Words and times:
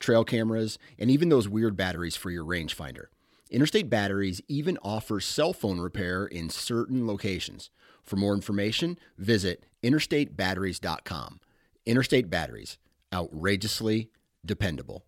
trail 0.00 0.24
cameras, 0.24 0.78
and 0.98 1.10
even 1.10 1.28
those 1.28 1.48
weird 1.48 1.76
batteries 1.76 2.16
for 2.16 2.30
your 2.30 2.44
rangefinder. 2.44 3.04
Interstate 3.50 3.90
Batteries 3.90 4.40
even 4.48 4.78
offers 4.82 5.24
cell 5.24 5.52
phone 5.52 5.80
repair 5.80 6.24
in 6.24 6.50
certain 6.50 7.06
locations. 7.06 7.70
For 8.02 8.16
more 8.16 8.34
information, 8.34 8.98
visit 9.18 9.64
interstatebatteries.com. 9.82 11.40
Interstate 11.86 12.30
Batteries, 12.30 12.78
outrageously 13.12 14.10
dependable. 14.44 15.04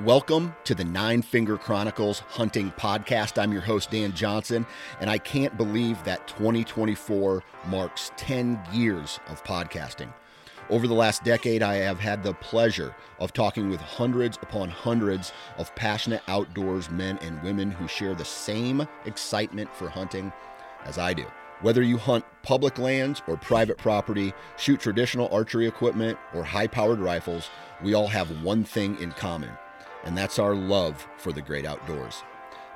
Welcome 0.00 0.54
to 0.64 0.74
the 0.74 0.84
Nine 0.84 1.22
Finger 1.22 1.56
Chronicles 1.56 2.18
Hunting 2.18 2.72
Podcast. 2.72 3.40
I'm 3.40 3.52
your 3.52 3.62
host, 3.62 3.92
Dan 3.92 4.12
Johnson, 4.12 4.66
and 5.00 5.08
I 5.08 5.18
can't 5.18 5.56
believe 5.56 6.02
that 6.04 6.26
2024 6.26 7.42
marks 7.68 8.10
10 8.16 8.60
years 8.72 9.20
of 9.28 9.42
podcasting. 9.44 10.12
Over 10.70 10.86
the 10.86 10.94
last 10.94 11.24
decade, 11.24 11.62
I 11.62 11.76
have 11.76 12.00
had 12.00 12.22
the 12.22 12.34
pleasure 12.34 12.94
of 13.18 13.32
talking 13.32 13.68
with 13.68 13.80
hundreds 13.80 14.38
upon 14.40 14.70
hundreds 14.70 15.32
of 15.58 15.74
passionate 15.74 16.22
outdoors 16.26 16.90
men 16.90 17.18
and 17.18 17.42
women 17.42 17.70
who 17.70 17.86
share 17.86 18.14
the 18.14 18.24
same 18.24 18.86
excitement 19.04 19.74
for 19.74 19.88
hunting 19.88 20.32
as 20.84 20.98
I 20.98 21.12
do. 21.12 21.26
Whether 21.60 21.82
you 21.82 21.98
hunt 21.98 22.24
public 22.42 22.78
lands 22.78 23.22
or 23.26 23.36
private 23.36 23.78
property, 23.78 24.32
shoot 24.56 24.80
traditional 24.80 25.28
archery 25.32 25.66
equipment 25.66 26.18
or 26.34 26.44
high 26.44 26.66
powered 26.66 26.98
rifles, 26.98 27.50
we 27.82 27.94
all 27.94 28.08
have 28.08 28.42
one 28.42 28.64
thing 28.64 29.00
in 29.00 29.12
common 29.12 29.50
and 30.04 30.16
that's 30.16 30.38
our 30.38 30.54
love 30.54 31.06
for 31.16 31.32
the 31.32 31.42
great 31.42 31.66
outdoors. 31.66 32.22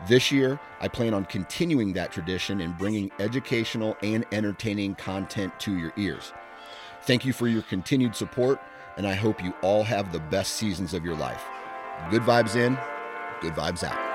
This 0.08 0.32
year, 0.32 0.58
I 0.80 0.88
plan 0.88 1.12
on 1.12 1.24
continuing 1.26 1.92
that 1.94 2.12
tradition 2.12 2.60
and 2.60 2.78
bringing 2.78 3.10
educational 3.18 3.96
and 4.02 4.24
entertaining 4.32 4.94
content 4.94 5.58
to 5.60 5.76
your 5.76 5.92
ears. 5.96 6.32
Thank 7.08 7.24
you 7.24 7.32
for 7.32 7.48
your 7.48 7.62
continued 7.62 8.14
support, 8.14 8.60
and 8.98 9.06
I 9.06 9.14
hope 9.14 9.42
you 9.42 9.54
all 9.62 9.82
have 9.82 10.12
the 10.12 10.18
best 10.18 10.56
seasons 10.56 10.92
of 10.92 11.06
your 11.06 11.16
life. 11.16 11.42
Good 12.10 12.20
vibes 12.20 12.54
in, 12.54 12.76
good 13.40 13.54
vibes 13.54 13.82
out. 13.82 14.07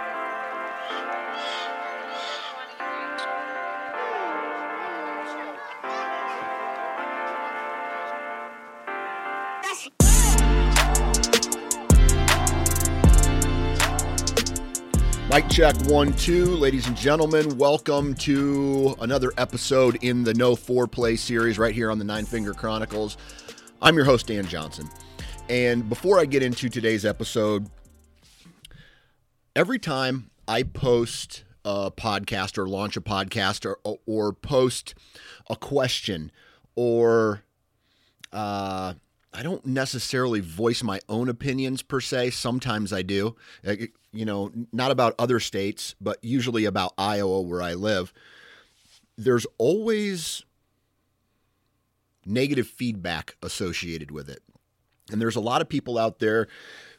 Mic 15.34 15.50
check 15.50 15.76
one, 15.88 16.14
two. 16.14 16.46
Ladies 16.46 16.86
and 16.86 16.96
gentlemen, 16.96 17.58
welcome 17.58 18.14
to 18.18 18.96
another 19.02 19.34
episode 19.36 19.98
in 20.04 20.24
the 20.24 20.36
No 20.36 20.56
Foreplay 20.56 21.18
series 21.18 21.58
right 21.58 21.74
here 21.74 21.90
on 21.90 21.98
the 21.98 22.04
Nine 22.04 22.26
Finger 22.26 22.54
Chronicles. 22.54 23.18
I'm 23.82 23.96
your 23.96 24.06
host, 24.06 24.28
Dan 24.28 24.46
Johnson. 24.46 24.88
And 25.50 25.90
before 25.90 26.20
I 26.20 26.26
get 26.26 26.44
into 26.44 26.70
today's 26.70 27.04
episode, 27.04 27.68
every 29.56 29.80
time 29.80 30.30
I 30.48 30.62
post 30.62 31.46
a 31.66 31.90
podcast 31.90 32.60
or 32.60 32.68
launch 32.68 32.96
a 32.96 33.02
podcast 33.02 33.66
or, 33.66 33.80
or 34.06 34.34
post 34.34 34.94
a 35.50 35.56
question 35.56 36.32
or 36.76 37.42
uh, 38.32 38.94
I 39.34 39.42
don't 39.42 39.66
necessarily 39.66 40.42
voice 40.42 40.84
my 40.84 41.00
own 41.10 41.28
opinions 41.28 41.82
per 41.82 42.02
se. 42.02 42.30
Sometimes 42.30 42.94
I 42.94 43.02
do 43.02 43.36
you 44.14 44.26
know, 44.26 44.52
not 44.72 44.92
about 44.92 45.16
other 45.18 45.40
states, 45.40 45.96
but 46.00 46.18
usually 46.22 46.66
about 46.66 46.94
Iowa 46.98 47.42
where 47.42 47.62
I 47.62 47.74
live, 47.74 48.14
there's 49.18 49.48
always 49.58 50.44
negative 52.26 52.68
feedback 52.68 53.36
associated 53.42 54.12
with 54.12 54.30
it. 54.30 54.42
And 55.12 55.22
there's 55.22 55.36
a 55.36 55.42
lot 55.42 55.62
of 55.62 55.68
people 55.68 55.98
out 55.98 56.20
there 56.20 56.48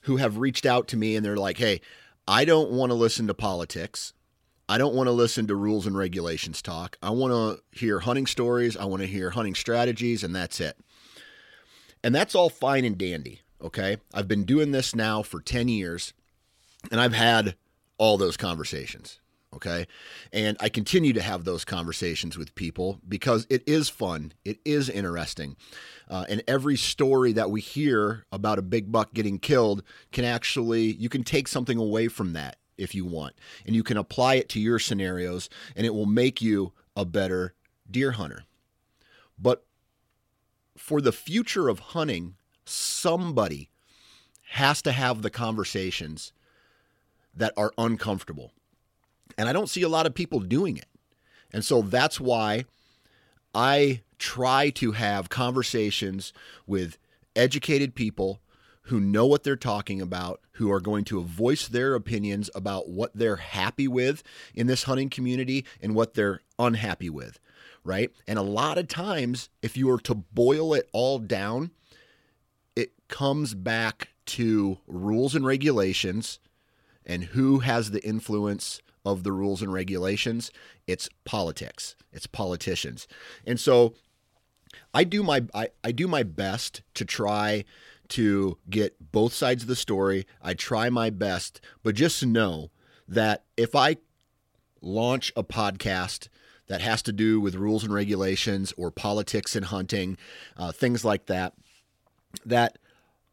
who 0.03 0.19
have 0.19 0.37
reached 0.37 0.67
out 0.67 0.89
to 0.89 0.97
me 0.97 1.17
and 1.17 1.25
they're 1.25 1.37
like, 1.37 1.57
hey, 1.57 1.81
I 2.29 2.45
don't 2.45 2.71
want 2.71 2.91
to 2.91 2.95
listen 2.95 3.27
to 3.29 3.35
politics. 3.35 4.13
I 4.69 4.79
don't 4.79 4.95
want 4.95 5.09
to 5.09 5.13
listen 5.13 5.47
to 5.47 5.55
rules 5.55 5.87
and 5.87 5.97
regulations 5.97 6.63
talk. 6.63 6.97
I 7.03 7.11
want 7.11 7.33
to 7.33 7.79
hear 7.79 8.01
hunting 8.01 8.27
stories. 8.27 8.77
I 8.77 8.87
want 8.87 9.03
to 9.03 9.07
hear 9.07 9.31
hunting 9.31 9.55
strategies, 9.55 10.25
and 10.25 10.35
that's 10.35 10.59
it. 10.59 10.79
And 12.03 12.15
that's 12.15 12.35
all 12.35 12.49
fine 12.49 12.85
and 12.85 12.97
dandy. 12.97 13.41
Okay. 13.63 13.99
I've 14.13 14.29
been 14.29 14.45
doing 14.45 14.73
this 14.73 14.95
now 14.95 15.23
for 15.23 15.41
10 15.41 15.69
years. 15.69 16.15
And 16.91 17.01
I've 17.01 17.15
had 17.15 17.57
all 17.99 18.19
those 18.19 18.37
conversations. 18.37 19.21
Okay. 19.55 19.87
And 20.33 20.57
I 20.59 20.69
continue 20.69 21.13
to 21.13 21.23
have 21.23 21.45
those 21.45 21.65
conversations 21.65 22.37
with 22.37 22.55
people 22.57 23.01
because 23.09 23.47
it 23.49 23.63
is 23.69 23.89
fun. 23.89 24.33
It 24.45 24.59
is 24.65 24.89
interesting. 24.89 25.57
Uh, 26.11 26.25
and 26.29 26.43
every 26.49 26.77
story 26.77 27.33
that 27.33 27.51
we 27.51 27.61
hear 27.61 28.27
about 28.33 28.59
a 28.59 28.63
big 28.63 28.91
buck 28.91 29.15
getting 29.15 29.39
killed 29.39 29.85
can 30.11 30.25
actually, 30.25 30.93
you 30.95 31.09
can 31.09 31.23
take 31.23 31.47
something 31.47 31.79
away 31.79 32.09
from 32.09 32.33
that 32.33 32.57
if 32.77 32.97
you 32.97 33.05
want. 33.05 33.35
And 33.65 33.77
you 33.77 33.85
can 33.85 33.97
apply 33.97 34.35
it 34.35 34.49
to 34.51 34.61
your 34.61 34.81
scenarios 34.81 35.49
and 35.77 35.87
it 35.87 35.95
will 35.95 36.07
make 36.07 36.43
you 36.43 36.73
a 36.97 37.05
better 37.05 37.55
deer 37.89 38.13
hunter. 38.13 38.45
But 39.39 39.65
for 40.77 41.01
the 41.01 41.13
future 41.13 41.69
of 41.69 41.79
hunting, 41.79 42.35
somebody 42.65 43.71
has 44.51 44.83
to 44.83 44.93
have 44.93 45.23
the 45.23 45.31
conversations 45.31 46.33
that 47.37 47.53
are 47.57 47.73
uncomfortable. 47.79 48.53
And 49.37 49.49
I 49.49 49.53
don't 49.53 49.69
see 49.69 49.83
a 49.83 49.89
lot 49.89 50.07
of 50.07 50.15
people 50.15 50.41
doing 50.41 50.77
it. 50.77 50.87
And 51.53 51.65
so 51.65 51.83
that's 51.83 52.21
why 52.21 52.65
I 53.55 54.03
try 54.19 54.71
to 54.71 54.93
have 54.93 55.29
conversations 55.29 56.33
with 56.67 56.99
educated 57.37 57.95
people 57.95 58.41
who 58.89 59.01
know 59.01 59.25
what 59.27 59.45
they're 59.45 59.57
talking 59.57 60.01
about, 60.01 60.41
who 60.53 60.71
are 60.71 60.81
going 60.81 61.05
to 61.05 61.23
voice 61.23 61.69
their 61.69 61.95
opinions 61.95 62.51
about 62.55 62.89
what 62.89 63.11
they're 63.15 63.37
happy 63.37 63.89
with 63.89 64.23
in 64.55 64.67
this 64.67 64.83
hunting 64.83 65.09
community 65.09 65.65
and 65.81 65.95
what 65.95 66.15
they're 66.15 66.41
unhappy 66.59 67.09
with, 67.09 67.39
right? 67.83 68.11
And 68.27 68.39
a 68.39 68.43
lot 68.43 68.77
of 68.77 68.89
times, 68.89 69.49
if 69.63 69.77
you 69.77 69.87
were 69.87 70.01
to 70.01 70.15
boil 70.15 70.75
it 70.75 70.89
all 70.93 71.19
down, 71.19 71.71
it 72.77 72.93
comes 73.09 73.55
back 73.55 74.09
to 74.27 74.79
rules 74.87 75.35
and 75.35 75.47
regulations 75.47 76.39
and 77.07 77.25
who 77.25 77.61
has 77.61 77.91
the 77.91 78.05
influence 78.07 78.81
of 79.05 79.23
the 79.23 79.33
rules 79.33 79.63
and 79.63 79.73
regulations? 79.73 80.51
It's 80.87 81.09
politics. 81.25 81.97
It's 82.13 82.27
politicians. 82.27 83.07
And 83.47 83.59
so 83.61 83.95
I 84.93 85.05
do 85.05 85.23
my 85.23 85.45
I, 85.55 85.69
I 85.83 85.93
do 85.93 86.09
my 86.09 86.23
best 86.23 86.83
to 86.95 87.05
try 87.05 87.65
to 88.09 88.59
get 88.69 89.13
both 89.13 89.33
sides 89.33 89.63
of 89.63 89.69
the 89.69 89.77
story. 89.77 90.27
I 90.43 90.55
try 90.55 90.91
my 90.91 91.11
best, 91.11 91.61
but 91.83 91.95
just 91.95 92.25
know 92.25 92.71
that 93.09 93.45
if 93.57 93.75
I 93.75 93.97
launch 94.81 95.33
a 95.37 95.43
podcast 95.43 96.29
that 96.67 96.81
has 96.81 97.03
to 97.03 97.13
do 97.13 97.41
with 97.41 97.55
rules 97.55 97.85
and 97.85 97.93
regulations 97.93 98.73
or 98.77 98.91
politics 98.91 99.55
and 99.55 99.67
hunting, 99.67 100.17
uh, 100.57 100.73
things 100.73 101.05
like 101.05 101.27
that, 101.27 101.55
that 102.45 102.79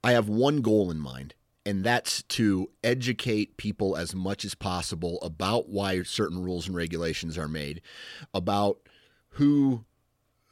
I 0.04 0.12
have 0.12 0.28
one 0.28 0.62
goal 0.62 0.92
in 0.92 1.00
mind, 1.00 1.34
and 1.66 1.84
that's 1.84 2.24
to 2.24 2.70
educate 2.84 3.58
people 3.58 3.96
as 3.96 4.16
much 4.16 4.44
as 4.44 4.56
possible 4.56 5.20
about 5.22 5.70
why 5.70 6.02
certain 6.04 6.42
rules 6.42 6.68
and 6.68 6.76
regulations 6.76 7.38
are 7.38 7.48
made, 7.48 7.82
about 8.34 8.80
who 9.32 9.86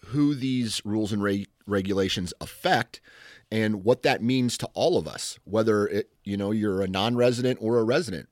who 0.06 0.34
these 0.34 0.82
rules 0.86 1.12
and 1.12 1.22
re- 1.22 1.48
regulations 1.68 2.34
affect 2.40 3.02
and 3.52 3.84
what 3.84 4.04
that 4.04 4.24
means 4.24 4.58
to 4.58 4.68
all 4.74 4.98
of 4.98 5.08
us, 5.08 5.40
whether 5.44 5.88
it 5.88 6.12
you 6.24 6.38
know 6.38 6.52
you're 6.52 6.82
a 6.82 6.88
non-resident 6.88 7.60
or 7.62 7.80
a 7.80 7.84
resident 7.84 8.30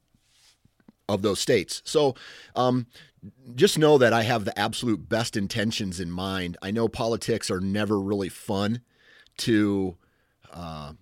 of 1.09 1.21
those 1.21 1.39
states. 1.39 1.81
So, 1.85 2.15
um, 2.55 2.87
just 3.55 3.79
know 3.79 3.97
that 3.97 4.13
I 4.13 4.23
have 4.23 4.45
the 4.45 4.57
absolute 4.57 5.09
best 5.09 5.35
intentions 5.35 5.99
in 5.99 6.11
mind. 6.11 6.57
I 6.61 6.71
know 6.71 6.87
politics 6.87 7.49
are 7.49 7.59
never 7.59 7.99
really 7.99 8.29
fun 8.29 8.81
to. 9.37 9.97
Uh, 10.51 10.93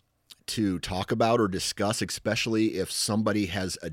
to 0.47 0.79
talk 0.79 1.11
about 1.11 1.39
or 1.39 1.47
discuss, 1.47 2.01
especially 2.01 2.75
if 2.75 2.91
somebody 2.91 3.47
has 3.47 3.77
a 3.81 3.91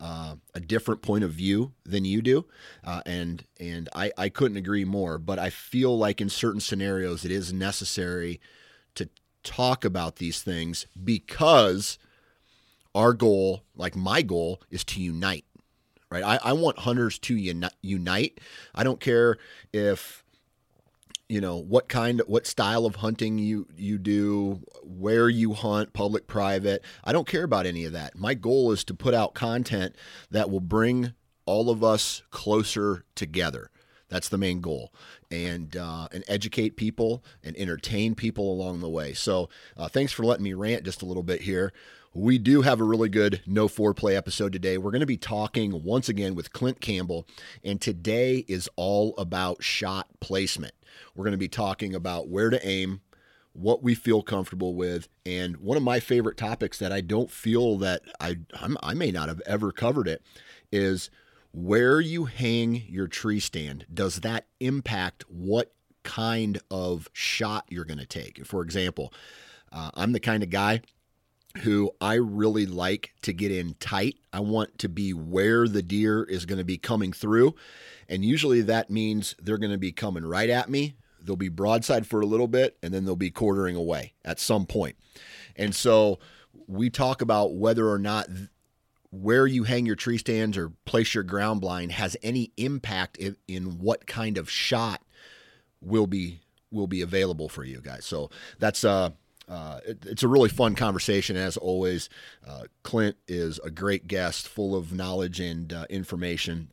uh, 0.00 0.36
a 0.54 0.60
different 0.60 1.02
point 1.02 1.22
of 1.22 1.30
view 1.30 1.72
than 1.84 2.06
you 2.06 2.22
do, 2.22 2.46
uh, 2.84 3.02
and 3.04 3.44
and 3.58 3.88
I, 3.94 4.10
I 4.16 4.28
couldn't 4.30 4.56
agree 4.56 4.84
more. 4.84 5.18
But 5.18 5.38
I 5.38 5.50
feel 5.50 5.96
like 5.96 6.20
in 6.20 6.30
certain 6.30 6.60
scenarios 6.60 7.24
it 7.24 7.30
is 7.30 7.52
necessary 7.52 8.40
to 8.94 9.10
talk 9.42 9.84
about 9.84 10.16
these 10.16 10.42
things 10.42 10.86
because 11.02 11.98
our 12.94 13.12
goal, 13.12 13.62
like 13.76 13.94
my 13.94 14.22
goal, 14.22 14.62
is 14.70 14.84
to 14.84 15.02
unite. 15.02 15.44
Right? 16.10 16.24
I, 16.24 16.38
I 16.42 16.52
want 16.54 16.80
hunters 16.80 17.18
to 17.20 17.36
uni- 17.36 17.68
unite. 17.82 18.40
I 18.74 18.82
don't 18.82 19.00
care 19.00 19.36
if 19.72 20.24
you 21.30 21.40
know 21.40 21.56
what 21.56 21.88
kind 21.88 22.20
what 22.26 22.44
style 22.44 22.84
of 22.84 22.96
hunting 22.96 23.38
you 23.38 23.68
you 23.76 23.98
do 23.98 24.60
where 24.82 25.28
you 25.28 25.52
hunt 25.54 25.92
public 25.92 26.26
private. 26.26 26.84
I 27.04 27.12
don't 27.12 27.26
care 27.26 27.44
about 27.44 27.66
any 27.66 27.84
of 27.84 27.92
that. 27.92 28.18
My 28.18 28.34
goal 28.34 28.72
is 28.72 28.82
to 28.84 28.94
put 28.94 29.14
out 29.14 29.32
content 29.32 29.94
that 30.32 30.50
will 30.50 30.60
bring 30.60 31.14
all 31.46 31.70
of 31.70 31.84
us 31.84 32.22
closer 32.30 33.04
together. 33.14 33.70
That's 34.08 34.28
the 34.28 34.38
main 34.38 34.60
goal. 34.60 34.92
And 35.30 35.76
uh, 35.76 36.08
and 36.12 36.24
educate 36.26 36.76
people 36.76 37.22
and 37.44 37.56
entertain 37.56 38.16
people 38.16 38.52
along 38.52 38.80
the 38.80 38.90
way. 38.90 39.12
So 39.14 39.48
uh, 39.76 39.88
thanks 39.88 40.10
for 40.10 40.24
letting 40.24 40.44
me 40.44 40.54
rant 40.54 40.82
just 40.82 41.00
a 41.00 41.06
little 41.06 41.22
bit 41.22 41.42
here. 41.42 41.72
We 42.12 42.38
do 42.38 42.62
have 42.62 42.80
a 42.80 42.84
really 42.84 43.08
good 43.08 43.40
no 43.46 43.68
foreplay 43.68 44.16
episode 44.16 44.52
today. 44.52 44.78
We're 44.78 44.90
going 44.90 44.98
to 44.98 45.06
be 45.06 45.16
talking 45.16 45.84
once 45.84 46.08
again 46.08 46.34
with 46.34 46.52
Clint 46.52 46.80
Campbell, 46.80 47.24
and 47.62 47.80
today 47.80 48.44
is 48.48 48.68
all 48.74 49.14
about 49.16 49.62
shot 49.62 50.08
placement. 50.18 50.74
We're 51.14 51.24
going 51.24 51.32
to 51.32 51.38
be 51.38 51.48
talking 51.48 51.94
about 51.94 52.28
where 52.28 52.50
to 52.50 52.66
aim, 52.66 53.00
what 53.52 53.82
we 53.82 53.94
feel 53.94 54.22
comfortable 54.22 54.74
with, 54.74 55.08
and 55.26 55.56
one 55.58 55.76
of 55.76 55.82
my 55.82 56.00
favorite 56.00 56.36
topics 56.36 56.78
that 56.78 56.92
I 56.92 57.00
don't 57.00 57.30
feel 57.30 57.78
that 57.78 58.02
I 58.20 58.38
I'm, 58.60 58.76
I 58.82 58.94
may 58.94 59.10
not 59.10 59.28
have 59.28 59.42
ever 59.46 59.72
covered 59.72 60.08
it 60.08 60.22
is 60.72 61.10
where 61.52 62.00
you 62.00 62.26
hang 62.26 62.84
your 62.88 63.08
tree 63.08 63.40
stand. 63.40 63.86
Does 63.92 64.20
that 64.20 64.46
impact 64.60 65.24
what 65.28 65.72
kind 66.02 66.60
of 66.70 67.08
shot 67.12 67.66
you're 67.68 67.84
going 67.84 67.98
to 67.98 68.06
take? 68.06 68.46
For 68.46 68.62
example, 68.62 69.12
uh, 69.72 69.90
I'm 69.94 70.12
the 70.12 70.20
kind 70.20 70.42
of 70.42 70.50
guy 70.50 70.82
who 71.58 71.90
I 72.00 72.14
really 72.14 72.66
like 72.66 73.12
to 73.22 73.32
get 73.32 73.50
in 73.50 73.74
tight. 73.74 74.16
I 74.32 74.40
want 74.40 74.78
to 74.78 74.88
be 74.88 75.12
where 75.12 75.66
the 75.66 75.82
deer 75.82 76.22
is 76.22 76.46
going 76.46 76.58
to 76.58 76.64
be 76.64 76.78
coming 76.78 77.12
through. 77.12 77.54
And 78.08 78.24
usually 78.24 78.62
that 78.62 78.90
means 78.90 79.34
they're 79.40 79.58
going 79.58 79.72
to 79.72 79.78
be 79.78 79.92
coming 79.92 80.24
right 80.24 80.50
at 80.50 80.68
me. 80.68 80.94
They'll 81.22 81.36
be 81.36 81.48
broadside 81.48 82.06
for 82.06 82.20
a 82.20 82.26
little 82.26 82.48
bit 82.48 82.78
and 82.82 82.94
then 82.94 83.04
they'll 83.04 83.16
be 83.16 83.30
quartering 83.30 83.76
away 83.76 84.14
at 84.24 84.38
some 84.38 84.64
point. 84.64 84.96
And 85.56 85.74
so 85.74 86.18
we 86.66 86.88
talk 86.88 87.20
about 87.20 87.54
whether 87.54 87.88
or 87.88 87.98
not 87.98 88.28
where 89.10 89.46
you 89.46 89.64
hang 89.64 89.86
your 89.86 89.96
tree 89.96 90.18
stands 90.18 90.56
or 90.56 90.70
place 90.84 91.14
your 91.14 91.24
ground 91.24 91.60
blind 91.60 91.92
has 91.92 92.16
any 92.22 92.52
impact 92.56 93.16
in, 93.16 93.36
in 93.48 93.78
what 93.80 94.06
kind 94.06 94.38
of 94.38 94.48
shot 94.48 95.02
will 95.80 96.06
be 96.06 96.40
will 96.70 96.86
be 96.86 97.02
available 97.02 97.48
for 97.48 97.64
you 97.64 97.80
guys. 97.80 98.06
So 98.06 98.30
that's 98.60 98.84
uh 98.84 99.10
uh, 99.50 99.80
it, 99.84 100.06
it's 100.06 100.22
a 100.22 100.28
really 100.28 100.48
fun 100.48 100.74
conversation 100.74 101.36
as 101.36 101.56
always. 101.56 102.08
Uh, 102.46 102.64
Clint 102.84 103.16
is 103.26 103.58
a 103.64 103.70
great 103.70 104.06
guest, 104.06 104.48
full 104.48 104.76
of 104.76 104.92
knowledge 104.92 105.40
and 105.40 105.72
uh, 105.72 105.86
information 105.90 106.70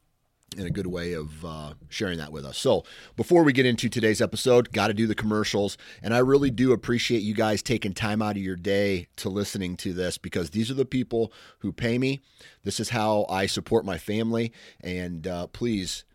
and 0.56 0.66
a 0.66 0.72
good 0.72 0.88
way 0.88 1.14
of 1.14 1.44
uh, 1.44 1.74
sharing 1.90 2.18
that 2.20 2.32
with 2.32 2.46
us. 2.46 2.58
So, 2.58 2.84
before 3.16 3.44
we 3.44 3.52
get 3.52 3.66
into 3.66 3.90
today's 3.90 4.22
episode, 4.22 4.72
got 4.72 4.88
to 4.88 4.94
do 4.94 5.08
the 5.08 5.16
commercials. 5.16 5.78
And 6.02 6.14
I 6.14 6.20
really 6.20 6.52
do 6.52 6.72
appreciate 6.72 7.22
you 7.22 7.34
guys 7.34 7.62
taking 7.62 7.94
time 7.94 8.22
out 8.22 8.38
of 8.38 8.42
your 8.42 8.56
day 8.56 9.08
to 9.18 9.30
listening 9.30 9.76
to 9.78 9.94
this 9.94 10.18
because 10.18 10.52
these 10.52 10.72
are 10.72 10.76
the 10.76 10.86
people 10.86 11.34
who 11.60 11.74
pay 11.74 11.98
me. 11.98 12.22
This 12.64 12.80
is 12.80 12.90
how 12.90 13.26
I 13.30 13.46
support 13.48 13.86
my 13.86 13.98
family. 13.98 14.54
And 14.82 15.28
uh, 15.28 15.48
please, 15.48 16.06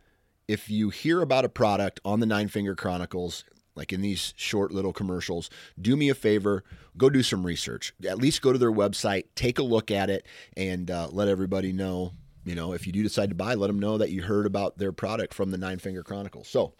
if 0.49 0.70
you 0.70 0.91
hear 0.91 1.23
about 1.23 1.44
a 1.44 1.50
product 1.50 2.00
on 2.05 2.20
the 2.20 2.26
Nine 2.26 2.49
Finger 2.49 2.75
Chronicles, 2.75 3.44
like 3.74 3.92
in 3.92 4.00
these 4.00 4.34
short 4.36 4.72
little 4.72 4.92
commercials, 4.92 5.50
do 5.80 5.96
me 5.96 6.08
a 6.08 6.14
favor, 6.14 6.64
go 6.96 7.08
do 7.10 7.22
some 7.22 7.44
research. 7.44 7.94
At 8.06 8.19
least 8.19 8.42
go 8.42 8.52
to 8.52 8.58
their 8.58 8.72
website, 8.72 9.24
take 9.34 9.58
a 9.58 9.62
look 9.62 9.90
at 9.90 10.10
it, 10.10 10.26
and 10.56 10.90
uh, 10.90 11.08
let 11.10 11.28
everybody 11.28 11.72
know 11.72 12.12
you 12.44 12.54
know, 12.54 12.72
if 12.72 12.86
you 12.86 12.92
do 12.92 13.02
decide 13.02 13.28
to 13.28 13.34
buy, 13.34 13.54
let 13.54 13.69
them 13.69 13.78
know 13.78 13.98
that 13.98 14.10
you 14.10 14.22
heard 14.22 14.46
about 14.46 14.78
their 14.78 14.92
product 14.92 15.32
from 15.32 15.50
the 15.50 15.58
Nine 15.58 15.78
Finger 15.78 16.02
Chronicles. 16.02 16.48
So, 16.48 16.74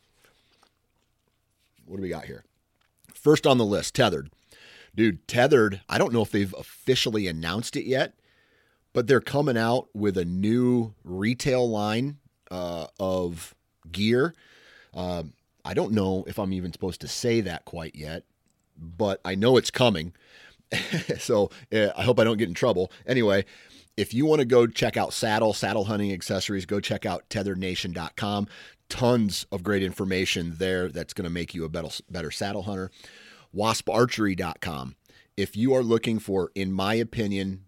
what 1.86 1.96
do 1.96 2.02
we 2.02 2.08
got 2.08 2.24
here? 2.24 2.44
First 3.14 3.46
on 3.46 3.58
the 3.58 3.64
list, 3.64 3.94
Tethered. 3.94 4.30
Dude, 4.94 5.26
Tethered, 5.28 5.80
I 5.88 5.98
don't 5.98 6.12
know 6.12 6.22
if 6.22 6.30
they've 6.30 6.54
officially 6.58 7.26
announced 7.26 7.76
it 7.76 7.86
yet, 7.86 8.14
but 8.92 9.06
they're 9.06 9.20
coming 9.20 9.56
out 9.56 9.88
with 9.94 10.18
a 10.18 10.24
new 10.24 10.94
retail 11.04 11.68
line 11.68 12.18
uh, 12.50 12.88
of 12.98 13.54
gear. 13.90 14.34
Uh, 14.92 15.24
I 15.64 15.75
don't 15.75 15.93
know 15.93 16.25
if 16.26 16.38
I'm 16.38 16.53
even 16.53 16.73
supposed 16.73 17.00
to 17.03 17.09
say 17.09 17.41
that 17.43 17.64
quite 17.64 17.94
yet, 17.94 18.25
but 18.76 19.20
I 19.25 19.35
know 19.35 19.56
it's 19.56 19.70
coming. 19.70 20.12
so 21.19 21.50
uh, 21.73 21.88
I 21.97 22.03
hope 22.03 22.19
I 22.19 22.25
don't 22.25 22.38
get 22.38 22.49
in 22.49 22.55
trouble. 22.55 22.91
Anyway, 23.06 23.44
if 23.97 24.14
you 24.14 24.26
want 24.26 24.41
to 24.41 24.47
go 24.47 24.67
check 24.67 24.97
out 24.97 25.12
saddle, 25.12 25.53
saddle 25.53 25.85
hunting 25.85 26.12
accessories, 26.12 26.67
go 26.67 26.81
check 26.81 27.05
out 27.05 27.29
tetherednation.com. 27.29 28.49
Tons 28.88 29.47
of 29.53 29.62
great 29.62 29.82
information 29.82 30.55
there 30.59 30.88
that's 30.88 31.14
going 31.14 31.25
to 31.25 31.31
make 31.31 31.55
you 31.55 31.64
a 31.64 31.69
better, 31.69 31.88
better 32.11 32.31
saddle 32.31 32.62
hunter. 32.62 32.91
Wasparchery.com. 33.55 34.97
If 35.37 35.56
you 35.56 35.75
are 35.75 35.82
looking 35.82 36.19
for, 36.19 36.50
in 36.55 36.73
my 36.73 36.94
opinion, 36.94 37.64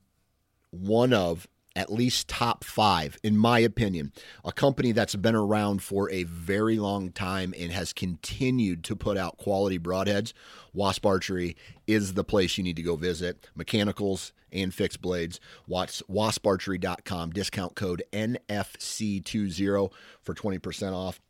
one 0.70 1.12
of 1.12 1.46
at 1.76 1.92
least 1.92 2.28
top 2.28 2.64
five, 2.64 3.18
in 3.22 3.36
my 3.36 3.58
opinion. 3.58 4.12
A 4.44 4.52
company 4.52 4.92
that's 4.92 5.16
been 5.16 5.34
around 5.34 5.82
for 5.82 6.10
a 6.10 6.22
very 6.24 6.78
long 6.78 7.10
time 7.10 7.54
and 7.58 7.72
has 7.72 7.92
continued 7.92 8.84
to 8.84 8.96
put 8.96 9.16
out 9.16 9.38
quality 9.38 9.78
broadheads. 9.78 10.32
Wasp 10.72 11.04
Archery 11.04 11.56
is 11.86 12.14
the 12.14 12.24
place 12.24 12.56
you 12.56 12.64
need 12.64 12.76
to 12.76 12.82
go 12.82 12.96
visit. 12.96 13.48
Mechanicals 13.54 14.32
and 14.52 14.72
fixed 14.72 15.00
blades. 15.00 15.40
Watch 15.66 16.02
WaspArchery.com, 16.08 17.30
discount 17.30 17.74
code 17.74 18.02
NFC20 18.12 19.90
for 20.22 20.34
20% 20.34 20.92
off. 20.92 21.20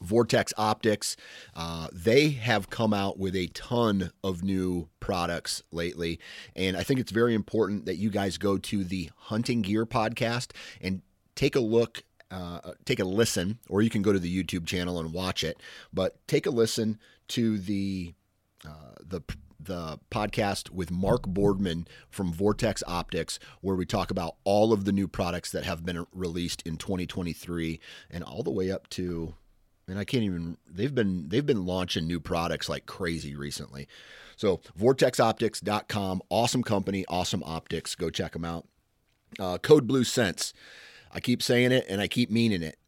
Vortex 0.00 0.52
Optics, 0.56 1.16
uh, 1.54 1.88
they 1.92 2.30
have 2.30 2.70
come 2.70 2.92
out 2.94 3.18
with 3.18 3.34
a 3.34 3.48
ton 3.48 4.12
of 4.22 4.42
new 4.42 4.88
products 5.00 5.62
lately. 5.70 6.18
And 6.56 6.76
I 6.76 6.82
think 6.82 7.00
it's 7.00 7.12
very 7.12 7.34
important 7.34 7.86
that 7.86 7.96
you 7.96 8.10
guys 8.10 8.38
go 8.38 8.58
to 8.58 8.84
the 8.84 9.10
Hunting 9.16 9.62
Gear 9.62 9.86
podcast 9.86 10.52
and 10.80 11.02
take 11.34 11.56
a 11.56 11.60
look. 11.60 12.04
Uh, 12.32 12.74
take 12.84 13.00
a 13.00 13.04
listen, 13.04 13.58
or 13.68 13.82
you 13.82 13.90
can 13.90 14.02
go 14.02 14.12
to 14.12 14.20
the 14.20 14.44
YouTube 14.44 14.64
channel 14.64 15.00
and 15.00 15.12
watch 15.12 15.42
it. 15.42 15.60
But 15.92 16.24
take 16.28 16.46
a 16.46 16.50
listen 16.50 17.00
to 17.26 17.58
the 17.58 18.14
uh, 18.64 18.94
the 19.04 19.20
the 19.64 19.98
podcast 20.10 20.70
with 20.70 20.90
Mark 20.90 21.26
Boardman 21.26 21.86
from 22.08 22.32
Vortex 22.32 22.82
Optics, 22.86 23.38
where 23.60 23.76
we 23.76 23.84
talk 23.84 24.10
about 24.10 24.36
all 24.44 24.72
of 24.72 24.84
the 24.84 24.92
new 24.92 25.08
products 25.08 25.52
that 25.52 25.64
have 25.64 25.84
been 25.84 26.06
released 26.12 26.62
in 26.66 26.76
2023 26.76 27.80
and 28.10 28.24
all 28.24 28.42
the 28.42 28.50
way 28.50 28.70
up 28.70 28.88
to 28.90 29.34
and 29.90 29.98
I 29.98 30.04
can't 30.04 30.24
even 30.24 30.56
they've 30.70 30.94
been 30.94 31.28
they've 31.28 31.44
been 31.44 31.66
launching 31.66 32.06
new 32.06 32.20
products 32.20 32.68
like 32.68 32.86
crazy 32.86 33.34
recently. 33.34 33.88
So 34.36 34.60
vortexoptics.com, 34.78 36.22
awesome 36.30 36.62
company, 36.62 37.04
awesome 37.08 37.42
optics. 37.44 37.94
Go 37.94 38.08
check 38.08 38.32
them 38.32 38.44
out. 38.44 38.66
Uh, 39.38 39.58
Code 39.58 39.86
Blue 39.86 40.04
Scents. 40.04 40.54
I 41.12 41.20
keep 41.20 41.42
saying 41.42 41.72
it 41.72 41.84
and 41.88 42.00
I 42.00 42.06
keep 42.06 42.30
meaning 42.30 42.62
it. 42.62 42.78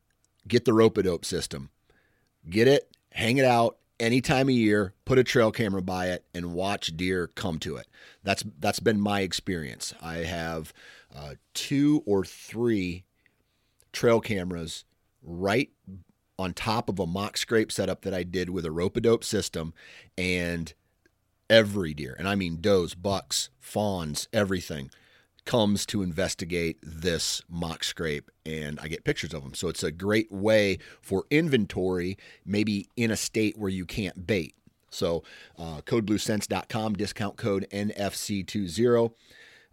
Get 0.48 0.64
the 0.64 0.72
rope 0.72 0.94
dope 1.02 1.24
system. 1.24 1.70
Get 2.48 2.68
it, 2.68 2.88
hang 3.10 3.36
it 3.36 3.44
out 3.44 3.76
any 4.00 4.20
time 4.20 4.48
of 4.48 4.54
year, 4.54 4.94
put 5.04 5.18
a 5.18 5.24
trail 5.24 5.52
camera 5.52 5.82
by 5.82 6.08
it 6.08 6.24
and 6.34 6.52
watch 6.52 6.96
deer 6.96 7.28
come 7.28 7.58
to 7.60 7.76
it. 7.76 7.86
That's 8.24 8.44
that's 8.58 8.80
been 8.80 9.00
my 9.00 9.20
experience. 9.20 9.94
I 10.02 10.18
have 10.18 10.72
uh, 11.14 11.34
two 11.54 12.02
or 12.06 12.24
three 12.24 13.04
trail 13.92 14.20
cameras 14.20 14.84
right 15.22 15.70
on 16.38 16.54
top 16.54 16.88
of 16.88 16.98
a 16.98 17.06
mock 17.06 17.36
scrape 17.36 17.70
setup 17.70 18.02
that 18.02 18.14
I 18.14 18.22
did 18.22 18.50
with 18.50 18.64
a 18.64 18.70
rope-a-dope 18.70 19.24
system 19.24 19.74
and 20.16 20.72
every 21.48 21.94
deer, 21.94 22.16
and 22.18 22.28
I 22.28 22.34
mean 22.34 22.60
does, 22.60 22.94
bucks, 22.94 23.50
fawns, 23.60 24.28
everything 24.32 24.90
comes 25.44 25.84
to 25.86 26.02
investigate 26.02 26.78
this 26.82 27.42
mock 27.48 27.82
scrape 27.82 28.30
and 28.46 28.78
I 28.80 28.88
get 28.88 29.04
pictures 29.04 29.34
of 29.34 29.42
them. 29.42 29.54
So 29.54 29.68
it's 29.68 29.82
a 29.82 29.90
great 29.90 30.30
way 30.30 30.78
for 31.00 31.24
inventory, 31.30 32.16
maybe 32.44 32.88
in 32.96 33.10
a 33.10 33.16
state 33.16 33.58
where 33.58 33.70
you 33.70 33.84
can't 33.84 34.26
bait. 34.26 34.54
So 34.90 35.24
uh, 35.58 35.80
codebluescents.com, 35.80 36.94
discount 36.94 37.36
code 37.36 37.66
NFC20. 37.72 39.12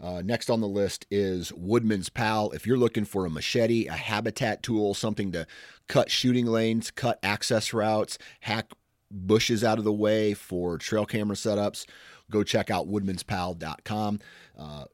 Uh, 0.02 0.22
next 0.24 0.50
on 0.50 0.62
the 0.62 0.68
list 0.68 1.06
is 1.12 1.52
Woodman's 1.54 2.10
Pal. 2.10 2.52
If 2.52 2.66
you're 2.66 2.78
looking 2.78 3.06
for 3.06 3.26
a 3.26 3.30
machete, 3.30 3.88
a 3.88 3.94
habitat 3.94 4.64
tool, 4.64 4.94
something 4.94 5.32
to 5.34 5.46
cut 5.88 6.10
shooting 6.10 6.46
lanes, 6.46 6.90
cut 6.92 7.20
access 7.22 7.74
routes, 7.74 8.18
hack 8.42 8.72
bushes 9.12 9.64
out 9.64 9.78
of 9.78 9.84
the 9.84 9.94
way 9.94 10.34
for 10.34 10.78
trail 10.78 11.06
camera 11.06 11.36
setups, 11.36 11.86
go 12.30 12.44
check 12.44 12.70
out 12.70 12.88
woodmanspal.com. 12.88 14.20
Uh, 14.58 14.86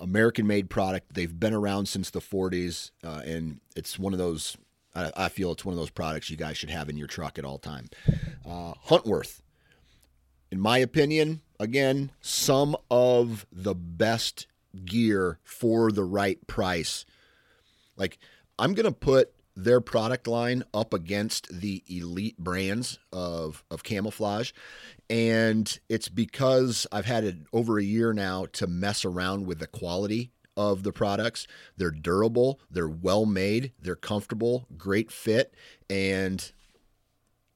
American 0.00 0.46
made 0.46 0.70
product. 0.70 1.12
They've 1.14 1.38
been 1.38 1.54
around 1.54 1.86
since 1.86 2.10
the 2.10 2.20
40s, 2.20 2.90
uh, 3.02 3.22
and 3.24 3.60
it's 3.74 3.98
one 3.98 4.12
of 4.12 4.18
those, 4.18 4.56
I, 4.94 5.10
I, 5.16 5.28
feel 5.28 5.50
it's 5.52 5.64
one 5.64 5.72
of 5.72 5.78
those 5.78 5.90
products 5.90 6.30
you 6.30 6.36
guys 6.36 6.56
should 6.56 6.70
have 6.70 6.88
in 6.88 6.96
your 6.96 7.08
truck 7.08 7.38
at 7.38 7.44
all 7.44 7.58
time. 7.58 7.88
Uh, 8.46 8.74
Huntworth, 8.86 9.40
in 10.50 10.60
my 10.60 10.78
opinion, 10.78 11.40
again, 11.58 12.12
some 12.20 12.76
of 12.90 13.46
the 13.50 13.74
best 13.74 14.46
gear 14.84 15.38
for 15.44 15.92
the 15.92 16.04
right 16.04 16.44
price. 16.46 17.04
Like 17.96 18.18
I'm 18.58 18.74
going 18.74 18.86
to 18.86 18.92
put 18.92 19.32
their 19.56 19.80
product 19.80 20.26
line 20.26 20.64
up 20.72 20.92
against 20.92 21.48
the 21.60 21.82
elite 21.88 22.38
brands 22.38 22.98
of 23.12 23.62
of 23.70 23.84
camouflage 23.84 24.50
and 25.08 25.78
it's 25.88 26.08
because 26.08 26.86
I've 26.90 27.04
had 27.04 27.24
it 27.24 27.36
over 27.52 27.78
a 27.78 27.84
year 27.84 28.12
now 28.12 28.46
to 28.52 28.66
mess 28.66 29.04
around 29.04 29.46
with 29.46 29.60
the 29.60 29.66
quality 29.66 30.32
of 30.56 30.82
the 30.82 30.92
products. 30.92 31.46
They're 31.76 31.90
durable, 31.90 32.60
they're 32.70 32.88
well 32.88 33.26
made, 33.26 33.72
they're 33.80 33.96
comfortable, 33.96 34.66
great 34.76 35.12
fit 35.12 35.54
and 35.88 36.52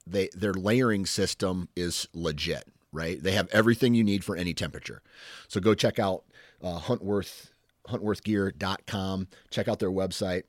they 0.07 0.31
their 0.35 0.55
layering 0.55 1.05
system 1.05 1.69
is 1.77 2.09
legit, 2.13 2.65
right? 2.93 3.23
They 3.23 3.33
have 3.33 3.49
everything 3.51 3.95
you 3.95 4.05
need 4.05 4.25
for 4.25 4.37
any 4.37 4.55
temperature. 4.55 5.03
So 5.49 5.61
go 5.61 5.75
check 5.75 5.99
out 5.99 6.25
uh, 6.63 6.81
Huntworth 6.81 7.51
huntworthgear.com. 7.89 9.29
Check 9.51 9.69
out 9.69 9.79
their 9.79 9.91
website 9.91 10.43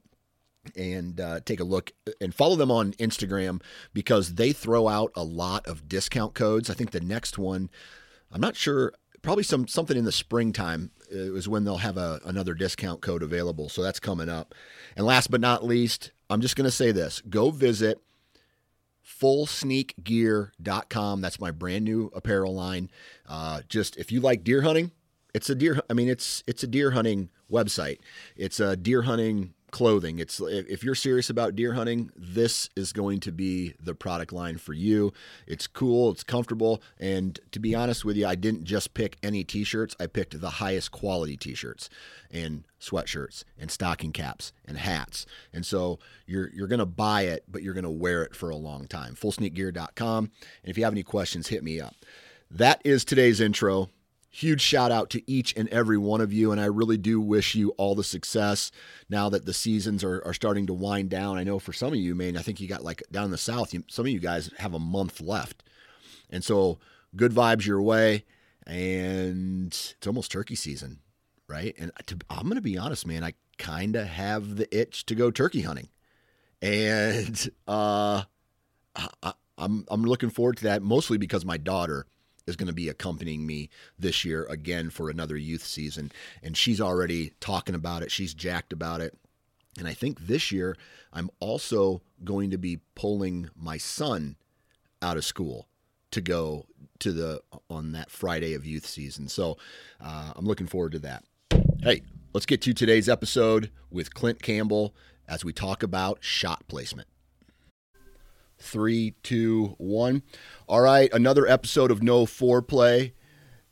and 0.76 1.20
uh, 1.20 1.40
take 1.46 1.60
a 1.60 1.64
look 1.64 1.92
and 2.20 2.36
follow 2.36 2.56
them 2.56 2.72
on 2.72 2.94
Instagram 2.94 3.62
because 3.94 4.36
they 4.36 4.52
throw 4.52 4.88
out 4.88 5.12
a 5.16 5.24
lot 5.24 5.66
of 5.68 5.88
discount 5.88 6.34
codes. 6.34 6.70
I 6.70 6.74
think 6.74 6.92
the 6.92 7.00
next 7.00 7.38
one, 7.38 7.70
I'm 8.32 8.42
not 8.42 8.56
sure, 8.56 8.94
probably 9.22 9.44
some 9.44 9.68
something 9.68 9.98
in 9.98 10.06
the 10.06 10.12
springtime 10.12 10.92
uh, 11.12 11.36
is 11.36 11.48
when 11.48 11.64
they'll 11.64 11.78
have 11.78 11.98
a, 11.98 12.20
another 12.26 12.54
discount 12.54 13.02
code 13.02 13.24
available. 13.24 13.70
So 13.70 13.82
that's 13.82 14.00
coming 14.00 14.30
up. 14.30 14.54
And 14.96 15.06
last 15.06 15.32
but 15.32 15.42
not 15.42 15.66
least, 15.66 16.12
I'm 16.30 16.42
just 16.42 16.56
going 16.56 16.66
to 16.66 16.72
say 16.72 16.92
this: 16.92 17.22
go 17.30 17.52
visit 17.52 18.00
fullsneakgear.com. 19.22 21.22
That's 21.22 21.40
my 21.40 21.52
brand 21.52 21.86
new 21.86 22.12
apparel 22.14 22.54
line. 22.54 22.92
Uh, 23.28 23.62
just 23.68 23.98
if 23.98 24.12
you 24.12 24.20
like 24.20 24.44
deer 24.44 24.62
hunting, 24.62 24.92
it's 25.34 25.50
a 25.50 25.56
deer. 25.56 25.80
I 25.90 25.94
mean, 25.94 26.10
it's 26.10 26.44
it's 26.48 26.64
a 26.64 26.68
deer 26.68 26.92
hunting 26.92 27.30
website. 27.52 28.00
It's 28.36 28.60
a 28.60 28.76
deer 28.76 29.04
hunting 29.04 29.54
clothing. 29.72 30.20
It's 30.20 30.40
if 30.42 30.84
you're 30.84 30.96
serious 30.96 31.30
about 31.30 31.56
deer 31.56 31.74
hunting, 31.74 32.12
this 32.16 32.70
is 32.76 32.92
going 32.92 33.20
to 33.22 33.32
be 33.32 33.74
the 33.80 33.94
product 33.94 34.34
line 34.34 34.58
for 34.58 34.74
you. 34.74 35.14
It's 35.48 35.68
cool, 35.68 36.12
it's 36.12 36.24
comfortable, 36.24 36.82
and 37.00 37.40
to 37.52 37.60
be 37.60 37.76
honest 37.76 38.04
with 38.04 38.18
you, 38.18 38.26
I 38.26 38.36
didn't 38.36 38.64
just 38.64 38.94
pick 38.94 39.18
any 39.22 39.44
t-shirts. 39.44 39.96
I 40.00 40.08
picked 40.08 40.40
the 40.40 40.50
highest 40.50 40.92
quality 40.92 41.38
t-shirts 41.38 41.90
and 42.32 42.64
sweatshirts 42.80 43.44
and 43.58 43.70
stocking 43.70 44.12
caps 44.12 44.54
and 44.66 44.78
hats. 44.78 45.26
And 45.54 45.66
so 45.66 46.00
you're 46.26 46.50
you're 46.54 46.68
going 46.68 46.80
to 46.80 46.86
buy 46.86 47.24
it, 47.24 47.44
but 47.48 47.64
you're 47.64 47.74
going 47.74 47.84
to 47.84 47.90
wear 47.90 48.24
it 48.24 48.36
for 48.36 48.50
a 48.50 48.56
long 48.56 48.88
time. 48.88 49.16
fullsneakgear.com. 49.16 50.32
And 50.64 50.70
if 50.70 50.78
you 50.78 50.84
have 50.84 50.94
any 50.94 51.04
questions, 51.04 51.48
hit 51.48 51.64
me 51.64 51.80
up. 51.80 51.96
That 52.52 52.82
is 52.84 53.06
today's 53.06 53.40
intro. 53.40 53.90
Huge 54.32 54.62
shout 54.62 54.92
out 54.92 55.10
to 55.12 55.32
each 55.32 55.56
and 55.58 55.68
every 55.70 55.98
one 55.98 56.22
of 56.22 56.32
you. 56.32 56.52
And 56.52 56.62
I 56.62 56.66
really 56.66 56.98
do 56.98 57.20
wish 57.20 57.56
you 57.56 57.70
all 57.72 57.96
the 57.96 58.04
success 58.04 58.72
now 59.10 59.28
that 59.30 59.46
the 59.46 59.54
seasons 59.54 60.04
are, 60.04 60.22
are 60.24 60.34
starting 60.34 60.68
to 60.68 60.74
wind 60.74 61.10
down. 61.10 61.38
I 61.38 61.44
know 61.44 61.58
for 61.58 61.74
some 61.74 61.94
of 61.94 62.00
you, 62.00 62.14
man, 62.14 62.38
I 62.38 62.42
think 62.42 62.60
you 62.60 62.68
got 62.68 62.84
like 62.84 63.02
down 63.12 63.26
in 63.26 63.32
the 63.32 63.38
South, 63.38 63.74
you, 63.74 63.84
some 63.88 64.06
of 64.06 64.12
you 64.12 64.20
guys 64.20 64.52
have 64.60 64.74
a 64.74 64.80
month 64.80 65.20
left. 65.20 65.64
And 66.30 66.44
so 66.44 66.78
good 67.16 67.32
vibes 67.32 67.66
your 67.66 67.82
way. 67.82 68.24
And 68.68 69.68
it's 69.68 70.06
almost 70.06 70.32
turkey 70.32 70.56
season, 70.56 71.00
right? 71.48 71.74
And 71.80 71.92
to, 72.06 72.18
I'm 72.30 72.44
going 72.44 72.56
to 72.56 72.62
be 72.62 72.78
honest, 72.78 73.08
man, 73.08 73.24
I 73.24 73.34
kind 73.58 73.96
of 73.96 74.06
have 74.08 74.58
the 74.58 74.78
itch 74.78 75.08
to 75.08 75.16
go 75.16 75.32
turkey 75.32 75.62
hunting. 75.62 75.90
And 76.62 77.50
uh, 77.68 78.24
I, 78.96 79.34
I'm, 79.58 79.86
I'm 79.90 80.04
looking 80.04 80.30
forward 80.30 80.58
to 80.58 80.64
that 80.66 80.84
mostly 80.84 81.18
because 81.18 81.46
my 81.46 81.58
daughter 81.58 82.06
is 82.50 82.58
going 82.58 82.68
to 82.68 82.74
be 82.74 82.90
accompanying 82.90 83.46
me 83.46 83.70
this 83.98 84.26
year 84.26 84.46
again 84.50 84.90
for 84.90 85.10
another 85.10 85.38
youth 85.38 85.64
season. 85.64 86.12
And 86.44 86.58
she's 86.58 86.82
already 86.82 87.34
talking 87.40 87.76
about 87.76 88.04
it, 88.04 88.12
she's 88.12 88.34
jacked 88.34 88.74
about 88.74 89.00
it. 89.00 89.18
And 89.78 89.88
I 89.88 89.94
think 89.94 90.28
this 90.28 90.52
year 90.52 90.76
I'm 91.14 91.30
also 91.40 92.02
going 92.24 92.52
to 92.52 92.58
be 92.58 92.80
pulling 92.96 93.50
my 93.56 93.78
son 93.78 94.36
out 95.02 95.16
of 95.16 95.24
school 95.24 95.68
to 96.12 96.22
go 96.22 96.66
to 97.00 97.12
the 97.14 97.42
on 97.70 97.94
that 97.94 98.10
Friday 98.10 98.54
of 98.54 98.66
youth 98.66 98.86
season. 98.86 99.28
So 99.28 99.58
uh, 100.02 100.34
I'm 100.36 100.46
looking 100.46 100.68
forward 100.68 100.92
to 100.94 101.00
that. 101.00 101.24
Hey, 101.82 102.02
let's 102.34 102.46
get 102.46 102.62
to 102.64 102.74
today's 102.74 103.08
episode 103.08 103.72
with 103.90 104.14
Clint 104.14 104.42
Campbell 104.42 104.94
as 105.28 105.46
we 105.46 105.54
talk 105.54 105.84
about 105.84 106.24
shot 106.24 106.68
placement. 106.68 107.08
Three, 108.62 109.16
two, 109.24 109.76
one. 109.78 110.22
All 110.68 110.82
right, 110.82 111.10
another 111.14 111.48
episode 111.48 111.92
of 111.92 112.04
No 112.04 112.26
Foreplay. 112.26 113.14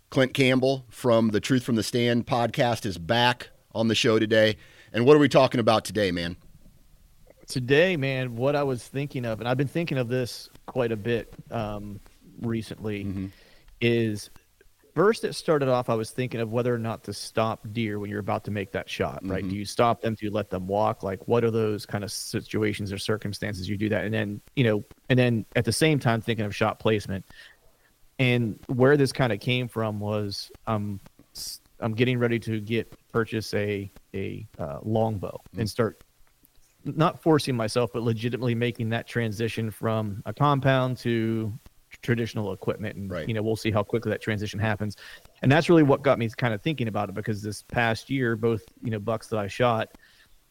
Clint 0.10 0.34
Campbell 0.34 0.86
from 0.90 1.30
the 1.30 1.42
Truth 1.42 1.64
from 1.64 1.76
the 1.76 1.84
Stand 1.84 2.26
podcast 2.26 2.86
is 2.86 2.98
back 2.98 3.50
on 3.76 3.90
the 3.90 3.96
show 3.96 4.20
today. 4.20 4.56
And 4.94 5.06
what 5.06 5.18
are 5.18 5.20
we 5.20 5.28
talking 5.28 5.60
about 5.60 5.84
today, 5.84 6.12
man? 6.12 6.38
Today, 7.48 7.98
man, 7.98 8.36
what 8.36 8.56
I 8.56 8.64
was 8.64 8.88
thinking 8.88 9.26
of, 9.26 9.40
and 9.40 9.48
I've 9.48 9.58
been 9.58 9.68
thinking 9.68 9.98
of 9.98 10.08
this 10.08 10.50
quite 10.66 10.92
a 10.92 10.98
bit 10.98 11.34
um, 11.52 12.00
recently, 12.42 13.04
mm-hmm. 13.04 13.28
is 13.82 14.30
First, 14.98 15.24
it 15.24 15.34
started 15.34 15.70
off, 15.70 15.92
I 15.92 15.94
was 15.94 16.10
thinking 16.10 16.40
of 16.40 16.52
whether 16.52 16.74
or 16.74 16.80
not 16.80 17.04
to 17.04 17.14
stop 17.14 17.68
deer 17.72 18.00
when 18.00 18.10
you're 18.10 18.20
about 18.20 18.44
to 18.46 18.52
make 18.52 18.72
that 18.72 18.90
shot, 18.90 19.20
right? 19.22 19.44
Mm-hmm. 19.44 19.52
Do 19.52 19.56
you 19.56 19.64
stop 19.64 20.02
them? 20.02 20.16
Do 20.16 20.26
you 20.26 20.32
let 20.32 20.50
them 20.50 20.66
walk? 20.66 21.04
Like, 21.04 21.28
what 21.28 21.44
are 21.44 21.52
those 21.52 21.86
kind 21.86 22.04
of 22.04 22.12
situations 22.12 22.92
or 22.92 22.98
circumstances 22.98 23.70
you 23.70 23.78
do 23.78 23.90
that? 23.90 24.06
And 24.06 24.12
then, 24.12 24.42
you 24.56 24.64
know, 24.64 24.84
and 25.10 25.20
then 25.20 25.46
at 25.56 25.66
the 25.66 25.72
same 25.72 26.00
time, 26.00 26.20
thinking 26.20 26.46
of 26.46 26.56
shot 26.56 26.80
placement. 26.80 27.24
And 28.18 28.60
where 28.70 28.98
this 28.98 29.14
kind 29.14 29.32
of 29.32 29.40
came 29.40 29.68
from 29.68 30.00
was 30.00 30.52
um, 30.66 31.00
I'm 31.80 31.94
getting 31.94 32.18
ready 32.18 32.40
to 32.40 32.60
get 32.60 32.92
purchase 33.12 33.54
a 33.54 33.92
a 34.16 34.48
uh, 34.58 34.80
longbow 34.82 35.40
mm-hmm. 35.50 35.60
and 35.60 35.70
start 35.70 36.02
not 36.86 37.22
forcing 37.22 37.56
myself, 37.56 37.92
but 37.94 38.02
legitimately 38.02 38.56
making 38.56 38.90
that 38.90 39.06
transition 39.06 39.70
from 39.70 40.24
a 40.26 40.34
compound 40.34 40.98
to 40.98 41.54
traditional 42.02 42.54
equipment 42.54 42.96
and 42.96 43.12
right. 43.12 43.28
you 43.28 43.34
know 43.34 43.42
we'll 43.42 43.56
see 43.56 43.72
how 43.72 43.84
quickly 43.84 44.10
that 44.12 44.22
transition 44.22 44.60
happens. 44.60 44.96
And 45.42 45.52
that's 45.52 45.70
really 45.70 45.84
what 45.84 46.02
got 46.02 46.20
me 46.20 46.30
kind 46.30 46.54
of 46.54 46.62
thinking 46.62 46.88
about 46.88 47.10
it 47.10 47.16
because 47.16 47.42
this 47.42 47.64
past 47.64 48.10
year 48.10 48.36
both 48.36 48.64
you 48.82 48.92
know 48.92 49.00
bucks 49.00 49.28
that 49.28 49.40
i 49.40 49.48
shot 49.48 49.90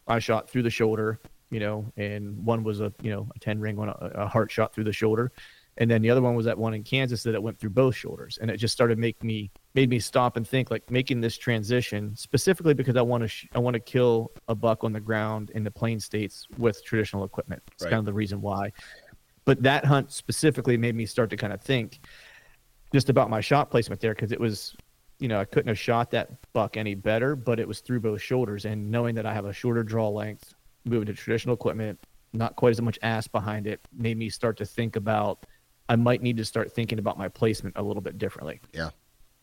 i 0.07 0.19
shot 0.19 0.49
through 0.49 0.63
the 0.63 0.69
shoulder 0.69 1.19
you 1.49 1.59
know 1.59 1.91
and 1.97 2.43
one 2.45 2.63
was 2.63 2.81
a 2.81 2.93
you 3.01 3.11
know 3.11 3.27
a 3.35 3.39
10 3.39 3.59
ring 3.59 3.75
one 3.75 3.89
a, 3.89 4.11
a 4.15 4.27
heart 4.27 4.51
shot 4.51 4.73
through 4.73 4.85
the 4.85 4.93
shoulder. 4.93 5.31
And 5.79 5.91
then 5.91 6.01
the 6.01 6.09
other 6.09 6.23
one 6.23 6.33
was 6.33 6.45
that 6.45 6.57
one 6.57 6.73
in 6.73 6.83
kansas 6.83 7.21
that 7.23 7.35
it 7.35 7.41
went 7.41 7.59
through 7.59 7.69
both 7.69 7.95
shoulders. 7.95 8.39
And 8.41 8.49
it 8.49 8.57
just 8.57 8.73
started 8.73 8.97
make 8.97 9.23
me 9.23 9.51
made 9.75 9.89
me 9.89 9.99
stop 9.99 10.35
and 10.35 10.47
think 10.47 10.71
like 10.71 10.89
making 10.89 11.21
this 11.21 11.37
transition 11.37 12.15
specifically 12.15 12.73
because 12.73 12.95
i 12.95 13.01
want 13.01 13.21
to 13.21 13.27
sh- 13.27 13.45
i 13.53 13.59
want 13.59 13.75
to 13.75 13.79
kill 13.79 14.31
a 14.47 14.55
buck 14.55 14.83
on 14.83 14.91
the 14.91 14.99
ground 14.99 15.51
in 15.53 15.63
the 15.63 15.69
plain 15.69 15.99
states 15.99 16.47
with 16.57 16.83
traditional 16.83 17.23
equipment. 17.23 17.61
It's 17.73 17.83
right. 17.83 17.91
kind 17.91 17.99
of 17.99 18.05
the 18.05 18.13
reason 18.13 18.41
why 18.41 18.71
but 19.47 19.63
that 19.63 19.85
hunt 19.85 20.11
specifically 20.11 20.75
made 20.75 20.93
me 20.93 21.05
start 21.05 21.29
to 21.29 21.37
kind 21.37 21.53
of 21.53 21.61
think 21.61 22.01
just 22.93 23.09
about 23.09 23.29
my 23.29 23.39
shot 23.39 23.71
placement 23.71 24.01
there 24.01 24.13
because 24.13 24.33
it 24.33 24.39
was, 24.41 24.75
you 25.19 25.29
know, 25.29 25.39
I 25.39 25.45
couldn't 25.45 25.69
have 25.69 25.79
shot 25.79 26.11
that 26.11 26.31
buck 26.51 26.75
any 26.75 26.95
better, 26.95 27.33
but 27.33 27.57
it 27.57 27.65
was 27.65 27.79
through 27.79 28.01
both 28.01 28.21
shoulders. 28.21 28.65
And 28.65 28.91
knowing 28.91 29.15
that 29.15 29.25
I 29.25 29.33
have 29.33 29.45
a 29.45 29.53
shorter 29.53 29.83
draw 29.83 30.09
length, 30.09 30.53
moving 30.83 31.05
to 31.05 31.13
traditional 31.13 31.55
equipment, 31.55 31.97
not 32.33 32.57
quite 32.57 32.71
as 32.71 32.81
much 32.81 32.99
ass 33.03 33.25
behind 33.25 33.67
it, 33.67 33.79
made 33.97 34.17
me 34.17 34.29
start 34.29 34.57
to 34.57 34.65
think 34.65 34.97
about 34.97 35.45
I 35.87 35.95
might 35.95 36.21
need 36.21 36.35
to 36.35 36.45
start 36.45 36.73
thinking 36.73 36.99
about 36.99 37.17
my 37.17 37.29
placement 37.29 37.77
a 37.77 37.81
little 37.81 38.01
bit 38.01 38.17
differently. 38.17 38.59
Yeah. 38.73 38.89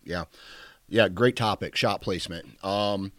Yeah. 0.05 0.25
Yeah. 0.87 1.09
Great 1.09 1.37
topic, 1.37 1.77
shot 1.77 2.03
placement. 2.03 2.63
Um, 2.63 3.11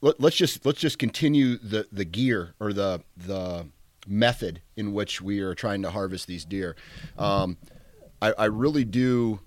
let, 0.00 0.18
us 0.18 0.34
just 0.34 0.64
let's 0.64 0.80
just 0.80 0.98
continue 0.98 1.58
the 1.58 1.86
the 1.92 2.06
gear 2.06 2.54
or 2.58 2.72
the 2.72 3.02
the 3.18 3.66
method 4.06 4.60
in 4.76 4.92
which 4.92 5.20
we 5.20 5.40
are 5.40 5.54
trying 5.54 5.82
to 5.82 5.90
harvest 5.90 6.26
these 6.26 6.44
deer. 6.44 6.76
Um, 7.18 7.56
I, 8.20 8.32
I, 8.32 8.44
really 8.46 8.84
do 8.84 9.40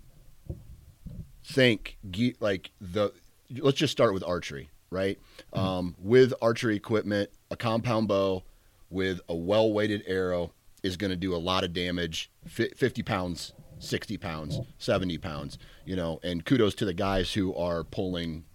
think 1.45 1.97
like 2.39 2.71
the 2.79 3.13
let's 3.59 3.77
just 3.77 3.91
start 3.91 4.13
with 4.13 4.24
archery, 4.24 4.69
right? 4.89 5.19
Mm-hmm. 5.53 5.65
Um, 5.65 5.95
with 6.00 6.33
archery 6.41 6.75
equipment, 6.75 7.29
a 7.51 7.55
compound 7.55 8.07
bow 8.07 8.43
with 8.89 9.21
a 9.29 9.35
well 9.35 9.71
weighted 9.71 10.03
arrow 10.07 10.51
is 10.83 10.97
going 10.97 11.12
to 11.12 11.17
do 11.17 11.35
a 11.35 11.38
lot 11.38 11.63
of 11.63 11.74
damage. 11.74 12.31
Fifty 12.47 13.03
pounds, 13.03 13.53
sixty 13.79 14.17
pounds, 14.17 14.59
seventy 14.77 15.17
pounds, 15.17 15.57
you 15.85 15.95
know. 15.95 16.19
And 16.24 16.45
kudos 16.45 16.75
to 16.75 16.85
the 16.85 16.93
guys 16.93 17.33
who 17.33 17.55
are 17.55 17.83
pulling 17.83 18.45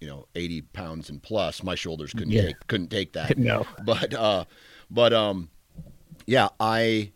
you 0.00 0.08
know 0.08 0.26
80 0.34 0.62
pounds 0.62 1.10
and 1.10 1.22
plus 1.22 1.62
my 1.62 1.74
shoulders 1.74 2.12
couldn't 2.12 2.30
yeah. 2.30 2.46
take 2.46 2.66
couldn't 2.66 2.88
take 2.88 3.12
that 3.12 3.36
no 3.38 3.66
but 3.84 4.14
uh 4.14 4.46
but 4.90 5.12
um, 5.12 5.50
yeah, 6.26 6.48
I 6.58 7.12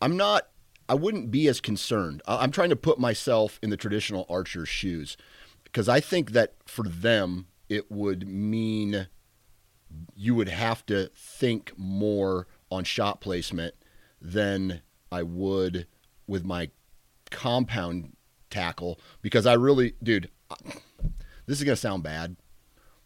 I'm 0.00 0.16
not. 0.16 0.48
I 0.88 0.94
wouldn't 0.94 1.30
be 1.30 1.48
as 1.48 1.60
concerned. 1.60 2.22
I'm 2.26 2.50
trying 2.50 2.68
to 2.70 2.76
put 2.76 2.98
myself 2.98 3.58
in 3.62 3.70
the 3.70 3.76
traditional 3.76 4.26
archer's 4.28 4.68
shoes 4.68 5.16
because 5.64 5.88
I 5.88 6.00
think 6.00 6.32
that 6.32 6.54
for 6.66 6.84
them 6.84 7.46
it 7.68 7.90
would 7.90 8.28
mean 8.28 9.06
you 10.14 10.34
would 10.34 10.48
have 10.48 10.84
to 10.86 11.10
think 11.14 11.72
more 11.76 12.46
on 12.70 12.84
shot 12.84 13.20
placement 13.20 13.74
than 14.20 14.82
I 15.10 15.22
would 15.22 15.86
with 16.26 16.44
my 16.44 16.70
compound 17.30 18.16
tackle 18.50 19.00
because 19.22 19.46
I 19.46 19.54
really, 19.54 19.94
dude, 20.02 20.30
this 21.46 21.58
is 21.58 21.64
gonna 21.64 21.76
sound 21.76 22.02
bad, 22.02 22.36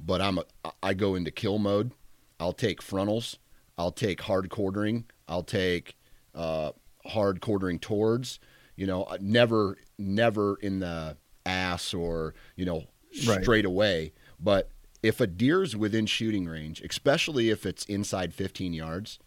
but 0.01 0.21
I'm 0.21 0.39
a, 0.39 0.45
I 0.83 0.95
go 0.95 1.15
into 1.15 1.31
kill 1.31 1.59
mode. 1.59 1.93
I'll 2.39 2.53
take 2.53 2.83
frontals. 2.83 3.39
I'll 3.79 3.93
take 3.93 4.23
hard 4.23 4.49
quartering. 4.51 5.05
I'll 5.29 5.43
take 5.43 5.97
uh, 6.35 6.73
hard 7.07 7.41
quartering 7.41 7.79
towards. 7.79 8.39
You 8.77 8.87
know, 8.87 9.05
uh, 9.05 9.19
never 9.21 9.79
never 9.99 10.57
in 10.57 10.81
the 10.81 11.17
ass 11.45 11.95
or 11.95 12.35
you 12.57 12.65
know 12.65 12.85
Right. 13.27 13.43
straight 13.43 13.65
away. 13.65 14.13
But 14.39 14.69
if 15.03 15.21
a 15.23 15.27
deer's 15.27 15.75
within 15.75 16.05
shooting 16.05 16.47
range, 16.47 16.83
especially 16.83 17.49
if 17.49 17.65
it's 17.65 17.87
inside 17.87 18.35
15 18.35 18.75
yards, 18.75 19.19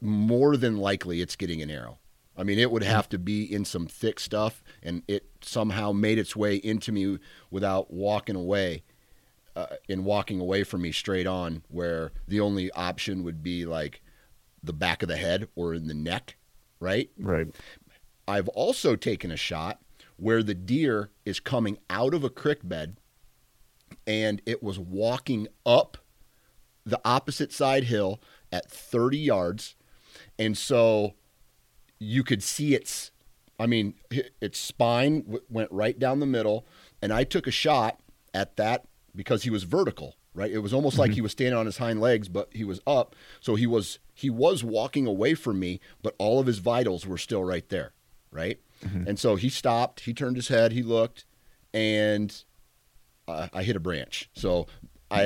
more 0.00 0.56
than 0.56 0.78
likely 0.78 1.20
it's 1.20 1.36
getting 1.36 1.60
an 1.60 1.70
arrow. 1.70 1.98
I 2.38 2.44
mean, 2.44 2.58
it 2.58 2.70
would 2.70 2.82
have 2.82 3.10
to 3.10 3.18
be 3.18 3.44
in 3.44 3.66
some 3.66 3.86
thick 3.86 4.18
stuff, 4.18 4.62
and 4.82 5.02
it 5.06 5.26
somehow 5.42 5.92
made 5.92 6.18
its 6.18 6.34
way 6.34 6.56
into 6.56 6.90
me 6.90 7.18
without 7.50 7.92
walking 7.92 8.36
away, 8.36 8.82
uh, 9.54 9.66
and 9.88 10.04
walking 10.04 10.40
away 10.40 10.64
from 10.64 10.82
me 10.82 10.92
straight 10.92 11.26
on, 11.26 11.62
where 11.68 12.12
the 12.26 12.40
only 12.40 12.70
option 12.72 13.22
would 13.24 13.42
be 13.42 13.64
like 13.64 14.02
the 14.62 14.72
back 14.72 15.02
of 15.02 15.08
the 15.08 15.16
head 15.16 15.48
or 15.54 15.74
in 15.74 15.88
the 15.88 15.94
neck, 15.94 16.36
right? 16.80 17.10
Right. 17.18 17.48
I've 18.26 18.48
also 18.48 18.96
taken 18.96 19.30
a 19.30 19.36
shot 19.36 19.80
where 20.16 20.42
the 20.42 20.54
deer 20.54 21.10
is 21.24 21.40
coming 21.40 21.78
out 21.90 22.14
of 22.14 22.22
a 22.22 22.30
creek 22.30 22.60
bed 22.62 22.96
and 24.06 24.40
it 24.46 24.62
was 24.62 24.78
walking 24.78 25.48
up 25.66 25.98
the 26.84 27.00
opposite 27.04 27.52
side 27.52 27.84
hill 27.84 28.20
at 28.50 28.70
30 28.70 29.18
yards. 29.18 29.76
And 30.38 30.56
so 30.56 31.14
you 31.98 32.24
could 32.24 32.42
see 32.42 32.74
its, 32.74 33.10
I 33.58 33.66
mean, 33.66 33.94
its 34.40 34.58
spine 34.58 35.22
w- 35.22 35.42
went 35.48 35.70
right 35.70 35.98
down 35.98 36.20
the 36.20 36.26
middle. 36.26 36.66
And 37.00 37.12
I 37.12 37.24
took 37.24 37.46
a 37.46 37.52
shot 37.52 38.00
at 38.34 38.56
that 38.56 38.86
because 39.14 39.42
he 39.42 39.50
was 39.50 39.64
vertical, 39.64 40.16
right? 40.34 40.50
It 40.50 40.58
was 40.60 40.72
almost 40.72 40.98
like 40.98 41.12
he 41.12 41.20
was 41.20 41.32
standing 41.32 41.58
on 41.58 41.66
his 41.66 41.78
hind 41.78 42.00
legs, 42.00 42.28
but 42.28 42.48
he 42.52 42.64
was 42.64 42.80
up. 42.86 43.14
So 43.40 43.54
he 43.54 43.66
was, 43.66 43.98
he 44.14 44.30
was 44.30 44.64
walking 44.64 45.06
away 45.06 45.34
from 45.34 45.58
me, 45.58 45.80
but 46.02 46.14
all 46.18 46.40
of 46.40 46.46
his 46.46 46.58
vitals 46.58 47.06
were 47.06 47.18
still 47.18 47.44
right 47.44 47.68
there, 47.68 47.92
right? 48.30 48.58
And 49.06 49.18
so 49.18 49.36
he 49.36 49.48
stopped, 49.48 50.00
he 50.00 50.14
turned 50.14 50.36
his 50.36 50.48
head, 50.48 50.72
he 50.72 50.82
looked, 50.82 51.24
and 51.72 52.42
uh, 53.28 53.48
I 53.52 53.62
hit 53.62 53.76
a 53.76 53.80
branch. 53.80 54.28
So 54.34 54.66
I 55.10 55.20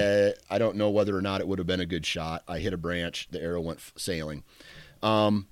I 0.50 0.59
don't 0.59 0.76
know 0.76 0.90
whether 0.90 1.16
or 1.16 1.23
not 1.23 1.40
it 1.40 1.49
would 1.49 1.59
have 1.59 1.66
been 1.66 1.81
a 1.81 1.87
good 1.87 2.05
shot. 2.05 2.43
I 2.49 2.59
hit 2.59 2.73
a 2.73 2.76
branch, 2.76 3.28
the 3.31 3.40
arrow 3.40 3.61
went 3.61 3.78
f- 3.78 3.93
sailing. 3.97 4.43
Um, 5.02 5.47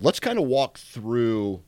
let's 0.00 0.18
kind 0.20 0.38
of 0.38 0.44
walk 0.46 0.78
through 0.78 1.62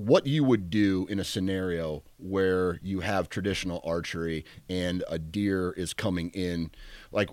what 0.00 0.26
you 0.26 0.44
would 0.44 0.70
do 0.70 1.06
in 1.10 1.18
a 1.18 1.24
scenario 1.24 2.02
where 2.18 2.78
you 2.82 3.00
have 3.00 3.28
traditional 3.28 3.80
archery 3.84 4.44
and 4.68 5.04
a 5.08 5.18
deer 5.18 5.72
is 5.72 5.92
coming 5.92 6.30
in. 6.30 6.70
Like 7.12 7.28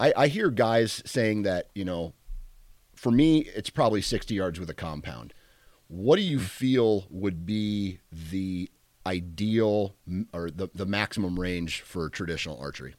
I, 0.00 0.12
I 0.16 0.26
hear 0.28 0.50
guys 0.50 1.02
saying 1.04 1.42
that 1.42 1.68
you 1.74 1.84
know, 1.84 2.14
for 2.94 3.10
me 3.10 3.40
it's 3.40 3.70
probably 3.70 4.02
sixty 4.02 4.34
yards 4.34 4.58
with 4.58 4.70
a 4.70 4.74
compound. 4.74 5.34
What 5.88 6.16
do 6.16 6.22
you 6.22 6.38
hmm. 6.38 6.44
feel 6.44 7.06
would 7.10 7.44
be 7.44 8.00
the 8.30 8.70
ideal 9.06 9.94
or 10.32 10.50
the, 10.50 10.68
the 10.74 10.86
maximum 10.86 11.38
range 11.38 11.80
for 11.82 12.08
traditional 12.10 12.58
archery? 12.58 12.94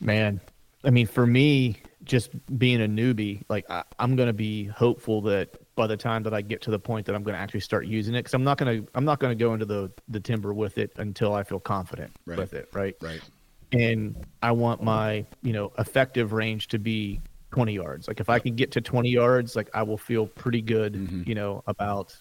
Man, 0.00 0.40
I 0.84 0.90
mean, 0.90 1.06
for 1.06 1.26
me, 1.26 1.76
just 2.02 2.30
being 2.58 2.82
a 2.82 2.88
newbie, 2.88 3.42
like 3.48 3.68
I, 3.70 3.84
I'm 3.98 4.16
gonna 4.16 4.32
be 4.32 4.64
hopeful 4.64 5.22
that 5.22 5.56
by 5.76 5.86
the 5.86 5.96
time 5.96 6.22
that 6.22 6.32
I 6.34 6.40
get 6.40 6.60
to 6.62 6.70
the 6.70 6.78
point 6.78 7.06
that 7.06 7.14
I'm 7.14 7.22
gonna 7.22 7.38
actually 7.38 7.60
start 7.60 7.86
using 7.86 8.14
it, 8.14 8.20
because 8.20 8.34
I'm 8.34 8.44
not 8.44 8.58
gonna 8.58 8.82
I'm 8.94 9.04
not 9.04 9.18
gonna 9.20 9.34
go 9.34 9.52
into 9.54 9.66
the 9.66 9.90
the 10.08 10.20
timber 10.20 10.52
with 10.54 10.78
it 10.78 10.92
until 10.96 11.34
I 11.34 11.42
feel 11.42 11.60
confident 11.60 12.12
Right. 12.26 12.38
with 12.38 12.54
it, 12.54 12.68
right? 12.72 12.94
Right. 13.00 13.20
And 13.72 14.24
I 14.42 14.52
want 14.52 14.82
my 14.82 15.24
you 15.42 15.52
know 15.52 15.72
effective 15.78 16.32
range 16.32 16.68
to 16.68 16.78
be 16.78 17.20
20 17.50 17.72
yards. 17.74 18.08
Like 18.08 18.20
if 18.20 18.28
I 18.28 18.38
can 18.38 18.54
get 18.54 18.70
to 18.72 18.80
20 18.80 19.08
yards, 19.08 19.56
like 19.56 19.70
I 19.74 19.82
will 19.82 19.98
feel 19.98 20.26
pretty 20.26 20.60
good, 20.62 20.94
Mhm. 20.94 21.26
you 21.26 21.34
know, 21.34 21.62
about 21.66 22.16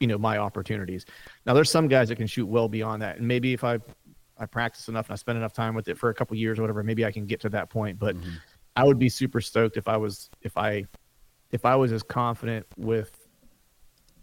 you 0.00 0.06
know 0.06 0.18
my 0.18 0.38
opportunities. 0.38 1.04
Now 1.46 1.54
there's 1.54 1.70
some 1.70 1.88
guys 1.88 2.08
that 2.08 2.16
can 2.16 2.26
shoot 2.26 2.46
well 2.46 2.68
beyond 2.68 3.02
that, 3.02 3.18
and 3.18 3.26
maybe 3.26 3.52
if 3.52 3.64
I 3.64 3.78
I 4.36 4.46
practice 4.46 4.88
enough 4.88 5.06
and 5.06 5.12
I 5.12 5.16
spend 5.16 5.38
enough 5.38 5.52
time 5.52 5.74
with 5.76 5.86
it 5.88 5.96
for 5.96 6.10
a 6.10 6.14
couple 6.14 6.36
years 6.36 6.58
or 6.58 6.62
whatever, 6.62 6.82
maybe 6.82 7.04
I 7.04 7.12
can 7.12 7.24
get 7.24 7.40
to 7.42 7.48
that 7.50 7.70
point. 7.70 8.00
But 8.00 8.16
Mhm. 8.16 8.32
I 8.74 8.82
would 8.82 8.98
be 8.98 9.08
super 9.08 9.40
stoked 9.40 9.76
if 9.76 9.86
I 9.86 9.96
was 9.96 10.28
if 10.42 10.56
I 10.56 10.86
if 11.54 11.64
I 11.64 11.76
was 11.76 11.92
as 11.92 12.02
confident 12.02 12.66
with 12.76 13.28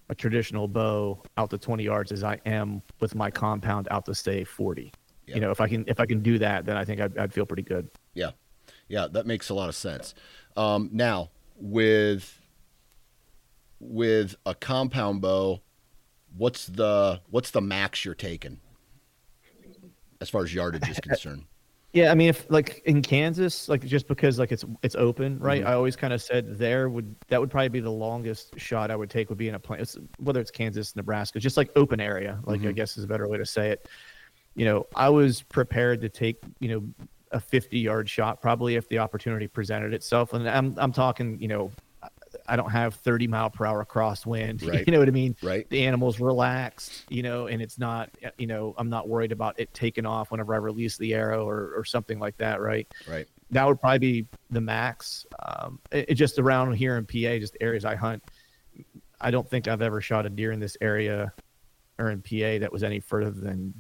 a 0.10 0.15
traditional 0.15 0.67
bow 0.67 1.24
out 1.38 1.50
to 1.52 1.58
20 1.58 1.82
yards 1.82 2.12
as 2.12 2.26
I 2.26 2.41
am 2.46 2.82
with 3.00 3.15
my 3.15 3.32
compound 3.32 3.88
out 3.89 4.06
to 4.08 4.13
say 4.13 4.44
40. 4.44 4.91
Yeah. 5.26 5.36
You 5.36 5.41
know, 5.41 5.50
if 5.50 5.62
I 5.62 5.70
can 5.70 5.86
if 5.88 6.02
I 6.02 6.06
can 6.06 6.20
do 6.20 6.38
that, 6.39 6.65
then 6.65 6.76
I 6.76 6.84
think 6.84 7.00
I'd, 7.00 7.17
I'd 7.17 7.34
feel 7.34 7.46
pretty 7.46 7.63
good. 7.63 7.89
Yeah, 8.15 8.32
yeah, 8.89 9.08
that 9.13 9.26
makes 9.26 9.50
a 9.50 9.54
lot 9.54 9.70
of 9.70 9.76
sense. 9.76 10.13
Um, 10.58 10.89
now 10.91 11.30
with 11.56 12.38
with 13.80 14.36
a 14.46 14.54
compound 14.54 15.22
bow, 15.22 15.62
what's 16.36 16.65
the 16.65 17.22
what's 17.30 17.52
the 17.52 17.62
max 17.62 18.04
you're 18.04 18.13
taking 18.13 18.60
as 20.20 20.30
far 20.30 20.44
as 20.44 20.54
yardage 20.54 20.89
is 20.89 21.00
concerned? 21.00 21.46
Yeah, 21.93 22.10
I 22.10 22.15
mean, 22.15 22.30
if 22.30 22.49
like 22.49 22.82
in 22.86 23.01
Kansas, 23.01 23.67
like 23.67 23.82
just 23.86 24.08
because 24.08 24.39
like 24.39 24.51
it's 24.54 24.63
it's 24.82 24.95
open, 24.95 25.38
right? 25.39 25.62
Mhm. 25.62 25.67
I 25.67 25.73
always 25.73 25.97
kind 25.97 26.13
of 26.13 26.21
said 26.21 26.58
there 26.58 26.89
would 26.89 27.13
that 27.27 27.39
would 27.41 27.51
probably 27.51 27.67
be 27.67 27.82
the 27.82 27.91
longest 27.91 28.58
shot 28.58 28.89
I 28.91 28.95
would 28.95 29.10
take 29.10 29.27
would 29.27 29.38
be 29.38 29.49
in 29.49 29.56
a 29.56 29.60
place, 29.60 29.97
whether 30.17 30.39
it's 30.39 30.51
Kansas, 30.51 30.95
Nebraska, 30.95 31.39
just 31.39 31.58
like 31.58 31.69
open 31.75 31.99
area, 31.99 32.39
like 32.45 32.62
I 32.65 32.71
Mhm. 32.71 32.75
guess 32.75 32.97
is 32.97 33.04
a 33.04 33.08
better 33.08 33.27
way 33.27 33.38
to 33.38 33.45
say 33.45 33.71
it. 33.71 33.89
You 34.56 34.65
know, 34.65 34.88
I 34.95 35.10
was 35.10 35.43
prepared 35.43 36.01
to 36.01 36.10
take 36.10 36.38
you 36.60 36.69
know 36.69 36.93
a 37.32 37.39
50 37.41 37.80
yard 37.80 38.10
shot 38.10 38.41
probably 38.41 38.75
if 38.75 38.88
the 38.89 38.99
opportunity 38.99 39.47
presented 39.47 39.93
itself, 39.93 40.34
and 40.34 40.47
I'm 40.49 40.75
I'm 40.77 40.93
talking 40.93 41.41
you 41.41 41.49
know. 41.49 41.71
I 42.52 42.58
don't 42.58 42.70
have 42.70 42.96
30 42.96 43.28
mile 43.28 43.50
per 43.50 43.66
hour 43.66 43.86
crosswind. 43.86 44.62
Right. 44.72 44.86
You 44.86 44.92
know 44.92 45.00
what 45.00 45.08
I 45.08 45.12
mean? 45.12 45.36
Right. 45.42 45.70
the 45.70 45.86
animal's 45.86 46.20
relaxed, 46.20 47.06
you 47.10 47.24
know, 47.24 47.48
and 47.48 47.62
it's 47.62 47.80
not, 47.80 48.10
you 48.38 48.48
know, 48.48 48.76
I'm 48.78 48.90
not 48.90 49.08
worried 49.08 49.32
about 49.32 49.60
it 49.60 49.74
taking 49.74 50.06
off 50.06 50.32
whenever 50.32 50.54
I 50.54 50.58
release 50.58 50.98
the 50.98 51.14
arrow 51.14 51.48
or, 51.48 51.74
or 51.76 51.84
something 51.84 52.20
like 52.20 52.38
that, 52.38 52.62
right? 52.62 52.88
Right. 53.08 53.28
That 53.52 53.68
would 53.68 53.80
probably 53.80 54.00
be 54.00 54.28
the 54.50 54.62
max. 54.62 55.26
Um, 55.46 55.80
it, 55.92 56.10
it 56.10 56.16
just 56.16 56.40
around 56.40 56.74
here 56.74 56.98
in 56.98 57.06
PA, 57.06 57.40
just 57.40 57.58
areas 57.60 57.86
I 57.86 57.96
hunt. 57.96 58.24
I 59.20 59.32
don't 59.32 59.50
think 59.50 59.68
I've 59.68 59.82
ever 59.82 60.02
shot 60.02 60.26
a 60.26 60.30
deer 60.30 60.52
in 60.52 60.60
this 60.60 60.78
area 60.82 61.34
or 62.00 62.12
in 62.12 62.22
PA 62.22 62.60
that 62.60 62.72
was 62.72 62.84
any 62.84 63.00
further 63.00 63.32
than 63.32 63.74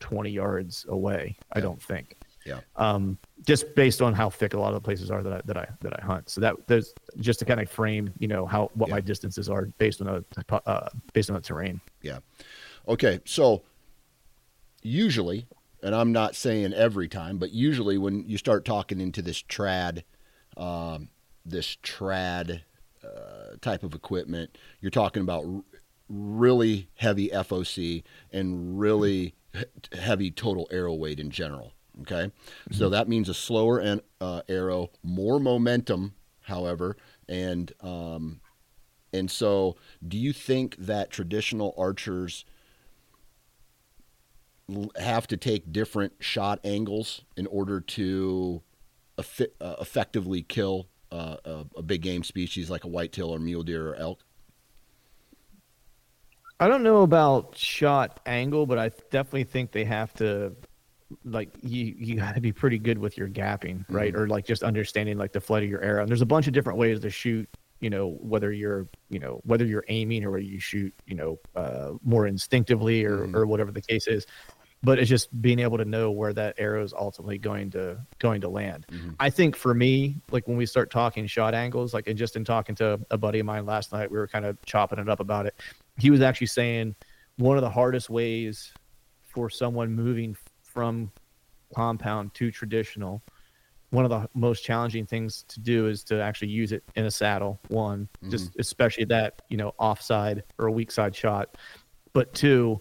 20 0.00 0.30
yards 0.30 0.84
away. 0.88 1.36
I 1.52 1.60
don't 1.60 1.82
think. 1.82 2.16
Yeah. 2.44 2.60
Um, 2.76 3.18
just 3.46 3.74
based 3.74 4.02
on 4.02 4.12
how 4.12 4.28
thick 4.30 4.52
a 4.54 4.58
lot 4.60 4.68
of 4.68 4.74
the 4.74 4.80
places 4.80 5.10
are 5.10 5.22
that 5.22 5.32
I, 5.32 5.40
that 5.46 5.56
I 5.56 5.68
that 5.80 6.02
I 6.02 6.04
hunt. 6.04 6.28
So 6.28 6.40
that 6.42 6.54
there's 6.66 6.92
just 7.18 7.38
to 7.40 7.44
kind 7.44 7.60
of 7.60 7.70
frame, 7.70 8.12
you 8.18 8.28
know, 8.28 8.44
how 8.46 8.70
what 8.74 8.88
Yeah. 8.88 8.96
my 8.96 9.00
distances 9.00 9.48
are 9.48 9.66
based 9.78 10.00
on 10.02 10.24
the 10.36 10.62
uh, 10.66 10.88
based 11.12 11.30
on 11.30 11.36
the 11.36 11.42
terrain. 11.42 11.80
Yeah. 12.02 12.18
Okay. 12.86 13.20
So 13.24 13.62
usually, 14.82 15.46
and 15.82 15.94
I'm 15.94 16.12
not 16.12 16.34
saying 16.34 16.72
every 16.74 17.08
time, 17.08 17.38
but 17.38 17.52
usually 17.52 17.98
when 17.98 18.28
you 18.28 18.38
start 18.38 18.64
talking 18.64 19.00
into 19.00 19.22
this 19.22 19.42
trad, 19.42 20.02
um, 20.56 21.08
this 21.44 21.76
trad 21.82 22.62
uh, 23.02 23.56
type 23.60 23.82
of 23.82 23.94
equipment, 23.94 24.56
you're 24.80 24.90
talking 24.90 25.22
about 25.22 25.44
r- 25.44 25.62
really 26.08 26.88
heavy 26.96 27.28
FOC 27.28 28.02
and 28.32 28.78
really 28.78 29.34
heavy 29.92 30.30
total 30.30 30.66
arrow 30.70 30.94
weight 30.94 31.20
in 31.20 31.30
general. 31.30 31.72
Okay. 32.02 32.30
So 32.72 32.88
that 32.88 33.08
means 33.08 33.28
a 33.28 33.34
slower 33.34 33.78
an, 33.78 34.00
uh, 34.20 34.42
arrow, 34.48 34.90
more 35.02 35.38
momentum, 35.38 36.14
however, 36.40 36.96
and 37.28 37.72
um, 37.80 38.40
and 39.14 39.30
so, 39.30 39.76
do 40.06 40.18
you 40.18 40.32
think 40.32 40.76
that 40.76 41.10
traditional 41.10 41.72
archers 41.78 42.44
have 44.98 45.26
to 45.28 45.36
take 45.36 45.72
different 45.72 46.14
shot 46.18 46.58
angles 46.64 47.22
in 47.36 47.46
order 47.46 47.80
to 47.80 48.62
effi- 49.18 49.52
uh, 49.60 49.76
effectively 49.80 50.42
kill 50.42 50.88
uh, 51.12 51.36
a, 51.44 51.64
a 51.76 51.82
big 51.82 52.02
game 52.02 52.24
species 52.24 52.70
like 52.70 52.82
a 52.82 52.88
whitetail 52.88 53.30
or 53.30 53.38
mule 53.38 53.62
deer 53.62 53.90
or 53.90 53.94
elk? 53.94 54.20
I 56.58 56.66
don't 56.66 56.82
know 56.82 57.02
about 57.02 57.56
shot 57.56 58.18
angle, 58.26 58.66
but 58.66 58.78
I 58.78 58.88
definitely 58.88 59.44
think 59.44 59.70
they 59.70 59.84
have 59.84 60.12
to 60.14 60.54
like 61.24 61.50
you 61.62 61.94
you 61.98 62.16
got 62.16 62.34
to 62.34 62.40
be 62.40 62.52
pretty 62.52 62.78
good 62.78 62.98
with 62.98 63.16
your 63.16 63.28
gapping, 63.28 63.84
right? 63.88 64.14
Or 64.14 64.26
like 64.26 64.46
just 64.46 64.62
understanding 64.62 65.18
like 65.18 65.32
the 65.32 65.40
flight 65.40 65.62
of 65.62 65.68
your 65.68 65.82
arrow. 65.82 66.00
And 66.02 66.08
there's 66.08 66.22
a 66.22 66.26
bunch 66.26 66.46
of 66.46 66.52
different 66.52 66.78
ways 66.78 67.00
to 67.00 67.10
shoot, 67.10 67.48
you 67.80 67.90
know, 67.90 68.10
whether 68.20 68.52
you're, 68.52 68.88
you 69.10 69.18
know, 69.18 69.40
whether 69.44 69.64
you're 69.64 69.84
aiming 69.88 70.24
or 70.24 70.30
whether 70.30 70.42
you 70.42 70.60
shoot, 70.60 70.94
you 71.06 71.14
know, 71.14 71.38
uh, 71.56 71.92
more 72.02 72.26
instinctively 72.26 73.04
or 73.04 73.26
Mhm. 73.26 73.34
or 73.34 73.46
whatever 73.46 73.70
the 73.72 73.82
case 73.82 74.06
is. 74.06 74.26
But 74.82 74.98
it's 74.98 75.08
just 75.08 75.40
being 75.40 75.60
able 75.60 75.78
to 75.78 75.84
know 75.86 76.10
where 76.10 76.34
that 76.34 76.56
arrow 76.58 76.84
is 76.84 76.92
ultimately 76.92 77.38
going 77.38 77.70
to 77.70 77.98
going 78.18 78.42
to 78.42 78.50
land. 78.50 78.86
Mhm. 78.90 79.14
I 79.18 79.30
think 79.30 79.56
for 79.56 79.72
me, 79.72 80.20
like 80.30 80.46
when 80.46 80.58
we 80.58 80.66
start 80.66 80.90
talking 80.90 81.26
shot 81.26 81.54
angles, 81.54 81.94
like 81.94 82.06
and 82.06 82.18
just 82.18 82.36
in 82.36 82.44
talking 82.44 82.74
to 82.76 83.00
a 83.10 83.16
buddy 83.16 83.38
of 83.38 83.46
mine 83.46 83.64
last 83.64 83.92
night, 83.92 84.10
we 84.10 84.18
were 84.18 84.28
kind 84.28 84.44
of 84.44 84.60
chopping 84.66 84.98
it 84.98 85.08
up 85.08 85.20
about 85.20 85.46
it. 85.46 85.54
He 85.98 86.10
was 86.10 86.20
actually 86.20 86.48
saying 86.48 86.94
one 87.36 87.56
of 87.56 87.62
the 87.62 87.70
hardest 87.70 88.10
ways 88.10 88.72
for 89.22 89.50
someone 89.50 89.90
moving 89.90 90.36
from 90.74 91.10
compound 91.74 92.34
to 92.34 92.50
traditional 92.50 93.22
one 93.94 94.04
of 94.04 94.10
the 94.10 94.28
most 94.34 94.64
challenging 94.64 95.06
things 95.06 95.44
to 95.46 95.60
do 95.60 95.86
is 95.86 96.02
to 96.02 96.20
actually 96.20 96.48
use 96.48 96.72
it 96.72 96.82
in 96.96 97.04
a 97.06 97.10
saddle 97.10 97.60
one 97.68 98.08
mm-hmm. 98.18 98.30
just 98.30 98.54
especially 98.58 99.04
that 99.04 99.42
you 99.48 99.56
know 99.56 99.72
offside 99.78 100.42
or 100.58 100.66
a 100.66 100.72
weak 100.72 100.90
side 100.90 101.14
shot 101.14 101.56
but 102.12 102.32
two 102.34 102.80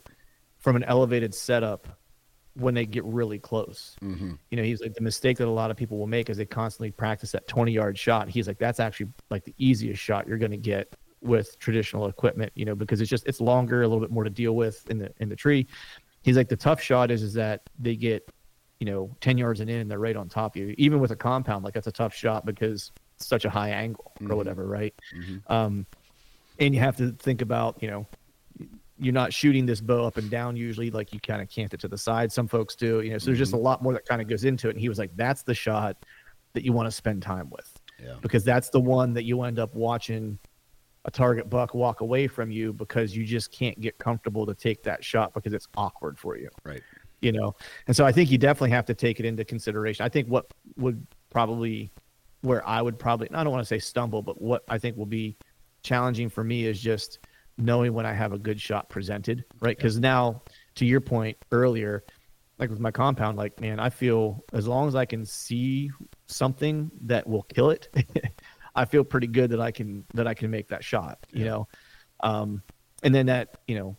from 0.58 0.76
an 0.76 0.84
elevated 0.84 1.34
setup 1.34 1.88
when 2.56 2.74
they 2.74 2.86
get 2.86 3.04
really 3.06 3.40
close 3.40 3.96
mm-hmm. 4.02 4.34
you 4.50 4.58
know 4.58 4.64
he's 4.64 4.82
like 4.82 4.94
the 4.96 5.02
mistake 5.02 5.38
that 5.38 5.48
a 5.48 5.52
lot 5.52 5.70
of 5.70 5.78
people 5.78 5.98
will 5.98 6.08
make 6.08 6.30
is 6.30 6.38
they 6.38 6.46
constantly 6.46 6.92
practice 6.92 7.32
that 7.32 7.48
20 7.48 7.72
yard 7.72 7.98
shot 7.98 8.28
he's 8.28 8.48
like 8.48 8.58
that's 8.58 8.80
actually 8.80 9.08
like 9.30 9.44
the 9.44 9.54
easiest 9.58 10.02
shot 10.02 10.28
you're 10.28 10.38
going 10.38 10.52
to 10.52 10.58
get 10.58 10.96
with 11.22 11.58
traditional 11.60 12.08
equipment 12.08 12.52
you 12.56 12.66
know 12.66 12.76
because 12.76 13.00
it's 13.00 13.10
just 13.10 13.26
it's 13.28 13.40
longer 13.40 13.84
a 13.84 13.88
little 13.88 14.02
bit 14.02 14.12
more 14.12 14.24
to 14.24 14.30
deal 14.30 14.56
with 14.56 14.88
in 14.90 14.98
the 14.98 15.12
in 15.20 15.30
the 15.30 15.36
tree 15.36 15.66
he's 16.24 16.36
like 16.36 16.50
the 16.50 16.58
tough 16.58 16.82
shot 16.82 17.12
is 17.12 17.22
is 17.22 17.34
that 17.34 17.62
they 17.80 17.96
get 17.96 18.28
you 18.84 18.92
know, 18.92 19.16
10 19.22 19.38
yards 19.38 19.62
and 19.62 19.70
in 19.70 19.80
and 19.80 19.90
they're 19.90 19.98
right 19.98 20.18
on 20.18 20.28
top 20.28 20.58
of 20.58 20.62
you. 20.62 20.76
Even 20.78 21.00
with 21.00 21.12
a 21.12 21.16
compound, 21.16 21.64
like 21.64 21.74
that's 21.74 21.88
a 21.88 21.92
tough 21.92 22.14
shot 22.14 22.46
because 22.46 22.92
it's 23.16 23.26
such 23.26 23.46
a 23.46 23.50
high 23.50 23.70
angle 23.70 24.12
mm-hmm. 24.20 24.30
or 24.30 24.36
whatever, 24.36 24.68
right? 24.68 24.94
Mm-hmm. 25.16 25.38
Um, 25.50 25.86
and 26.60 26.74
you 26.74 26.82
have 26.82 26.98
to 26.98 27.14
think 27.14 27.42
about, 27.42 27.82
you 27.82 27.90
know, 27.90 28.06
you're 29.00 29.14
not 29.14 29.32
shooting 29.32 29.66
this 29.66 29.80
bow 29.80 30.06
up 30.06 30.18
and 30.18 30.30
down 30.30 30.58
usually, 30.58 30.92
like 30.92 31.14
you 31.14 31.22
kind 31.22 31.42
of 31.42 31.48
cant 31.48 31.74
it 31.74 31.80
to 31.80 31.88
the 31.88 31.98
side. 31.98 32.30
Some 32.30 32.46
folks 32.46 32.76
do, 32.76 33.00
you 33.00 33.12
know, 33.12 33.20
so 33.20 33.22
mm-hmm. 33.22 33.30
there's 33.30 33.40
just 33.40 33.54
a 33.54 33.56
mm-hmm. 33.56 33.64
lot 33.64 33.82
more 33.82 33.94
that 33.94 34.06
kind 34.06 34.22
of 34.22 34.28
goes 34.28 34.44
into 34.44 34.68
it. 34.68 34.72
And 34.72 34.82
he 34.82 34.90
was 34.90 35.00
like, 35.00 35.16
that's 35.16 35.44
the 35.44 35.56
shot 35.56 35.96
that 36.52 36.66
you 36.66 36.74
want 36.74 36.88
to 36.88 36.92
spend 36.92 37.22
time 37.22 37.50
with. 37.52 37.72
Yeah. 38.04 38.16
Because 38.22 38.44
that's 38.44 38.68
the 38.68 38.82
one 38.82 39.14
that 39.14 39.24
you 39.24 39.44
end 39.44 39.60
up 39.60 39.74
watching 39.74 40.38
a 41.06 41.12
target 41.12 41.50
buck 41.50 41.74
walk 41.74 42.02
away 42.02 42.28
from 42.28 42.50
you 42.50 42.74
because 42.74 43.16
you 43.16 43.26
just 43.26 43.52
can't 43.52 43.80
get 43.80 43.98
comfortable 43.98 44.46
to 44.46 44.54
take 44.54 44.84
that 44.84 45.04
shot 45.04 45.34
because 45.34 45.54
it's 45.54 45.68
awkward 45.76 46.18
for 46.18 46.38
you. 46.38 46.50
Right. 46.63 46.82
You 47.22 47.32
know? 47.32 47.56
And 47.88 47.96
so 47.96 48.06
i 48.06 48.12
think 48.12 48.32
you 48.32 48.38
definitely 48.38 48.72
have 48.72 48.86
to 48.86 48.94
take 48.94 49.20
it 49.20 49.26
into 49.26 49.46
consideration. 49.46 50.06
I 50.06 50.10
think 50.10 50.28
what 50.28 50.54
would 50.78 51.06
probably 51.30 51.92
where 52.44 52.66
i 52.68 52.82
would 52.82 53.00
probably 53.00 53.30
i 53.34 53.44
don't 53.44 53.52
want 53.52 53.62
to 53.62 53.68
say 53.68 53.80
stumble 53.80 54.22
but 54.22 54.39
what 54.42 54.63
i 54.70 54.78
think 54.78 54.96
will 54.96 55.06
be 55.06 55.36
challenging 55.82 56.30
for 56.30 56.44
me 56.44 56.66
is 56.66 56.80
just 56.80 57.20
knowing 57.58 57.94
when 57.94 58.06
i 58.06 58.13
have 58.13 58.34
a 58.34 58.38
good 58.38 58.60
shot 58.60 58.88
presented 58.89 59.44
right? 59.62 59.76
Because 59.76 60.00
now 60.00 60.42
to 60.76 60.86
your 60.86 61.02
point 61.02 61.38
earlier 61.52 62.04
like 62.60 62.70
with 62.70 62.80
my 62.80 62.92
compound 62.92 63.38
like 63.38 63.60
man 63.60 63.80
i 63.80 63.89
feel 63.89 64.44
as 64.54 64.68
long 64.68 64.88
as 64.88 64.96
i 64.96 65.06
can 65.06 65.26
see 65.26 65.89
something 66.28 66.92
that 67.02 67.26
will 67.26 67.44
kill 67.44 67.70
it 67.70 67.88
i 68.76 68.86
feel 68.86 69.04
pretty 69.04 69.28
good 69.28 69.50
that 69.50 69.62
i 69.62 69.72
can 69.72 70.06
that 70.14 70.28
i 70.28 70.34
can 70.34 70.50
make 70.50 70.68
that 70.68 70.84
shot 70.84 71.26
you 71.32 71.46
yeah. 71.46 71.52
know? 71.52 71.68
Um 72.22 72.62
and 73.04 73.14
then 73.14 73.26
that 73.28 73.58
you 73.68 73.76
know 73.76 73.98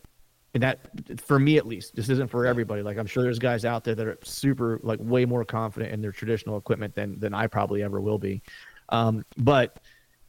and 0.53 0.63
that 0.63 0.79
for 1.19 1.37
me 1.37 1.57
at 1.57 1.67
least 1.67 1.95
this 1.95 2.09
isn't 2.09 2.29
for 2.29 2.45
everybody. 2.45 2.81
Like 2.81 2.97
i'm 2.97 3.05
sure 3.05 3.23
there's 3.23 3.39
guys 3.39 3.65
out 3.65 3.83
there 3.83 3.95
that 3.95 4.07
are 4.07 4.17
super 4.23 4.79
like 4.83 4.99
way 5.01 5.25
more 5.25 5.45
confident 5.45 5.93
in 5.93 6.01
their 6.01 6.11
traditional 6.11 6.57
equipment 6.57 6.95
than 6.95 7.19
than 7.19 7.33
i 7.33 7.47
probably 7.47 7.83
ever 7.83 8.01
will 8.01 8.19
be. 8.19 8.41
Um, 8.89 9.25
but 9.37 9.79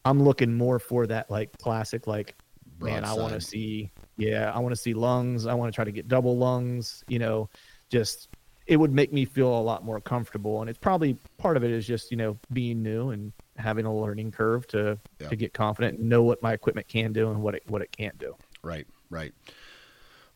i'm 0.05 0.23
looking 0.23 0.53
more 0.53 0.79
for 0.79 1.07
that 1.07 1.31
like 1.31 1.57
classic 1.59 2.07
like 2.07 2.37
man 2.81 3.05
i 3.05 3.13
want 3.13 3.33
to 3.33 3.41
see 3.41 3.91
yeah 4.17 4.53
i 4.55 4.59
want 4.59 4.73
to 4.73 4.81
see 4.81 4.95
lungs. 4.95 5.47
I 5.47 5.55
want 5.55 5.73
to 5.73 5.75
try 5.75 5.85
to 5.85 5.93
get 5.93 6.09
double 6.09 6.37
lungs 6.37 7.03
you 7.09 7.19
know? 7.19 7.49
Just 7.89 8.29
it 8.67 8.77
would 8.77 8.93
make 8.93 9.13
me 9.13 9.25
feel 9.25 9.49
a 9.59 9.63
lot 9.63 9.85
more 9.85 10.01
comfortable. 10.01 10.61
And 10.61 10.69
it's 10.69 10.79
probably 10.79 11.17
part 11.39 11.57
of 11.57 11.65
it 11.65 11.71
is 11.71 11.87
just 11.87 12.11
you 12.11 12.17
know 12.17 12.37
being 12.53 12.83
new 12.83 13.11
and 13.11 13.33
having 13.59 13.87
a 13.87 13.95
learning 13.95 14.31
curve 14.31 14.67
to 14.69 14.99
yeah. 15.21 15.29
to 15.29 15.37
get 15.37 15.53
confident 15.53 15.99
and 15.99 16.09
know 16.09 16.23
what 16.23 16.43
my 16.43 16.53
equipment 16.53 16.89
can 16.89 17.13
do 17.13 17.31
and 17.31 17.43
what 17.43 17.55
it 17.55 17.63
what 17.67 17.83
it 17.83 17.93
can't 17.93 18.19
do 18.19 18.35
right 18.63 18.87
right 19.11 19.33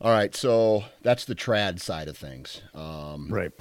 all 0.01 0.11
right, 0.11 0.35
so 0.35 0.85
that's 1.03 1.27
the 1.27 1.35
trad 1.35 1.79
side 1.79 2.09
of 2.09 2.17
things. 2.17 2.63
Um, 2.75 3.29
right. 3.29 3.53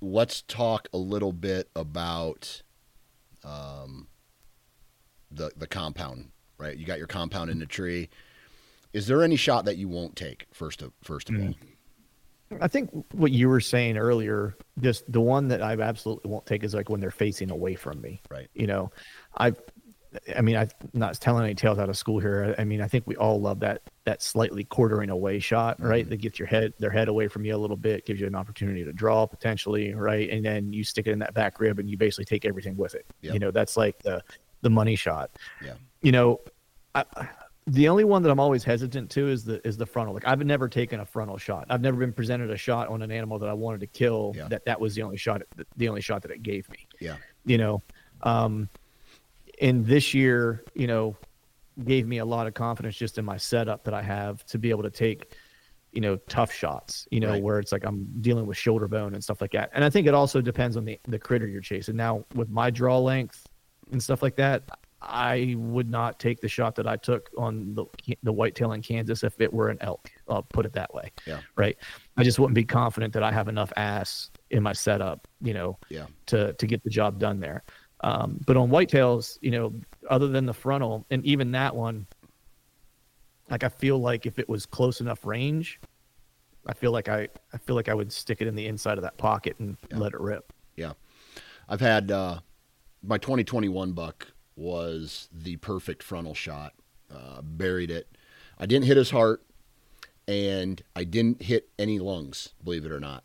Let's 0.00 0.42
talk 0.42 0.88
a 0.94 0.98
little 0.98 1.32
bit 1.32 1.68
about 1.76 2.62
um, 3.44 4.08
the 5.30 5.52
the 5.56 5.66
compound. 5.66 6.30
Right, 6.56 6.76
you 6.76 6.86
got 6.86 6.98
your 6.98 7.06
compound 7.06 7.50
in 7.50 7.58
the 7.58 7.66
tree. 7.66 8.08
Is 8.92 9.06
there 9.06 9.22
any 9.22 9.36
shot 9.36 9.64
that 9.64 9.76
you 9.76 9.88
won't 9.88 10.16
take 10.16 10.46
first 10.52 10.80
of 10.80 10.92
first 11.02 11.28
of 11.28 11.36
mm. 11.36 11.48
all? 11.48 11.54
I 12.60 12.68
think 12.68 12.90
what 13.12 13.32
you 13.32 13.48
were 13.48 13.60
saying 13.60 13.96
earlier, 13.96 14.56
just 14.80 15.10
the 15.10 15.20
one 15.20 15.48
that 15.48 15.62
I 15.62 15.72
absolutely 15.72 16.30
won't 16.30 16.46
take 16.46 16.64
is 16.64 16.74
like 16.74 16.88
when 16.88 17.00
they're 17.00 17.10
facing 17.10 17.50
away 17.50 17.74
from 17.74 18.00
me. 18.00 18.20
Right. 18.30 18.48
You 18.54 18.66
know, 18.66 18.90
I've 19.36 19.60
I 20.36 20.42
mean, 20.42 20.56
I'm 20.56 20.68
not 20.92 21.18
telling 21.20 21.44
any 21.44 21.54
tales 21.54 21.78
out 21.78 21.88
of 21.88 21.96
school 21.96 22.18
here. 22.18 22.54
I 22.58 22.64
mean, 22.64 22.82
I 22.82 22.88
think 22.88 23.06
we 23.06 23.16
all 23.16 23.40
love 23.40 23.60
that 23.60 23.82
that 24.04 24.22
slightly 24.22 24.64
quartering 24.64 25.10
away 25.10 25.38
shot, 25.38 25.80
right? 25.80 26.02
Mm-hmm. 26.02 26.10
That 26.10 26.16
gets 26.18 26.38
your 26.38 26.48
head 26.48 26.74
their 26.78 26.90
head 26.90 27.08
away 27.08 27.28
from 27.28 27.44
you 27.44 27.54
a 27.54 27.56
little 27.56 27.76
bit, 27.76 28.04
gives 28.04 28.20
you 28.20 28.26
an 28.26 28.34
opportunity 28.34 28.84
to 28.84 28.92
draw 28.92 29.26
potentially, 29.26 29.94
right? 29.94 30.28
And 30.28 30.44
then 30.44 30.72
you 30.72 30.84
stick 30.84 31.06
it 31.06 31.12
in 31.12 31.18
that 31.20 31.34
back 31.34 31.60
rib 31.60 31.78
and 31.78 31.88
you 31.88 31.96
basically 31.96 32.26
take 32.26 32.44
everything 32.44 32.76
with 32.76 32.94
it. 32.94 33.06
Yep. 33.22 33.34
You 33.34 33.40
know, 33.40 33.50
that's 33.50 33.76
like 33.76 34.02
the 34.02 34.22
the 34.60 34.70
money 34.70 34.96
shot. 34.96 35.30
Yeah. 35.64 35.74
You 36.02 36.12
know, 36.12 36.40
I, 36.94 37.04
the 37.66 37.88
only 37.88 38.04
one 38.04 38.22
that 38.22 38.30
I'm 38.30 38.40
always 38.40 38.64
hesitant 38.64 39.10
to 39.10 39.28
is 39.28 39.44
the 39.44 39.66
is 39.66 39.76
the 39.76 39.86
frontal. 39.86 40.14
Like 40.14 40.26
I've 40.26 40.44
never 40.44 40.68
taken 40.68 41.00
a 41.00 41.06
frontal 41.06 41.38
shot. 41.38 41.66
I've 41.70 41.80
never 41.80 41.96
been 41.96 42.12
presented 42.12 42.50
a 42.50 42.56
shot 42.56 42.88
on 42.88 43.02
an 43.02 43.12
animal 43.12 43.38
that 43.38 43.48
I 43.48 43.52
wanted 43.52 43.80
to 43.80 43.86
kill. 43.86 44.32
Yeah. 44.34 44.48
That 44.48 44.64
that 44.64 44.80
was 44.80 44.94
the 44.94 45.02
only 45.02 45.16
shot 45.16 45.42
the 45.76 45.88
only 45.88 46.00
shot 46.00 46.22
that 46.22 46.32
it 46.32 46.42
gave 46.42 46.68
me. 46.70 46.88
Yeah. 46.98 47.16
You 47.44 47.58
know, 47.58 47.82
um, 48.22 48.68
and 49.60 49.86
this 49.86 50.12
year, 50.12 50.64
you 50.74 50.88
know, 50.88 51.16
gave 51.84 52.06
me 52.06 52.18
a 52.18 52.24
lot 52.24 52.46
of 52.46 52.54
confidence 52.54 52.96
just 52.96 53.16
in 53.18 53.24
my 53.24 53.36
setup 53.36 53.84
that 53.84 53.94
I 53.94 54.02
have 54.02 54.44
to 54.46 54.58
be 54.58 54.70
able 54.70 54.82
to 54.82 54.90
take, 54.90 55.36
you 55.92 56.00
know, 56.00 56.16
tough 56.28 56.52
shots, 56.52 57.06
you 57.10 57.20
know, 57.20 57.30
right. 57.30 57.42
where 57.42 57.60
it's 57.60 57.70
like 57.70 57.84
I'm 57.84 58.08
dealing 58.20 58.46
with 58.46 58.56
shoulder 58.56 58.88
bone 58.88 59.14
and 59.14 59.22
stuff 59.22 59.40
like 59.40 59.52
that. 59.52 59.70
And 59.72 59.84
I 59.84 59.90
think 59.90 60.08
it 60.08 60.14
also 60.14 60.40
depends 60.40 60.76
on 60.76 60.84
the, 60.84 60.98
the 61.06 61.18
critter 61.18 61.46
you're 61.46 61.60
chasing. 61.60 61.96
Now, 61.96 62.24
with 62.34 62.50
my 62.50 62.70
draw 62.70 62.98
length 62.98 63.46
and 63.92 64.02
stuff 64.02 64.20
like 64.20 64.36
that, 64.36 64.64
I 65.02 65.56
would 65.58 65.90
not 65.90 66.20
take 66.20 66.40
the 66.40 66.48
shot 66.48 66.76
that 66.76 66.86
I 66.86 66.96
took 66.96 67.30
on 67.36 67.74
the 67.74 67.86
the 68.22 68.32
whitetail 68.32 68.72
in 68.72 68.82
Kansas 68.82 69.24
if 69.24 69.40
it 69.40 69.52
were 69.52 69.68
an 69.68 69.78
elk. 69.80 70.10
I'll 70.28 70.42
put 70.42 70.64
it 70.64 70.72
that 70.74 70.92
way. 70.94 71.10
Yeah. 71.26 71.40
Right. 71.56 71.76
I 72.16 72.22
just 72.22 72.38
wouldn't 72.38 72.54
be 72.54 72.64
confident 72.64 73.12
that 73.14 73.22
I 73.22 73.32
have 73.32 73.48
enough 73.48 73.72
ass 73.76 74.30
in 74.50 74.62
my 74.62 74.72
setup, 74.72 75.26
you 75.40 75.54
know, 75.54 75.78
yeah. 75.88 76.06
to 76.26 76.52
to 76.52 76.66
get 76.66 76.84
the 76.84 76.90
job 76.90 77.18
done 77.18 77.40
there. 77.40 77.64
Um, 78.02 78.40
but 78.46 78.56
on 78.56 78.68
whitetails, 78.68 79.38
you 79.42 79.50
know, 79.50 79.74
other 80.08 80.28
than 80.28 80.46
the 80.46 80.54
frontal, 80.54 81.06
and 81.10 81.24
even 81.24 81.52
that 81.52 81.74
one, 81.74 82.06
like 83.50 83.64
I 83.64 83.68
feel 83.68 83.98
like 83.98 84.26
if 84.26 84.38
it 84.38 84.48
was 84.48 84.66
close 84.66 85.00
enough 85.00 85.24
range, 85.24 85.80
I 86.66 86.74
feel 86.74 86.92
like 86.92 87.08
I, 87.08 87.28
I 87.52 87.58
feel 87.58 87.76
like 87.76 87.88
I 87.88 87.94
would 87.94 88.12
stick 88.12 88.40
it 88.40 88.48
in 88.48 88.54
the 88.54 88.66
inside 88.66 88.98
of 88.98 89.02
that 89.02 89.18
pocket 89.18 89.56
and 89.58 89.76
yeah. 89.90 89.98
let 89.98 90.14
it 90.14 90.20
rip. 90.20 90.52
Yeah, 90.76 90.92
I've 91.68 91.80
had 91.80 92.10
uh, 92.10 92.40
my 93.02 93.18
2021 93.18 93.92
buck 93.92 94.31
was 94.56 95.28
the 95.32 95.56
perfect 95.56 96.02
frontal 96.02 96.34
shot. 96.34 96.74
Uh, 97.12 97.42
buried 97.42 97.90
it. 97.90 98.08
I 98.58 98.66
didn't 98.66 98.86
hit 98.86 98.96
his 98.96 99.10
heart, 99.10 99.44
and 100.26 100.82
I 100.96 101.04
didn't 101.04 101.42
hit 101.42 101.68
any 101.78 101.98
lungs. 101.98 102.54
Believe 102.62 102.86
it 102.86 102.92
or 102.92 103.00
not, 103.00 103.24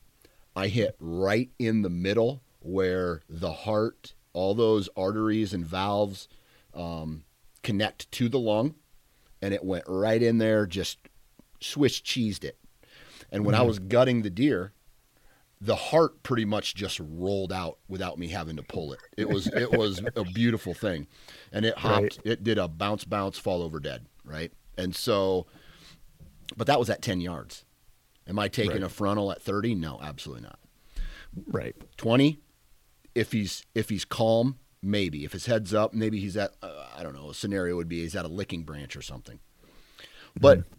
I 0.55 0.67
hit 0.67 0.95
right 0.99 1.49
in 1.59 1.83
the 1.83 1.89
middle 1.89 2.41
where 2.59 3.21
the 3.29 3.53
heart 3.53 4.13
all 4.33 4.53
those 4.53 4.87
arteries 4.95 5.53
and 5.53 5.65
valves 5.65 6.27
um, 6.73 7.23
connect 7.63 8.11
to 8.11 8.29
the 8.29 8.39
lung, 8.39 8.75
and 9.41 9.53
it 9.53 9.63
went 9.63 9.83
right 9.87 10.21
in 10.21 10.37
there, 10.37 10.67
just 10.67 10.99
Swiss 11.59 11.99
cheesed 11.99 12.43
it. 12.43 12.57
And 13.31 13.45
when 13.45 13.55
mm-hmm. 13.55 13.63
I 13.63 13.65
was 13.65 13.79
gutting 13.79 14.21
the 14.21 14.29
deer, 14.29 14.73
the 15.59 15.75
heart 15.75 16.21
pretty 16.23 16.45
much 16.45 16.75
just 16.75 16.99
rolled 16.99 17.51
out 17.51 17.79
without 17.87 18.19
me 18.19 18.27
having 18.27 18.57
to 18.57 18.63
pull 18.63 18.93
it. 18.93 18.99
It 19.17 19.27
was 19.27 19.47
it 19.47 19.71
was 19.71 20.01
a 20.15 20.23
beautiful 20.23 20.73
thing, 20.73 21.07
and 21.51 21.65
it 21.65 21.77
hopped. 21.77 22.01
Right. 22.01 22.19
It 22.23 22.43
did 22.43 22.57
a 22.57 22.67
bounce, 22.67 23.03
bounce, 23.03 23.37
fall 23.37 23.63
over 23.63 23.79
dead, 23.79 24.05
right? 24.23 24.51
And 24.77 24.95
so, 24.95 25.47
but 26.55 26.67
that 26.67 26.79
was 26.79 26.89
at 26.89 27.01
ten 27.01 27.21
yards. 27.21 27.65
Am 28.27 28.37
I 28.37 28.47
taking 28.47 28.73
right. 28.73 28.83
a 28.83 28.89
frontal 28.89 29.31
at 29.31 29.41
thirty? 29.41 29.73
No, 29.73 29.99
absolutely 30.01 30.43
not. 30.43 30.59
Right. 31.47 31.75
Twenty, 31.97 32.39
if 33.15 33.31
he's 33.31 33.65
if 33.73 33.89
he's 33.89 34.05
calm, 34.05 34.59
maybe. 34.81 35.25
If 35.25 35.31
his 35.31 35.47
head's 35.47 35.73
up, 35.73 35.93
maybe 35.93 36.19
he's 36.19 36.37
at 36.37 36.51
uh, 36.61 36.87
I 36.95 37.01
don't 37.01 37.15
know. 37.15 37.31
A 37.31 37.33
scenario 37.33 37.75
would 37.77 37.89
be 37.89 38.01
he's 38.01 38.15
at 38.15 38.25
a 38.25 38.29
licking 38.29 38.63
branch 38.63 38.95
or 38.95 39.01
something. 39.01 39.39
But 40.39 40.59
mm-hmm. 40.59 40.73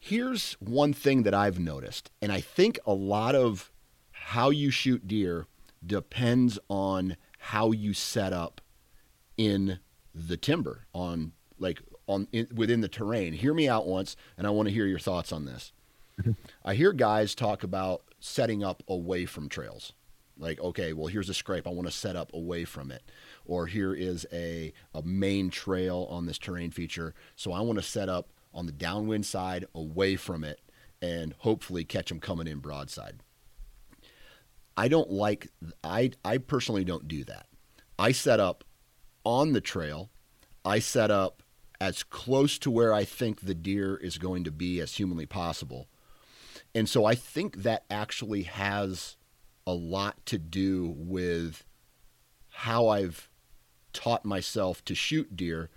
here's 0.00 0.54
one 0.54 0.92
thing 0.92 1.22
that 1.22 1.34
I've 1.34 1.60
noticed, 1.60 2.10
and 2.20 2.32
I 2.32 2.40
think 2.40 2.80
a 2.84 2.92
lot 2.92 3.36
of 3.36 3.70
how 4.28 4.48
you 4.48 4.70
shoot 4.70 5.06
deer 5.06 5.46
depends 5.84 6.58
on 6.68 7.16
how 7.38 7.72
you 7.72 7.92
set 7.92 8.32
up 8.32 8.62
in 9.36 9.78
the 10.14 10.36
timber 10.36 10.86
on 10.94 11.32
like 11.58 11.82
on 12.06 12.26
in, 12.32 12.48
within 12.54 12.80
the 12.80 12.88
terrain. 12.88 13.34
Hear 13.34 13.52
me 13.52 13.68
out 13.68 13.86
once, 13.86 14.16
and 14.38 14.46
I 14.46 14.50
want 14.50 14.68
to 14.68 14.74
hear 14.74 14.86
your 14.86 14.98
thoughts 14.98 15.30
on 15.30 15.44
this. 15.44 15.72
Mm-hmm. 16.18 16.32
I 16.64 16.74
hear 16.74 16.92
guys 16.94 17.34
talk 17.34 17.62
about 17.62 18.02
setting 18.18 18.64
up 18.64 18.82
away 18.88 19.26
from 19.26 19.50
trails. 19.50 19.92
Like, 20.38 20.58
okay, 20.58 20.94
well, 20.94 21.08
here's 21.08 21.28
a 21.28 21.34
scrape. 21.34 21.66
I 21.66 21.70
want 21.70 21.86
to 21.86 21.92
set 21.92 22.16
up 22.16 22.32
away 22.32 22.64
from 22.64 22.90
it. 22.90 23.02
Or 23.44 23.66
here 23.66 23.92
is 23.92 24.26
a, 24.32 24.72
a 24.94 25.02
main 25.02 25.50
trail 25.50 26.08
on 26.10 26.26
this 26.26 26.38
terrain 26.38 26.70
feature. 26.70 27.14
So 27.36 27.52
I 27.52 27.60
want 27.60 27.78
to 27.78 27.84
set 27.84 28.08
up 28.08 28.30
on 28.54 28.66
the 28.66 28.72
downwind 28.72 29.26
side 29.26 29.66
away 29.74 30.16
from 30.16 30.44
it 30.44 30.60
and 31.02 31.34
hopefully 31.38 31.84
catch 31.84 32.08
them 32.08 32.20
coming 32.20 32.46
in 32.46 32.58
broadside. 32.58 33.20
I 34.76 34.88
don't 34.88 35.10
like 35.10 35.48
I 35.82 36.12
I 36.24 36.38
personally 36.38 36.84
don't 36.84 37.08
do 37.08 37.24
that. 37.24 37.46
I 37.98 38.12
set 38.12 38.40
up 38.40 38.64
on 39.24 39.52
the 39.52 39.60
trail. 39.60 40.10
I 40.64 40.78
set 40.78 41.10
up 41.10 41.42
as 41.80 42.02
close 42.02 42.58
to 42.58 42.70
where 42.70 42.92
I 42.92 43.04
think 43.04 43.40
the 43.40 43.54
deer 43.54 43.96
is 43.96 44.18
going 44.18 44.44
to 44.44 44.50
be 44.50 44.80
as 44.80 44.96
humanly 44.96 45.26
possible. 45.26 45.88
And 46.74 46.88
so 46.88 47.04
I 47.04 47.14
think 47.14 47.58
that 47.58 47.84
actually 47.90 48.42
has 48.42 49.16
a 49.66 49.72
lot 49.72 50.24
to 50.26 50.38
do 50.38 50.94
with 50.96 51.64
how 52.48 52.88
I've 52.88 53.28
taught 53.92 54.24
myself 54.24 54.84
to 54.86 54.94
shoot 54.94 55.36
deer 55.36 55.70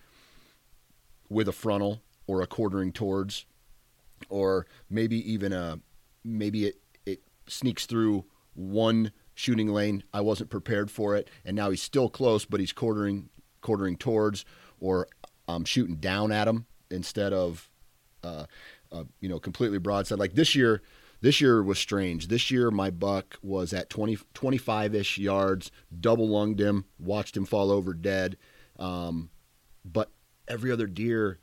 with 1.30 1.48
a 1.48 1.54
frontal 1.54 2.02
or 2.26 2.42
a 2.42 2.48
quartering 2.48 2.92
towards 2.92 3.46
or 4.30 4.66
maybe 4.90 5.32
even 5.32 5.54
a 5.54 5.80
maybe 6.24 6.66
it 6.66 6.76
it 7.06 7.22
sneaks 7.48 7.86
through 7.86 8.26
one 8.58 9.12
shooting 9.36 9.70
lane 9.70 10.04
I 10.14 10.22
wasn't 10.22 10.50
prepared 10.50 10.90
for 10.92 11.16
it 11.16 11.30
and 11.46 11.56
now 11.56 11.70
he's 11.70 11.82
still 11.82 12.10
close 12.10 12.44
but 12.46 12.60
he's 12.60 12.74
quartering 12.74 13.30
quartering 13.62 13.98
towards 13.98 14.46
or 14.80 15.08
I'm 15.48 15.66
shooting 15.66 15.96
down 15.96 16.32
at 16.32 16.48
him 16.48 16.66
instead 16.90 17.34
of 17.34 17.70
uh, 18.24 18.46
uh, 18.92 19.04
you 19.20 19.30
know 19.30 19.40
completely 19.40 19.78
broadside 19.78 20.20
like 20.20 20.34
this 20.34 20.56
year 20.56 20.82
this 21.22 21.42
year 21.42 21.64
was 21.64 21.80
strange. 21.80 22.28
This 22.28 22.52
year, 22.52 22.70
my 22.70 22.92
buck 22.92 23.38
was 23.42 23.74
at 23.74 23.90
20, 23.90 24.18
25 24.34 24.94
ish 24.94 25.18
yards, 25.18 25.72
double 26.00 26.30
lunged 26.30 26.62
him, 26.62 26.86
watched 27.00 27.36
him 27.36 27.46
fall 27.46 27.72
over 27.72 27.94
dead. 27.94 28.38
Um, 28.78 29.30
but 29.84 30.12
every 30.48 30.72
other 30.72 30.88
deer, 30.88 31.40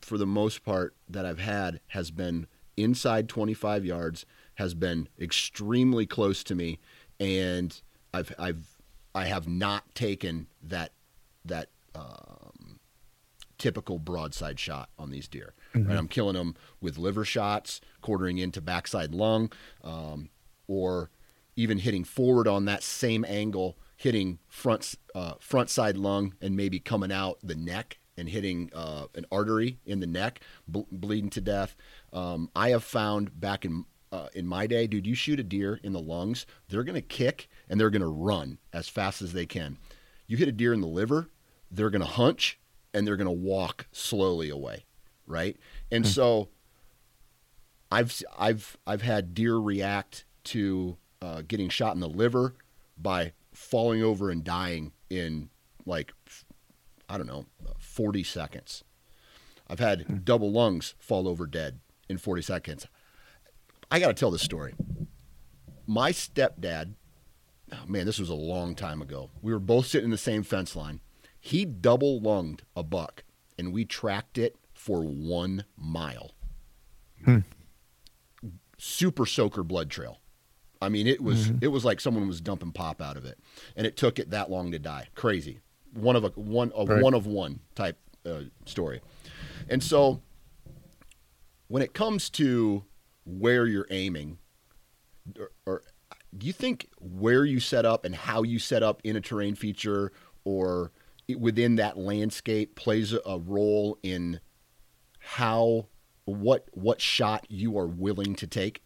for 0.00 0.16
the 0.16 0.26
most 0.26 0.64
part, 0.64 0.94
that 1.08 1.26
I've 1.26 1.40
had 1.40 1.80
has 1.88 2.10
been 2.10 2.46
inside 2.76 3.28
25 3.28 3.84
yards, 3.84 4.26
has 4.56 4.74
been 4.74 5.08
extremely 5.18 6.06
close 6.06 6.44
to 6.44 6.54
me, 6.54 6.78
and 7.18 7.80
I've, 8.12 8.34
I've, 8.38 8.66
I 9.14 9.24
have 9.24 9.48
not 9.48 9.94
taken 9.94 10.48
that, 10.62 10.92
that, 11.44 11.70
um, 11.94 12.80
typical 13.58 13.98
broadside 13.98 14.60
shot 14.60 14.90
on 14.98 15.10
these 15.10 15.28
deer. 15.28 15.54
Mm-hmm. 15.74 15.88
Right? 15.88 15.98
I'm 15.98 16.08
killing 16.08 16.36
them 16.36 16.54
with 16.80 16.98
liver 16.98 17.24
shots, 17.24 17.80
quartering 18.00 18.38
into 18.38 18.60
backside 18.60 19.14
lung, 19.14 19.50
um, 19.82 20.28
or 20.66 21.10
even 21.56 21.78
hitting 21.78 22.04
forward 22.04 22.46
on 22.46 22.66
that 22.66 22.82
same 22.82 23.24
angle, 23.26 23.78
hitting 23.96 24.38
front 24.48 24.94
uh, 25.14 25.34
front 25.40 25.70
side 25.70 25.96
lung, 25.96 26.34
and 26.40 26.56
maybe 26.56 26.78
coming 26.78 27.10
out 27.10 27.38
the 27.42 27.54
neck 27.54 27.98
and 28.18 28.28
hitting 28.28 28.70
uh, 28.74 29.06
an 29.14 29.26
artery 29.30 29.78
in 29.84 30.00
the 30.00 30.06
neck, 30.06 30.40
ble- 30.68 30.86
bleeding 30.90 31.30
to 31.30 31.40
death. 31.40 31.76
Um, 32.12 32.50
I 32.54 32.70
have 32.70 32.84
found 32.84 33.38
back 33.40 33.64
in 33.64 33.84
uh, 34.12 34.28
in 34.34 34.46
my 34.46 34.66
day, 34.66 34.86
dude, 34.86 35.06
you 35.06 35.14
shoot 35.14 35.40
a 35.40 35.44
deer 35.44 35.80
in 35.82 35.92
the 35.92 36.00
lungs, 36.00 36.46
they're 36.68 36.84
gonna 36.84 37.00
kick 37.00 37.48
and 37.68 37.80
they're 37.80 37.90
gonna 37.90 38.08
run 38.08 38.58
as 38.72 38.88
fast 38.88 39.22
as 39.22 39.32
they 39.32 39.46
can. 39.46 39.78
You 40.26 40.36
hit 40.36 40.48
a 40.48 40.52
deer 40.52 40.72
in 40.72 40.80
the 40.80 40.86
liver, 40.86 41.28
they're 41.70 41.90
gonna 41.90 42.04
hunch 42.04 42.58
and 42.94 43.06
they're 43.06 43.16
gonna 43.16 43.32
walk 43.32 43.86
slowly 43.92 44.48
away 44.48 44.84
right? 45.26 45.56
And 45.90 46.04
mm-hmm. 46.04 46.12
so 46.12 46.48
I've 47.90 48.22
I've 48.38 48.76
I've 48.86 49.02
had 49.02 49.34
deer 49.34 49.56
react 49.56 50.24
to 50.44 50.96
uh, 51.20 51.42
getting 51.46 51.68
shot 51.68 51.94
in 51.94 52.00
the 52.00 52.08
liver 52.08 52.54
by 52.96 53.32
falling 53.52 54.02
over 54.02 54.30
and 54.30 54.44
dying 54.44 54.92
in 55.10 55.50
like 55.84 56.12
I 57.08 57.16
don't 57.18 57.26
know 57.26 57.46
40 57.78 58.22
seconds. 58.24 58.84
I've 59.68 59.80
had 59.80 60.00
mm-hmm. 60.00 60.16
double 60.18 60.52
lungs 60.52 60.94
fall 60.98 61.28
over 61.28 61.46
dead 61.46 61.80
in 62.08 62.18
40 62.18 62.42
seconds. 62.42 62.86
I 63.90 64.00
got 64.00 64.08
to 64.08 64.14
tell 64.14 64.30
this 64.30 64.42
story. 64.42 64.74
My 65.86 66.12
stepdad, 66.12 66.94
oh 67.72 67.86
man, 67.86 68.06
this 68.06 68.18
was 68.18 68.28
a 68.28 68.34
long 68.34 68.74
time 68.74 69.00
ago. 69.00 69.30
We 69.40 69.52
were 69.52 69.60
both 69.60 69.86
sitting 69.86 70.06
in 70.06 70.10
the 70.10 70.18
same 70.18 70.42
fence 70.42 70.74
line. 70.74 71.00
He 71.38 71.64
double 71.64 72.20
lunged 72.20 72.62
a 72.74 72.82
buck 72.82 73.22
and 73.58 73.72
we 73.72 73.84
tracked 73.84 74.38
it 74.38 74.56
for 74.74 75.02
one 75.02 75.64
mile. 75.76 76.32
Hmm. 77.24 77.38
Super 78.78 79.26
soaker 79.26 79.62
blood 79.62 79.90
trail. 79.90 80.18
I 80.82 80.88
mean, 80.88 81.06
it 81.06 81.22
was 81.22 81.48
mm-hmm. 81.48 81.58
it 81.62 81.68
was 81.68 81.84
like 81.84 82.00
someone 82.00 82.28
was 82.28 82.40
dumping 82.40 82.72
pop 82.72 83.00
out 83.00 83.16
of 83.16 83.24
it, 83.24 83.38
and 83.74 83.86
it 83.86 83.96
took 83.96 84.18
it 84.18 84.30
that 84.30 84.50
long 84.50 84.72
to 84.72 84.78
die. 84.78 85.08
Crazy, 85.14 85.60
one 85.94 86.16
of 86.16 86.24
a 86.24 86.28
one 86.28 86.70
of 86.72 86.88
right. 86.90 87.02
one 87.02 87.14
of 87.14 87.26
one 87.26 87.60
type 87.74 87.98
uh, 88.26 88.42
story. 88.66 89.00
And 89.70 89.82
so, 89.82 90.20
when 91.68 91.82
it 91.82 91.94
comes 91.94 92.28
to 92.30 92.84
where 93.26 93.66
you're 93.66 93.86
aiming, 93.90 94.38
or, 95.38 95.50
or 95.66 95.82
do 96.36 96.46
you 96.46 96.52
think 96.52 96.88
where 97.00 97.44
you 97.44 97.60
set 97.60 97.84
up 97.84 98.04
and 98.04 98.14
how 98.14 98.42
you 98.42 98.58
set 98.58 98.82
up 98.82 99.00
in 99.04 99.16
a 99.16 99.20
terrain 99.20 99.54
feature 99.54 100.12
or 100.44 100.92
within 101.38 101.76
that 101.76 101.98
landscape 101.98 102.76
plays 102.76 103.12
a 103.12 103.38
role 103.38 103.98
in 104.02 104.40
how 105.18 105.86
what 106.24 106.66
what 106.72 107.00
shot 107.00 107.46
you 107.48 107.78
are 107.78 107.86
willing 107.86 108.34
to 108.36 108.46
take? 108.46 108.82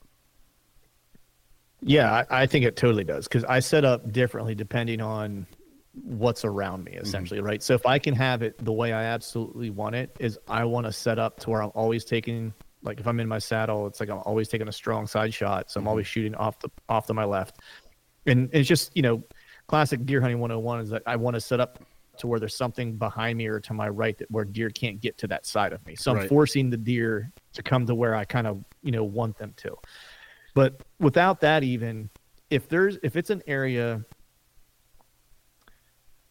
Yeah, 1.83 2.24
I, 2.31 2.42
I 2.42 2.46
think 2.46 2.64
it 2.64 2.76
totally 2.76 3.05
does 3.05 3.26
because 3.26 3.44
I 3.44 3.61
set 3.61 3.85
up 3.85 4.12
differently 4.12 4.55
depending 4.55 5.00
on 5.00 5.46
what's 6.05 6.44
around 6.44 6.85
me, 6.85 6.92
mm-hmm. 6.92 7.03
essentially, 7.03 7.40
mm-hmm. 7.40 7.48
right? 7.48 7.62
So 7.62 7.74
if 7.74 7.87
I 7.87 7.98
can 7.98 8.14
have 8.14 8.42
it 8.42 8.62
the 8.64 8.72
way 8.72 8.92
I 8.92 9.05
absolutely 9.05 9.70
want 9.70 9.94
it, 9.94 10.14
is 10.20 10.38
I 10.48 10.64
want 10.64 10.87
to 10.87 10.92
set 10.92 11.18
up 11.18 11.40
to 11.40 11.50
where 11.50 11.62
I'm 11.62 11.72
always 11.74 12.05
taking 12.05 12.53
like 12.83 13.01
if 13.01 13.07
I'm 13.07 13.21
in 13.21 13.29
my 13.29 13.38
saddle, 13.38 13.87
it's 13.87 14.01
like 14.01 14.09
I'm 14.09 14.19
always 14.19 14.49
taking 14.49 14.69
a 14.69 14.73
strong 14.73 15.07
side 15.07 15.33
shot, 15.35 15.71
so 15.71 15.79
I'm 15.79 15.83
mm-hmm. 15.83 15.88
always 15.88 16.07
shooting 16.07 16.35
off 16.35 16.59
the 16.61 16.71
off 16.88 17.07
to 17.07 17.14
my 17.14 17.25
left, 17.25 17.61
and 18.27 18.49
it's 18.53 18.69
just 18.69 18.97
you 18.97 19.03
know, 19.03 19.23
classic 19.66 20.05
deer 20.07 20.21
hunting 20.21 20.40
101 20.40 20.81
is 20.81 20.90
that 20.90 21.03
I 21.07 21.16
want 21.16 21.35
to 21.35 21.40
set 21.40 21.61
up 21.61 21.79
to 22.19 22.27
where 22.27 22.38
there's 22.38 22.57
something 22.57 22.97
behind 22.97 23.38
me 23.38 23.47
or 23.47 23.61
to 23.61 23.73
my 23.73 23.88
right 23.88 24.16
that 24.19 24.31
where 24.31 24.45
deer 24.45 24.71
can't 24.71 25.01
get 25.01 25.16
to 25.19 25.27
that 25.29 25.47
side 25.47 25.73
of 25.73 25.85
me. 25.87 25.97
So 25.97 26.11
I'm 26.11 26.19
right. 26.19 26.29
forcing 26.29 26.71
the 26.71 26.77
deer 26.77 27.33
to 27.55 27.62
come 27.62 27.87
to 27.87 27.95
where 27.95 28.14
I 28.14 28.25
kind 28.25 28.47
of, 28.47 28.62
you 28.83 28.93
know, 28.93 29.05
want 29.05 29.38
them 29.38 29.55
to. 29.57 29.77
But 30.55 30.83
without 30.99 31.40
that 31.40 31.64
even 31.64 32.11
if 32.51 32.69
there's 32.69 32.99
if 33.03 33.16
it's 33.16 33.31
an 33.31 33.43
area 33.47 34.05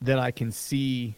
that 0.02 0.20
I 0.20 0.32
can 0.32 0.52
see 0.52 1.16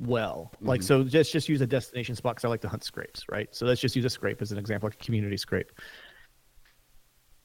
well. 0.00 0.50
Mm-hmm. 0.56 0.68
Like 0.68 0.82
so 0.82 1.04
just 1.04 1.32
just 1.32 1.48
use 1.48 1.60
a 1.60 1.66
destination 1.66 2.14
spot 2.14 2.36
cuz 2.36 2.44
I 2.44 2.48
like 2.48 2.62
to 2.62 2.68
hunt 2.68 2.84
scrapes, 2.84 3.24
right? 3.30 3.48
So 3.54 3.66
let's 3.66 3.80
just 3.80 3.94
use 3.94 4.04
a 4.04 4.10
scrape 4.10 4.42
as 4.42 4.52
an 4.52 4.58
example, 4.58 4.88
like 4.88 5.00
a 5.00 5.04
community 5.04 5.36
scrape. 5.36 5.70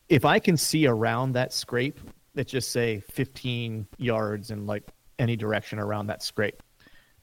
If 0.07 0.23
I 0.25 0.39
can 0.39 0.55
see 0.55 0.87
around 0.87 1.33
that 1.33 1.51
scrape, 1.51 1.99
let's 2.35 2.51
just 2.51 2.71
say 2.71 3.01
15 3.11 3.87
yards 3.97 4.51
and 4.51 4.67
like 4.67 4.83
any 5.19 5.35
direction 5.35 5.79
around 5.79 6.07
that 6.07 6.21
scrape, 6.21 6.61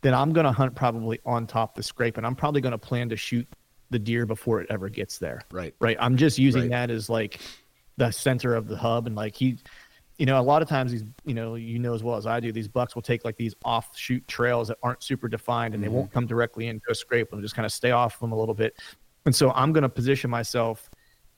then 0.00 0.14
I'm 0.14 0.32
going 0.32 0.44
to 0.44 0.52
hunt 0.52 0.74
probably 0.74 1.20
on 1.24 1.46
top 1.46 1.74
the 1.74 1.82
scrape 1.82 2.16
and 2.16 2.26
I'm 2.26 2.34
probably 2.34 2.60
going 2.60 2.72
to 2.72 2.78
plan 2.78 3.08
to 3.10 3.16
shoot 3.16 3.46
the 3.90 3.98
deer 3.98 4.26
before 4.26 4.60
it 4.60 4.66
ever 4.70 4.88
gets 4.88 5.18
there. 5.18 5.42
Right. 5.52 5.74
Right. 5.80 5.96
I'm 6.00 6.16
just 6.16 6.38
using 6.38 6.62
right. 6.62 6.70
that 6.70 6.90
as 6.90 7.08
like 7.08 7.40
the 7.98 8.10
center 8.10 8.54
of 8.54 8.66
the 8.66 8.76
hub. 8.76 9.06
And 9.06 9.14
like 9.14 9.36
he, 9.36 9.58
you 10.18 10.26
know, 10.26 10.38
a 10.38 10.42
lot 10.42 10.62
of 10.62 10.68
times 10.68 10.92
these, 10.92 11.04
you 11.24 11.34
know, 11.34 11.54
you 11.54 11.78
know 11.78 11.94
as 11.94 12.02
well 12.02 12.16
as 12.16 12.26
I 12.26 12.38
do, 12.40 12.52
these 12.52 12.68
bucks 12.68 12.94
will 12.94 13.02
take 13.02 13.24
like 13.24 13.36
these 13.36 13.54
offshoot 13.64 14.26
trails 14.28 14.68
that 14.68 14.78
aren't 14.82 15.02
super 15.02 15.28
defined 15.28 15.74
and 15.74 15.82
mm-hmm. 15.82 15.92
they 15.92 15.96
won't 15.96 16.12
come 16.12 16.26
directly 16.26 16.68
into 16.68 16.90
a 16.90 16.94
scrape. 16.94 17.30
They'll 17.30 17.40
just 17.40 17.54
kind 17.54 17.66
of 17.66 17.72
stay 17.72 17.90
off 17.90 18.20
them 18.20 18.32
a 18.32 18.38
little 18.38 18.54
bit. 18.54 18.78
And 19.24 19.34
so 19.34 19.50
I'm 19.52 19.72
going 19.72 19.82
to 19.82 19.88
position 19.88 20.30
myself 20.30 20.90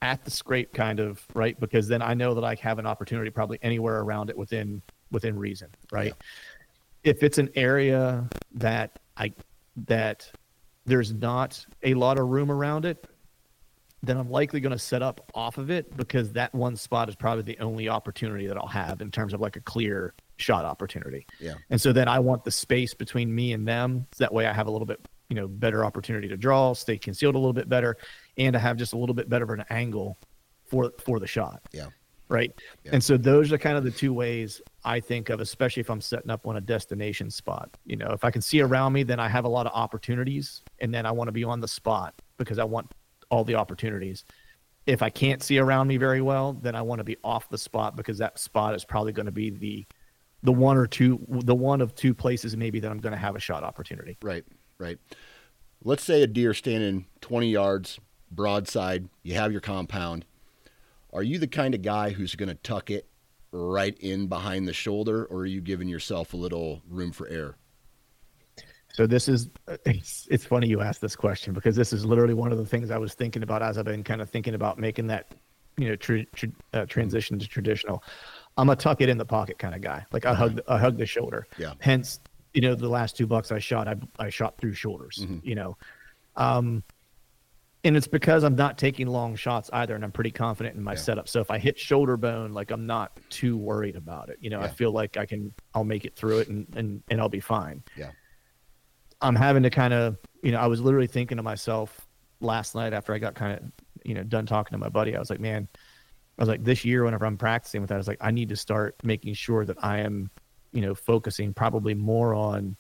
at 0.02 0.24
the 0.24 0.30
scrape 0.30 0.72
kind 0.74 1.00
of 1.00 1.24
right 1.34 1.58
because 1.58 1.88
then 1.88 2.02
I 2.02 2.12
know 2.12 2.34
that 2.34 2.44
I 2.44 2.54
have 2.56 2.78
an 2.78 2.87
opportunity 2.87 3.30
probably 3.30 3.58
anywhere 3.62 4.00
around 4.00 4.28
it 4.28 4.37
within 4.37 4.82
within 5.10 5.38
reason, 5.38 5.68
right? 5.90 6.08
Yeah. 6.08 7.12
If 7.12 7.22
it's 7.22 7.38
an 7.38 7.50
area 7.54 8.28
that 8.52 8.98
I 9.16 9.32
that 9.87 10.30
there's 10.84 11.12
not 11.12 11.64
a 11.82 11.94
lot 11.94 12.18
of 12.18 12.28
room 12.28 12.50
around 12.50 12.84
it, 12.84 13.06
then 14.06 14.16
I'm 14.16 14.30
likely 14.30 14.60
going 14.60 14.72
to 14.72 14.78
set 14.78 15.02
up 15.02 15.30
off 15.34 15.58
of 15.58 15.70
it 15.70 15.96
because 15.96 16.32
that 16.32 16.54
one 16.54 16.76
spot 16.76 17.08
is 17.08 17.14
probably 17.14 17.42
the 17.42 17.58
only 17.60 17.88
opportunity 17.88 18.46
that 18.46 18.56
I'll 18.56 18.66
have 18.66 19.00
in 19.00 19.10
terms 19.10 19.34
of 19.34 19.40
like 19.40 19.56
a 19.56 19.60
clear 19.60 20.14
shot 20.36 20.64
opportunity. 20.64 21.26
Yeah. 21.40 21.54
And 21.70 21.80
so 21.80 21.92
then 21.92 22.08
I 22.08 22.18
want 22.18 22.44
the 22.44 22.50
space 22.50 22.94
between 22.94 23.34
me 23.34 23.52
and 23.52 23.66
them. 23.66 24.06
So 24.12 24.24
that 24.24 24.32
way 24.32 24.46
I 24.46 24.52
have 24.52 24.66
a 24.66 24.70
little 24.70 24.86
bit, 24.86 25.06
you 25.28 25.36
know, 25.36 25.48
better 25.48 25.84
opportunity 25.84 26.28
to 26.28 26.36
draw, 26.36 26.72
stay 26.72 26.98
concealed 26.98 27.34
a 27.34 27.38
little 27.38 27.52
bit 27.52 27.68
better, 27.68 27.96
and 28.36 28.52
to 28.52 28.58
have 28.58 28.76
just 28.76 28.92
a 28.92 28.98
little 28.98 29.14
bit 29.14 29.28
better 29.28 29.44
of 29.44 29.50
an 29.50 29.64
angle 29.70 30.18
for 30.66 30.92
for 31.04 31.20
the 31.20 31.26
shot. 31.26 31.62
Yeah 31.72 31.88
right? 32.28 32.52
Yeah. 32.84 32.92
And 32.94 33.04
so 33.04 33.16
those 33.16 33.52
are 33.52 33.58
kind 33.58 33.76
of 33.76 33.84
the 33.84 33.90
two 33.90 34.12
ways 34.12 34.60
I 34.84 35.00
think 35.00 35.30
of, 35.30 35.40
especially 35.40 35.80
if 35.80 35.90
I'm 35.90 36.00
setting 36.00 36.30
up 36.30 36.46
on 36.46 36.56
a 36.56 36.60
destination 36.60 37.30
spot. 37.30 37.76
You 37.84 37.96
know, 37.96 38.10
if 38.10 38.24
I 38.24 38.30
can 38.30 38.42
see 38.42 38.60
around 38.60 38.92
me, 38.92 39.02
then 39.02 39.20
I 39.20 39.28
have 39.28 39.44
a 39.44 39.48
lot 39.48 39.66
of 39.66 39.72
opportunities, 39.74 40.62
and 40.80 40.92
then 40.92 41.06
I 41.06 41.12
want 41.12 41.28
to 41.28 41.32
be 41.32 41.44
on 41.44 41.60
the 41.60 41.68
spot 41.68 42.20
because 42.38 42.58
I 42.58 42.64
want 42.64 42.90
all 43.35 43.44
the 43.44 43.57
opportunities. 43.57 44.25
If 44.87 45.03
I 45.03 45.11
can't 45.11 45.42
see 45.42 45.59
around 45.59 45.88
me 45.88 45.97
very 45.97 46.20
well, 46.20 46.53
then 46.53 46.75
I 46.75 46.83
want 46.83 47.01
to 47.01 47.05
be 47.05 47.16
off 47.25 47.49
the 47.49 47.59
spot 47.59 47.97
because 47.97 48.18
that 48.18 48.38
spot 48.38 48.75
is 48.75 48.85
probably 48.85 49.12
going 49.12 49.27
to 49.27 49.33
be 49.33 49.51
the 49.51 49.87
the 50.42 50.53
one 50.53 50.77
or 50.77 50.87
two 50.87 51.18
the 51.31 51.55
one 51.55 51.81
of 51.81 51.94
two 51.94 52.14
places 52.14 52.57
maybe 52.57 52.79
that 52.81 52.90
I'm 52.90 52.99
going 52.99 53.14
to 53.14 53.18
have 53.18 53.35
a 53.35 53.40
shot 53.40 53.64
opportunity. 53.64 54.18
Right, 54.23 54.44
right. 54.79 54.99
Let's 55.83 56.05
say 56.05 56.23
a 56.23 56.27
deer 56.27 56.55
standing 56.55 57.07
20 57.23 57.51
yards 57.51 57.99
broadside, 58.31 59.09
you 59.23 59.35
have 59.35 59.53
your 59.53 59.61
compound. 59.61 60.25
Are 61.12 61.23
you 61.23 61.38
the 61.38 61.47
kind 61.47 61.75
of 61.75 61.83
guy 61.83 62.11
who's 62.11 62.35
going 62.35 62.49
to 62.49 62.55
tuck 62.57 62.90
it 62.90 63.09
right 63.53 63.97
in 64.01 64.27
behind 64.27 64.66
the 64.66 64.73
shoulder, 64.73 65.25
or 65.25 65.40
are 65.40 65.47
you 65.47 65.61
giving 65.61 65.88
yourself 65.88 66.35
a 66.35 66.37
little 66.37 66.83
room 66.88 67.12
for 67.12 67.29
error? 67.29 67.57
So 68.94 69.09
this 69.09 69.28
is 69.28 69.50
it's, 69.85 70.28
it's 70.30 70.44
funny 70.44 70.68
you 70.68 70.80
asked 70.80 71.00
this 71.00 71.16
question 71.16 71.52
because 71.52 71.74
this 71.74 71.92
is 71.92 72.07
literally 72.07 72.33
one 72.35 72.52
of 72.52 72.59
the 72.59 72.64
things 72.66 72.92
I 72.92 72.96
was 72.98 73.12
thinking 73.14 73.42
about 73.42 73.61
as 73.61 73.76
I've 73.76 73.85
been 73.85 74.04
kind 74.04 74.22
of 74.22 74.30
thinking 74.30 74.54
about 74.54 74.78
making 74.78 75.09
that 75.09 75.35
you 75.76 75.88
know 75.88 75.96
tra- 75.96 76.24
tra- 76.26 76.48
uh, 76.72 76.87
transition 76.87 77.37
to 77.40 77.48
traditional. 77.48 78.04
I'm 78.57 78.70
a 78.70 78.76
tuck 78.76 79.00
it 79.00 79.09
in 79.09 79.18
the 79.18 79.24
pocket 79.24 79.59
kind 79.59 79.74
of 79.74 79.80
guy. 79.80 80.07
Like 80.12 80.24
I 80.26 80.33
hug 80.33 80.61
I 80.68 80.78
hug 80.78 80.96
the 80.96 81.07
shoulder. 81.07 81.48
Yeah. 81.59 81.74
Hence, 81.80 82.20
you 82.52 82.61
know, 82.61 82.76
the 82.76 82.88
last 82.88 83.16
two 83.16 83.26
bucks 83.26 83.50
I 83.50 83.59
shot, 83.59 83.88
I 83.88 83.96
I 84.20 84.30
shot 84.30 84.57
through 84.59 84.74
shoulders. 84.74 85.18
Mm-hmm. 85.22 85.38
You 85.42 85.57
know, 85.57 85.76
um, 86.37 86.85
and 87.83 87.96
it's 87.96 88.07
because 88.07 88.44
I'm 88.44 88.54
not 88.54 88.78
taking 88.78 89.09
long 89.09 89.35
shots 89.35 89.70
either, 89.72 89.96
and 89.96 90.04
I'm 90.04 90.12
pretty 90.12 90.30
confident 90.30 90.76
in 90.76 90.85
my 90.85 90.92
Yeah. 90.92 90.98
setup. 90.98 91.28
So 91.28 91.40
if 91.40 91.50
I 91.50 91.59
hit 91.59 91.76
shoulder 91.76 92.16
bone, 92.16 92.52
like 92.52 92.70
I'm 92.70 92.87
not 92.87 93.18
too 93.28 93.57
worried 93.57 93.96
about 93.96 94.28
it. 94.28 94.38
You 94.40 94.50
know, 94.50 94.61
I 94.61 94.68
feel 94.68 94.92
like 94.92 95.16
I 95.16 95.26
can 95.26 95.52
I'll 95.74 95.83
make 95.83 96.04
it 96.04 96.14
through 96.14 96.38
it 96.38 96.48
and 96.48 96.64
and 96.76 97.02
and 97.11 97.20
I'll 97.20 97.28
be 97.28 97.40
fine. 97.40 97.83
Yeah. 97.96 98.11
I'm 99.24 99.34
having 99.34 99.62
to 99.62 99.70
kind 99.70 99.94
of, 99.94 100.18
you 100.42 100.52
know, 100.52 100.58
I 100.58 100.66
was 100.66 100.82
literally 100.82 101.06
thinking 101.06 101.38
to 101.38 101.42
myself 101.42 102.06
last 102.40 102.74
night 102.74 102.92
after 102.92 103.14
I 103.14 103.18
got 103.18 103.34
kind 103.34 103.58
of, 103.58 103.64
you 104.04 104.14
know, 104.14 104.22
done 104.22 104.44
talking 104.44 104.74
to 104.74 104.78
my 104.78 104.90
buddy. 104.90 105.16
I 105.16 105.18
was 105.18 105.30
like, 105.30 105.40
man, 105.40 105.66
I 106.38 106.42
was 106.42 106.48
like, 106.48 106.62
this 106.62 106.84
year, 106.84 107.04
whenever 107.04 107.24
I'm 107.24 107.38
practicing 107.38 107.80
with 107.80 107.88
that, 107.88 107.94
I 107.94 107.98
was 107.98 108.06
like, 108.06 108.18
I 108.20 108.30
need 108.30 108.50
to 108.50 108.56
start 108.56 108.96
making 109.02 109.32
sure 109.32 109.64
that 109.64 109.82
I 109.82 110.00
am, 110.00 110.30
you 110.72 110.82
know, 110.82 110.94
focusing 110.94 111.54
probably 111.54 111.94
more 111.94 112.34
on 112.34 112.76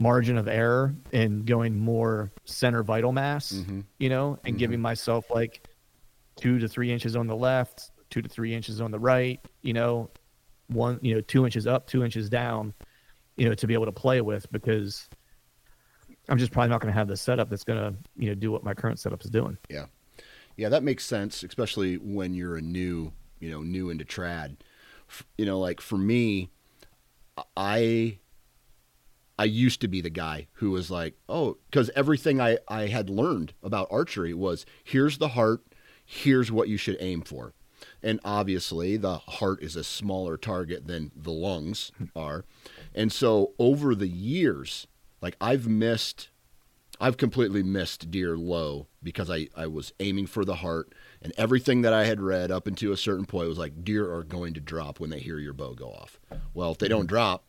margin 0.00 0.36
of 0.36 0.48
error 0.48 0.94
and 1.12 1.46
going 1.46 1.78
more 1.78 2.32
center 2.44 2.82
vital 2.82 3.12
mass, 3.12 3.52
Mhm. 3.52 3.84
you 3.98 4.08
know, 4.08 4.38
and 4.44 4.58
giving 4.58 4.80
myself 4.80 5.30
like 5.30 5.68
two 6.36 6.58
to 6.58 6.68
three 6.68 6.92
inches 6.92 7.14
on 7.14 7.28
the 7.28 7.36
left, 7.36 7.92
two 8.10 8.22
to 8.22 8.28
three 8.28 8.52
inches 8.52 8.80
on 8.80 8.90
the 8.90 8.98
right, 8.98 9.40
you 9.62 9.72
know, 9.72 10.10
one, 10.68 10.98
you 11.02 11.14
know, 11.14 11.20
two 11.20 11.44
inches 11.44 11.68
up, 11.68 11.86
two 11.86 12.04
inches 12.04 12.28
down, 12.28 12.74
you 13.36 13.48
know, 13.48 13.54
to 13.54 13.66
be 13.68 13.74
able 13.74 13.86
to 13.86 13.92
play 13.92 14.20
with 14.20 14.50
because 14.50 15.08
I'm 16.28 16.38
just 16.38 16.52
probably 16.52 16.70
not 16.70 16.80
going 16.80 16.92
to 16.92 16.98
have 16.98 17.08
the 17.08 17.16
setup 17.16 17.48
that's 17.48 17.64
going 17.64 17.78
to, 17.78 17.98
you 18.16 18.28
know, 18.28 18.34
do 18.34 18.52
what 18.52 18.62
my 18.62 18.74
current 18.74 18.98
setup 18.98 19.24
is 19.24 19.30
doing. 19.30 19.56
Yeah. 19.68 19.86
Yeah, 20.56 20.68
that 20.70 20.82
makes 20.82 21.04
sense, 21.04 21.42
especially 21.42 21.96
when 21.96 22.34
you're 22.34 22.56
a 22.56 22.60
new, 22.60 23.12
you 23.38 23.50
know, 23.50 23.62
new 23.62 23.90
into 23.90 24.04
trad. 24.04 24.56
You 25.38 25.46
know, 25.46 25.58
like 25.58 25.80
for 25.80 25.96
me, 25.96 26.50
I 27.56 28.18
I 29.38 29.44
used 29.44 29.80
to 29.82 29.88
be 29.88 30.00
the 30.00 30.10
guy 30.10 30.48
who 30.54 30.72
was 30.72 30.90
like, 30.90 31.14
"Oh, 31.28 31.58
cuz 31.70 31.90
everything 31.94 32.40
I 32.40 32.58
I 32.66 32.88
had 32.88 33.08
learned 33.08 33.54
about 33.62 33.86
archery 33.90 34.34
was 34.34 34.66
here's 34.82 35.18
the 35.18 35.28
heart, 35.28 35.62
here's 36.04 36.50
what 36.50 36.68
you 36.68 36.76
should 36.76 36.96
aim 36.98 37.22
for." 37.22 37.54
And 38.02 38.18
obviously, 38.24 38.96
the 38.96 39.18
heart 39.18 39.62
is 39.62 39.76
a 39.76 39.84
smaller 39.84 40.36
target 40.36 40.88
than 40.88 41.12
the 41.14 41.30
lungs 41.30 41.92
hmm. 41.96 42.06
are. 42.16 42.44
And 42.94 43.12
so 43.12 43.52
over 43.58 43.94
the 43.94 44.08
years, 44.08 44.88
like 45.20 45.36
I've 45.40 45.66
missed 45.68 46.28
I've 47.00 47.16
completely 47.16 47.62
missed 47.62 48.10
deer 48.10 48.36
low 48.36 48.88
because 49.02 49.30
I, 49.30 49.46
I 49.56 49.68
was 49.68 49.92
aiming 50.00 50.26
for 50.26 50.44
the 50.44 50.56
heart 50.56 50.92
and 51.22 51.32
everything 51.38 51.82
that 51.82 51.92
I 51.92 52.04
had 52.06 52.20
read 52.20 52.50
up 52.50 52.66
until 52.66 52.92
a 52.92 52.96
certain 52.96 53.24
point 53.24 53.48
was 53.48 53.58
like 53.58 53.84
deer 53.84 54.12
are 54.12 54.24
going 54.24 54.52
to 54.54 54.60
drop 54.60 54.98
when 54.98 55.10
they 55.10 55.20
hear 55.20 55.38
your 55.38 55.52
bow 55.52 55.74
go 55.74 55.90
off. 55.90 56.18
Well, 56.54 56.72
if 56.72 56.78
they 56.78 56.88
don't 56.88 57.06
drop 57.06 57.44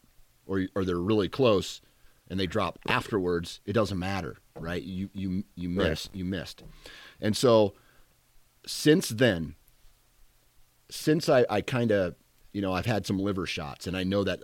or 0.45 0.67
or 0.75 0.85
they're 0.85 0.97
really 0.99 1.29
close 1.29 1.81
and 2.29 2.39
they 2.39 2.45
drop 2.45 2.77
afterwards, 2.87 3.59
it 3.65 3.73
doesn't 3.73 3.97
matter, 3.97 4.37
right? 4.59 4.83
You 4.83 5.09
you 5.13 5.43
you 5.55 5.69
Right. 5.69 5.89
missed 5.89 6.13
you 6.13 6.25
missed. 6.25 6.63
And 7.19 7.35
so 7.35 7.73
since 8.67 9.09
then 9.09 9.55
since 10.91 11.27
I, 11.29 11.45
I 11.49 11.61
kind 11.61 11.91
of 11.91 12.15
you 12.51 12.61
know 12.61 12.73
I've 12.73 12.85
had 12.85 13.05
some 13.05 13.19
liver 13.19 13.45
shots 13.45 13.87
and 13.87 13.95
I 13.95 14.03
know 14.03 14.23
that 14.23 14.39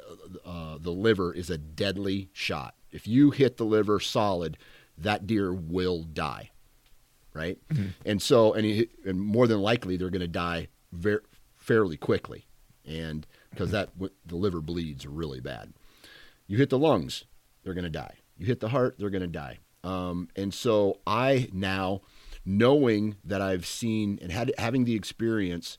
uh, 0.46 0.78
the 0.80 0.92
liver 0.92 1.34
is 1.34 1.50
a 1.50 1.58
deadly 1.58 2.30
shot. 2.34 2.76
If 2.92 3.08
you 3.08 3.32
hit 3.32 3.58
the 3.58 3.66
liver 3.66 4.00
solid, 4.00 4.58
that 4.98 5.28
deer 5.28 5.54
will 5.54 6.04
die, 6.04 6.52
right? 7.34 7.58
And 8.06 8.22
so 8.22 8.54
and, 8.54 8.66
he, 8.66 8.90
and 9.06 9.20
more 9.20 9.48
than 9.48 9.62
likely 9.62 9.98
they're 9.98 10.10
going 10.10 10.22
to 10.22 10.28
die 10.28 10.68
very 10.92 11.20
fairly 11.56 11.98
quickly, 11.98 12.46
and 12.86 13.26
because 13.50 13.72
that 13.72 13.90
the 14.26 14.36
liver 14.36 14.62
bleeds 14.62 15.08
really 15.08 15.40
bad. 15.40 15.74
You 16.48 16.58
hit 16.58 16.70
the 16.70 16.78
lungs, 16.78 17.26
they're 17.64 17.74
going 17.74 17.86
to 17.86 17.90
die. 17.90 18.16
You 18.38 18.46
hit 18.46 18.60
the 18.60 18.70
heart, 18.70 18.96
they're 19.00 19.10
going 19.10 19.22
to 19.22 19.28
die. 19.28 19.60
Um, 19.84 20.30
and 20.36 20.54
so 20.54 21.00
I 21.08 21.50
now, 21.54 22.02
knowing 22.46 23.16
that 23.24 23.42
I've 23.42 23.66
seen 23.66 24.20
and 24.22 24.32
had 24.32 24.54
having 24.58 24.86
the 24.86 24.96
experience 24.96 25.78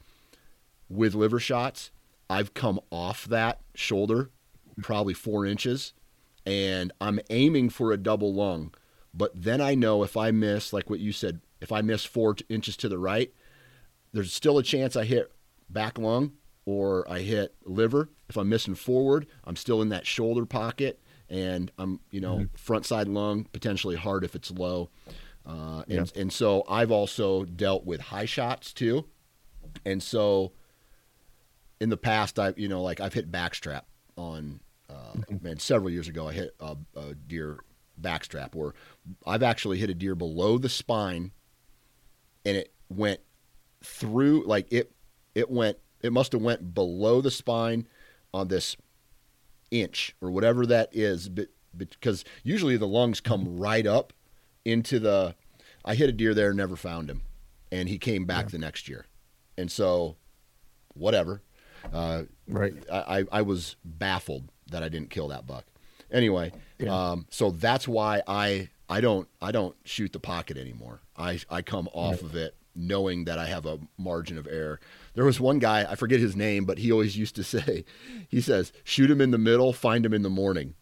with 0.89 1.15
liver 1.15 1.41
shots, 1.41 1.91
I've 2.29 2.55
come 2.55 2.81
off 2.91 3.27
that 3.27 3.61
shoulder 3.75 4.31
probably 4.83 5.15
four 5.15 5.47
inches, 5.47 5.93
and 6.45 6.93
I'm 7.01 7.21
aiming 7.31 7.71
for 7.71 7.93
a 7.93 7.97
double 7.97 8.35
lung. 8.35 8.75
But 9.15 9.33
then 9.35 9.61
I 9.61 9.75
know 9.75 10.03
if 10.03 10.17
I 10.17 10.31
miss, 10.31 10.73
like 10.73 10.91
what 10.91 11.01
you 11.01 11.13
said, 11.13 11.41
if 11.61 11.73
I 11.73 11.81
miss 11.81 12.05
four 12.05 12.35
t- 12.35 12.45
inches 12.49 12.77
to 12.79 12.89
the 12.89 12.99
right, 12.99 13.33
there's 14.13 14.33
still 14.33 14.59
a 14.59 14.63
chance 14.63 14.95
I 14.97 15.05
hit 15.05 15.33
back 15.71 15.99
lung 15.99 16.33
or 16.65 17.11
I 17.11 17.21
hit 17.21 17.55
liver. 17.65 18.11
If 18.29 18.37
I'm 18.37 18.49
missing 18.49 18.75
forward, 18.75 19.27
I'm 19.45 19.57
still 19.57 19.81
in 19.81 19.89
that 19.89 20.07
shoulder 20.07 20.45
pocket, 20.45 21.01
and 21.31 21.71
I'm 21.79 22.01
you 22.11 22.21
know 22.21 22.47
front 22.57 22.85
side 22.85 23.09
lung 23.09 23.45
potentially 23.53 23.97
hard 23.97 24.25
if 24.25 24.35
it's 24.35 24.51
low. 24.51 24.91
Uh, 25.47 25.85
and 25.89 26.13
and 26.17 26.33
so 26.33 26.65
I've 26.69 26.91
also 26.91 27.45
dealt 27.45 27.87
with 27.87 28.01
high 28.01 28.25
shots 28.25 28.73
too, 28.73 29.07
and 29.85 30.03
so 30.03 30.53
in 31.81 31.89
the 31.89 31.97
past 31.97 32.39
I've 32.39 32.59
you 32.59 32.69
know 32.69 32.83
like 32.83 33.01
I've 33.01 33.15
hit 33.15 33.31
backstrap 33.31 33.83
on 34.17 34.61
uh, 34.89 35.15
man 35.41 35.59
several 35.59 35.91
years 35.91 36.09
ago 36.09 36.29
I 36.29 36.33
hit 36.33 36.55
a, 36.61 36.77
a 36.97 37.15
deer 37.15 37.61
backstrap 38.01 38.55
where 38.55 38.75
I've 39.27 39.43
actually 39.43 39.79
hit 39.79 39.91
a 39.91 39.95
deer 39.95 40.15
below 40.15 40.59
the 40.59 40.69
spine, 40.69 41.33
and 42.45 42.57
it 42.57 42.73
went 42.89 43.21
through 43.83 44.45
like 44.47 44.67
it 44.73 44.93
it 45.35 45.51
went 45.51 45.79
it 46.03 46.13
must 46.13 46.33
have 46.33 46.43
went 46.43 46.75
below 46.75 47.21
the 47.21 47.31
spine 47.31 47.87
on 48.33 48.49
this 48.49 48.77
inch 49.71 50.15
or 50.21 50.31
whatever 50.31 50.65
that 50.65 50.89
is 50.93 51.29
but 51.29 51.49
because 51.77 52.25
usually 52.43 52.77
the 52.77 52.87
lungs 52.87 53.21
come 53.21 53.59
right 53.59 53.87
up 53.87 54.13
into 54.65 54.99
the 54.99 55.35
I 55.85 55.95
hit 55.95 56.09
a 56.09 56.13
deer 56.13 56.35
there 56.35 56.53
never 56.53 56.77
found 56.77 57.11
him 57.11 57.23
and 57.71 57.89
he 57.89 57.99
came 57.99 58.25
back 58.25 58.49
the 58.49 58.59
next 58.59 58.89
year. 58.89 59.07
And 59.57 59.71
so 59.71 60.17
whatever 60.95 61.43
uh, 61.93 62.23
Right. 62.49 62.75
I, 62.93 63.25
I 63.33 63.43
was 63.43 63.77
baffled 63.85 64.45
that 64.71 64.83
I 64.83 64.89
didn't 64.89 65.11
kill 65.11 65.29
that 65.29 65.47
buck 65.47 65.65
anyway 66.11 66.53
Yeah. 66.79 67.11
um, 67.11 67.27
so 67.31 67.51
that's 67.51 67.87
why 67.89 68.23
I 68.29 68.69
I 68.89 69.01
don't 69.01 69.29
I 69.43 69.51
don't 69.53 69.75
shoot 69.85 70.13
the 70.13 70.21
pocket 70.21 70.57
anymore 70.57 71.01
I 71.17 71.41
I 71.51 71.63
come 71.63 71.89
off 71.93 72.23
of 72.23 72.35
it 72.37 72.55
knowing 72.79 73.25
that 73.25 73.39
I 73.39 73.47
have 73.47 73.65
a 73.65 73.79
margin 73.97 74.37
of 74.37 74.47
error. 74.47 74.79
There 75.15 75.25
was 75.25 75.41
one 75.41 75.59
guy, 75.59 75.87
I 75.91 75.95
forget 75.95 76.21
his 76.21 76.37
name, 76.37 76.67
but 76.67 76.77
he 76.77 76.93
always 76.93 77.17
used 77.17 77.35
to 77.37 77.43
say, 77.57 77.87
he 78.29 78.43
says, 78.43 78.71
shoot 78.85 79.11
him 79.11 79.23
in 79.23 79.31
the 79.31 79.39
middle, 79.39 79.73
find 79.73 80.05
him 80.05 80.13
in 80.13 80.21
the 80.21 80.29
morning. 80.29 80.75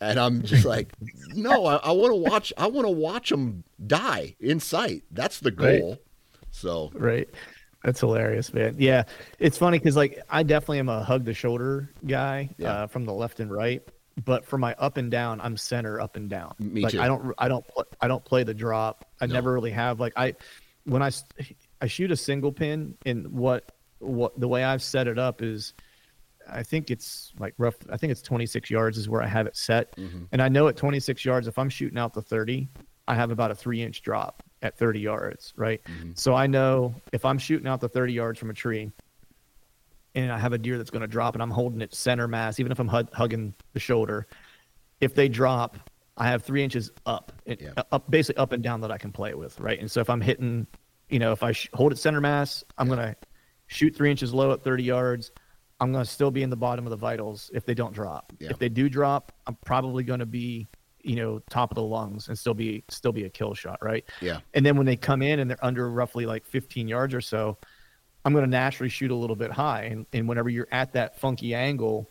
And 0.00 0.20
I'm 0.20 0.42
just 0.44 0.64
like, 0.74 0.92
no, 1.34 1.66
I, 1.66 1.74
I 1.78 1.90
want 1.90 2.12
to 2.12 2.16
watch, 2.16 2.52
I 2.56 2.68
want 2.68 2.86
to 2.86 2.92
watch 2.92 3.32
him 3.32 3.64
die 3.84 4.36
in 4.38 4.60
sight. 4.60 5.02
That's 5.10 5.40
the 5.40 5.50
Right. 5.50 5.80
goal. 5.80 5.98
So 6.52 6.92
Right. 6.94 7.28
That's 7.84 8.00
hilarious, 8.00 8.52
man. 8.52 8.76
Yeah, 8.78 9.04
it's 9.38 9.56
funny 9.56 9.78
because 9.78 9.96
like 9.96 10.20
I 10.28 10.42
definitely 10.42 10.80
am 10.80 10.88
a 10.88 11.02
hug 11.02 11.24
the 11.24 11.32
shoulder 11.34 11.88
guy 12.06 12.50
Yeah. 12.58 12.72
uh, 12.72 12.86
from 12.86 13.04
the 13.06 13.12
left 13.12 13.40
and 13.40 13.50
right, 13.50 13.82
but 14.24 14.44
for 14.44 14.58
my 14.58 14.74
up 14.78 14.96
and 14.98 15.10
down, 15.10 15.40
I'm 15.40 15.56
center 15.56 15.98
up 16.00 16.16
and 16.16 16.28
down. 16.28 16.54
Me 16.58 16.82
like 16.82 16.92
too. 16.92 17.00
I 17.00 17.06
don't 17.06 17.34
I 17.38 17.48
don't 17.48 17.66
pl- 17.66 17.86
I 18.00 18.08
don't 18.08 18.24
play 18.24 18.42
the 18.44 18.52
drop. 18.54 19.06
I 19.20 19.26
No. 19.26 19.34
never 19.34 19.52
really 19.52 19.70
have 19.70 19.98
like 19.98 20.12
I 20.16 20.34
when 20.84 21.02
I 21.02 21.10
I 21.80 21.86
shoot 21.86 22.10
a 22.10 22.16
single 22.16 22.52
pin 22.52 22.96
and 23.06 23.28
what 23.28 23.72
what 23.98 24.38
the 24.38 24.48
way 24.48 24.62
I've 24.64 24.82
set 24.82 25.08
it 25.08 25.18
up 25.18 25.40
is 25.42 25.72
I 26.50 26.62
think 26.62 26.90
it's 26.90 27.32
like 27.38 27.54
rough. 27.58 27.76
I 27.90 27.96
think 27.96 28.10
it's 28.10 28.22
26 28.22 28.70
yards 28.70 28.98
is 28.98 29.08
where 29.08 29.22
I 29.22 29.26
have 29.26 29.46
it 29.46 29.56
set, 29.56 29.94
Mhm. 29.96 30.26
and 30.32 30.42
I 30.42 30.48
know 30.48 30.68
at 30.68 30.76
26 30.76 31.24
yards 31.24 31.46
if 31.46 31.58
I'm 31.58 31.68
shooting 31.70 31.98
out 31.98 32.12
the 32.12 32.22
30, 32.22 32.68
I 33.08 33.14
have 33.14 33.30
about 33.30 33.50
a 33.50 33.54
three 33.54 33.80
inch 33.82 34.02
drop 34.02 34.42
at 34.62 34.76
30 34.76 35.00
yards, 35.00 35.52
right? 35.56 35.80
Mhm. 35.84 36.18
So 36.18 36.34
I 36.34 36.46
know 36.46 36.94
if 37.12 37.24
I'm 37.24 37.38
shooting 37.38 37.66
out 37.66 37.80
the 37.80 37.88
30 37.88 38.12
yards 38.12 38.38
from 38.38 38.50
a 38.50 38.54
tree, 38.54 38.90
and 40.14 40.30
I 40.32 40.38
have 40.38 40.52
a 40.52 40.58
deer 40.58 40.76
that's 40.76 40.90
going 40.90 41.02
to 41.02 41.08
drop, 41.08 41.34
and 41.34 41.42
I'm 41.42 41.50
holding 41.50 41.80
it 41.80 41.94
center 41.94 42.26
mass, 42.28 42.58
even 42.60 42.72
if 42.72 42.78
I'm 42.78 42.88
hug- 42.88 43.12
hugging 43.12 43.54
the 43.72 43.80
shoulder, 43.80 44.26
if 45.00 45.14
they 45.14 45.28
drop, 45.28 45.78
I 46.16 46.26
have 46.28 46.42
three 46.42 46.62
inches 46.62 46.90
up, 47.06 47.32
it, 47.46 47.60
Yeah. 47.62 47.72
up 47.92 48.10
basically 48.10 48.38
up 48.40 48.52
and 48.52 48.62
down 48.62 48.80
that 48.82 48.90
I 48.90 48.98
can 48.98 49.12
play 49.12 49.34
with, 49.34 49.58
right? 49.60 49.78
And 49.78 49.90
so 49.90 50.00
if 50.00 50.10
I'm 50.10 50.20
hitting, 50.20 50.66
you 51.08 51.18
know, 51.18 51.32
if 51.32 51.42
I 51.42 51.52
sh- 51.52 51.68
hold 51.72 51.92
it 51.92 51.96
center 51.98 52.20
mass, 52.20 52.64
I'm 52.76 52.88
going 52.88 52.98
to 52.98 53.16
shoot 53.68 53.94
three 53.96 54.10
inches 54.10 54.34
low 54.34 54.52
at 54.52 54.62
30 54.62 54.82
yards. 54.82 55.30
I'm 55.80 55.92
going 55.92 56.04
to 56.04 56.10
still 56.10 56.30
be 56.30 56.42
in 56.42 56.50
the 56.50 56.56
bottom 56.56 56.84
of 56.84 56.90
the 56.90 56.96
vitals 56.96 57.50
if 57.54 57.64
they 57.64 57.72
don't 57.72 57.94
drop. 57.94 58.32
Yeah. 58.38 58.50
If 58.50 58.58
they 58.58 58.68
do 58.68 58.90
drop, 58.90 59.32
I'm 59.46 59.56
probably 59.64 60.02
going 60.02 60.20
to 60.20 60.26
be 60.26 60.66
you 61.04 61.16
know, 61.16 61.40
top 61.50 61.70
of 61.70 61.74
the 61.76 61.82
lungs 61.82 62.28
and 62.28 62.38
still 62.38 62.54
be 62.54 62.84
still 62.88 63.12
be 63.12 63.24
a 63.24 63.30
kill 63.30 63.54
shot, 63.54 63.78
right? 63.82 64.04
Yeah. 64.20 64.40
And 64.54 64.64
then 64.64 64.76
when 64.76 64.86
they 64.86 64.96
come 64.96 65.22
in 65.22 65.38
and 65.40 65.50
they're 65.50 65.64
under 65.64 65.90
roughly 65.90 66.26
like 66.26 66.44
15 66.46 66.88
yards 66.88 67.14
or 67.14 67.20
so, 67.20 67.58
I'm 68.24 68.32
going 68.32 68.44
to 68.44 68.50
naturally 68.50 68.90
shoot 68.90 69.10
a 69.10 69.14
little 69.14 69.36
bit 69.36 69.50
high. 69.50 69.84
And 69.84 70.06
and 70.12 70.28
whenever 70.28 70.48
you're 70.48 70.68
at 70.72 70.92
that 70.92 71.18
funky 71.18 71.54
angle, 71.54 72.10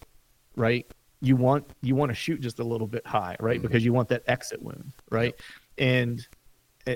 right, 0.55 0.85
you 1.21 1.35
want 1.35 1.69
you 1.81 1.95
want 1.95 2.09
to 2.09 2.15
shoot 2.15 2.41
just 2.41 2.59
a 2.59 2.63
little 2.63 2.87
bit 2.87 3.05
high, 3.05 3.35
right, 3.39 3.59
Mhm. 3.59 3.63
because 3.63 3.83
you 3.85 3.93
want 3.93 4.09
that 4.09 4.23
exit 4.27 4.61
wound, 4.61 4.93
right, 5.11 5.35
and 5.77 6.25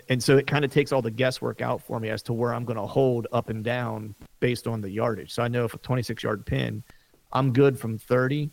and 0.10 0.24
so 0.24 0.38
it 0.38 0.48
kind 0.48 0.66
of 0.66 0.72
takes 0.72 0.92
all 0.92 1.02
the 1.04 1.12
guesswork 1.12 1.62
out 1.62 1.80
for 1.82 2.00
me 2.00 2.10
as 2.10 2.24
to 2.24 2.34
where 2.34 2.54
I'm 2.54 2.66
going 2.66 2.78
to 2.80 2.88
hold 2.88 3.28
up 3.32 3.50
and 3.50 3.64
down 3.64 4.16
based 4.40 4.66
on 4.66 4.82
the 4.82 4.90
yardage. 4.90 5.32
So 5.34 5.44
I 5.44 5.48
know 5.50 5.66
if 5.66 5.74
a 5.76 5.78
26 5.78 6.24
yard 6.24 6.46
pin, 6.46 6.84
I'm 7.34 7.54
good 7.54 7.78
from 7.78 8.00
30 8.00 8.50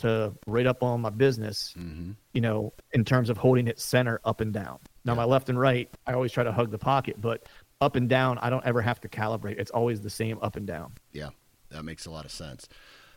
to 0.00 0.32
right 0.46 0.66
up 0.66 0.82
on 0.82 1.00
my 1.00 1.10
business, 1.10 1.74
Mm-hmm. 1.78 2.12
you 2.32 2.40
know, 2.40 2.72
in 2.92 3.04
terms 3.04 3.30
of 3.30 3.36
holding 3.38 3.66
it 3.68 3.80
center 3.80 4.20
up 4.24 4.40
and 4.40 4.52
down. 4.52 4.78
Now, 5.04 5.14
my 5.14 5.24
left 5.24 5.48
and 5.48 5.58
right, 5.58 5.88
I 6.06 6.12
always 6.12 6.30
try 6.32 6.44
to 6.44 6.52
hug 6.52 6.70
the 6.70 6.78
pocket, 6.78 7.20
but 7.20 7.46
up 7.80 7.96
and 7.96 8.08
down, 8.08 8.38
I 8.38 8.50
don't 8.50 8.64
ever 8.66 8.82
have 8.82 9.00
to 9.00 9.08
calibrate. 9.08 9.58
It's 9.58 9.70
always 9.70 10.00
the 10.02 10.10
same 10.10 10.38
up 10.42 10.56
and 10.56 10.66
down. 10.66 10.92
Yeah, 11.12 11.30
that 11.70 11.84
makes 11.84 12.04
a 12.06 12.10
lot 12.10 12.24
of 12.26 12.30
sense. 12.30 12.68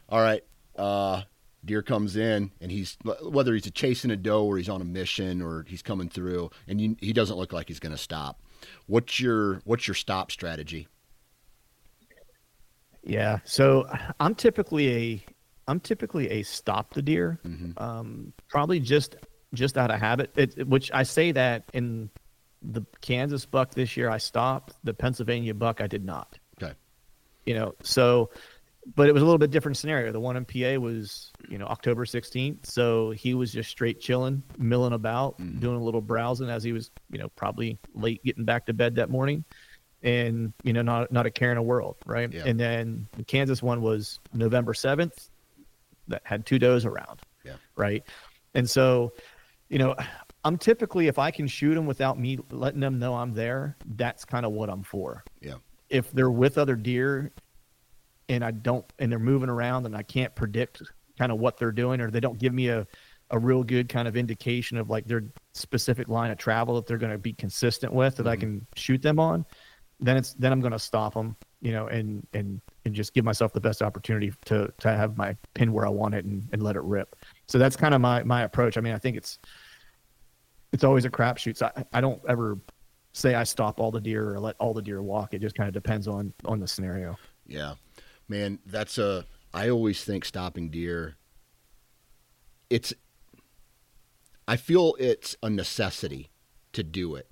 All 0.08 0.22
right, 0.22 0.44
uh, 0.78 1.24
deer 1.66 1.82
comes 1.82 2.16
in, 2.16 2.52
and 2.62 2.72
he's 2.72 2.98
whether 3.22 3.54
he's 3.54 3.70
chasing 3.72 4.12
a 4.12 4.16
doe 4.16 4.46
or 4.46 4.58
he's 4.58 4.70
on 4.70 4.82
a 4.82 4.86
mission 4.86 5.42
or 5.42 5.66
he's 5.68 5.82
coming 5.82 6.08
through, 6.10 6.50
and 6.68 6.80
you, 6.80 6.96
he 7.02 7.12
doesn't 7.12 7.36
look 7.38 7.52
like 7.52 7.68
he's 7.68 7.80
going 7.80 7.92
to 7.92 7.98
stop. 7.98 8.40
What's 8.88 9.20
your 9.20 9.60
what's 9.66 9.88
your 9.88 9.96
stop 9.96 10.32
strategy? 10.32 10.88
Yeah. 13.04 13.40
So 13.44 13.86
I'm 14.20 14.36
typically 14.36 14.90
a 14.96 15.26
I'm 15.68 15.80
typically 15.80 16.30
a 16.30 16.44
stop 16.44 16.94
the 16.94 17.02
deer. 17.02 17.40
Mhm. 17.46 17.80
Um, 17.80 18.34
probably 18.50 18.80
just 18.80 19.16
just 19.54 19.78
out 19.78 19.92
of 19.92 20.00
habit. 20.00 20.32
It, 20.36 20.68
which 20.68 20.92
I 20.94 21.04
say 21.04 21.32
that 21.34 21.66
in 21.74 22.10
the 22.64 22.82
Kansas 23.02 23.46
buck 23.46 23.74
this 23.74 23.96
year 23.96 24.10
I 24.10 24.18
stopped. 24.18 24.74
The 24.84 24.94
Pennsylvania 24.94 25.54
buck 25.54 25.80
I 25.82 25.88
did 25.88 26.04
not. 26.04 26.38
Okay. 26.62 26.74
You 27.46 27.54
know, 27.56 27.76
so 27.84 28.30
but 28.96 29.08
it 29.08 29.14
was 29.14 29.22
a 29.22 29.26
little 29.26 29.38
bit 29.38 29.50
different 29.52 29.78
scenario. 29.78 30.12
The 30.12 30.20
one 30.20 30.36
in 30.36 30.44
PA 30.44 30.78
was, 30.78 31.32
you 31.48 31.58
know, 31.58 31.66
October 31.68 32.04
16th. 32.04 32.66
So 32.66 33.12
he 33.12 33.34
was 33.34 33.54
just 33.54 33.70
straight 33.70 34.02
chilling, 34.02 34.44
milling 34.58 34.92
about, 34.92 35.40
Mhm. 35.40 35.62
doing 35.62 35.78
a 35.78 35.84
little 35.84 36.02
browsing 36.02 36.50
as 36.50 36.66
he 36.66 36.74
was, 36.74 36.92
you 37.10 37.18
know, 37.18 37.30
probably 37.30 37.78
late 37.96 38.22
getting 38.26 38.44
back 38.44 38.66
to 38.66 38.74
bed 38.74 38.96
that 38.96 39.10
morning. 39.10 39.46
And, 40.02 40.52
you 40.64 40.74
know, 40.74 40.82
not 40.82 41.14
not 41.14 41.26
a 41.26 41.32
care 41.32 41.52
in 41.52 41.56
the 41.56 41.62
world, 41.62 41.96
right? 42.06 42.30
Yeah. 42.34 42.44
And 42.46 42.60
then 42.60 43.08
the 43.16 43.24
Kansas 43.24 43.64
one 43.64 43.82
was 43.82 44.20
November 44.34 44.74
7th 44.74 45.30
that 46.08 46.22
had 46.26 46.46
two 46.46 46.60
does 46.60 46.86
around. 46.86 47.22
Yeah. 47.44 47.56
Right. 47.76 48.04
And 48.54 48.70
so, 48.70 49.14
you 49.70 49.80
know, 49.80 49.96
I'm 50.44 50.58
typically 50.58 51.08
if 51.08 51.18
I 51.18 51.32
can 51.32 51.48
shoot 51.48 51.74
them 51.76 51.86
without 51.86 52.20
me 52.20 52.38
letting 52.52 52.80
them 52.80 53.00
know 53.00 53.16
I'm 53.16 53.34
there, 53.34 53.78
that's 53.96 54.26
kind 54.26 54.46
of 54.46 54.52
what 54.52 54.70
I'm 54.70 54.84
for. 54.84 55.24
Yeah. 55.42 55.56
If 55.90 56.12
they're 56.12 56.32
with 56.32 56.58
other 56.58 56.76
deer 56.76 57.32
and 58.30 58.44
I 58.44 58.52
don't 58.52 58.86
and 59.00 59.12
they're 59.12 59.20
moving 59.20 59.50
around 59.50 59.86
and 59.86 59.96
I 59.96 60.04
can't 60.04 60.34
predict 60.36 60.82
kind 61.18 61.32
of 61.32 61.40
what 61.40 61.58
they're 61.58 61.72
doing 61.72 62.02
or 62.02 62.10
they 62.12 62.20
don't 62.20 62.40
give 62.40 62.54
me 62.54 62.70
a 62.70 62.88
a 63.32 63.40
real 63.40 63.64
good 63.64 63.90
kind 63.90 64.08
of 64.08 64.16
indication 64.16 64.78
of 64.78 64.90
like 64.90 65.08
their 65.08 65.24
specific 65.54 66.08
line 66.08 66.30
of 66.30 66.38
travel 66.38 66.76
that 66.76 66.86
they're 66.86 66.98
going 67.00 67.12
to 67.12 67.18
be 67.18 67.34
consistent 67.34 67.92
with 67.92 68.18
that 68.18 68.28
I 68.28 68.36
Mhm. 68.36 68.40
can 68.40 68.68
shoot 68.76 69.02
them 69.02 69.20
on, 69.20 69.46
then 70.00 70.18
it's 70.18 70.34
then 70.36 70.52
I'm 70.52 70.60
going 70.60 70.74
to 70.74 70.78
stop 70.80 71.14
them, 71.16 71.36
you 71.62 71.72
know, 71.72 71.88
and 71.88 72.28
and 72.34 72.62
and 72.86 72.94
just 72.94 73.14
give 73.14 73.24
myself 73.24 73.54
the 73.54 73.62
best 73.62 73.82
opportunity 73.82 74.34
to 74.46 74.72
to 74.80 74.90
have 74.90 75.18
my 75.18 75.36
pin 75.54 75.72
where 75.72 75.86
I 75.86 75.90
want 75.90 76.16
it 76.16 76.26
and, 76.26 76.48
and 76.52 76.62
let 76.62 76.76
it 76.76 76.82
rip. 76.84 77.16
So 77.48 77.58
that's 77.58 77.76
kind 77.76 77.94
of 77.94 78.02
my 78.02 78.24
my 78.24 78.44
approach. 78.44 78.78
I 78.78 78.82
mean, 78.82 78.94
I 78.94 78.98
think 78.98 79.18
it's 79.18 79.40
it's 80.72 80.84
always 80.84 81.06
a 81.06 81.10
crapshoot. 81.10 81.58
So 81.58 81.70
I, 81.76 81.86
I 81.94 82.02
don't 82.02 82.22
ever 82.28 82.60
say 83.14 83.36
I 83.36 83.44
stop 83.44 83.80
all 83.80 83.92
the 83.92 84.02
deer 84.02 84.34
or 84.34 84.40
let 84.40 84.56
all 84.60 84.74
the 84.74 84.82
deer 84.82 85.02
walk. 85.02 85.34
It 85.34 85.40
just 85.40 85.56
kind 85.56 85.68
of 85.68 85.74
depends 85.74 86.08
on 86.08 86.34
on 86.46 86.60
the 86.60 86.68
scenario. 86.68 87.18
Yeah, 87.48 87.76
man, 88.28 88.60
that's 88.66 88.98
a. 88.98 89.26
I 89.54 89.70
always 89.70 90.04
think 90.04 90.26
stopping 90.26 90.70
deer. 90.70 91.16
It's. 92.70 92.94
I 94.46 94.58
feel 94.58 94.96
it's 95.00 95.38
a 95.42 95.50
necessity 95.50 96.30
to 96.74 96.84
do 96.84 97.16
it, 97.16 97.30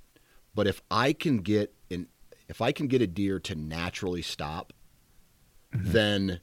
but 0.55 0.65
if 0.65 0.81
I 0.89 1.11
can 1.11 1.39
get 1.39 1.73
an, 1.89 2.07
if 2.47 2.61
I 2.61 2.71
can 2.71 2.87
get 2.87 3.01
a 3.01 3.07
deer 3.07 3.39
to 3.41 3.55
naturally 3.55 4.21
stop, 4.21 4.71
then. 5.71 6.39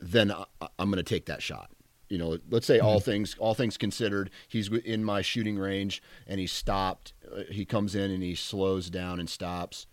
Then 0.00 0.32
I, 0.32 0.44
I'm 0.78 0.90
going 0.90 0.96
to 0.96 1.02
take 1.02 1.26
that 1.26 1.42
shot. 1.42 1.70
You 2.08 2.18
know, 2.18 2.38
let's 2.50 2.66
say 2.66 2.78
all 2.78 3.00
things 3.00 3.36
all 3.38 3.54
things 3.54 3.78
considered, 3.78 4.30
he's 4.48 4.68
in 4.68 5.02
my 5.04 5.22
shooting 5.22 5.56
range 5.56 6.02
and 6.26 6.38
he 6.40 6.46
stopped. 6.46 7.14
Uh, 7.24 7.44
he 7.48 7.64
comes 7.64 7.94
in 7.94 8.10
and 8.10 8.22
he 8.22 8.34
slows 8.34 8.90
down 8.90 9.18
and 9.18 9.30
stops 9.30 9.86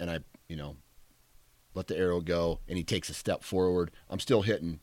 and 0.00 0.10
I, 0.10 0.20
you 0.48 0.56
know, 0.56 0.76
let 1.74 1.86
the 1.86 1.96
arrow 1.96 2.20
go, 2.20 2.58
and 2.66 2.76
he 2.76 2.82
takes 2.82 3.08
a 3.10 3.14
step 3.14 3.44
forward. 3.44 3.92
I'm 4.08 4.18
still 4.18 4.42
hitting 4.42 4.80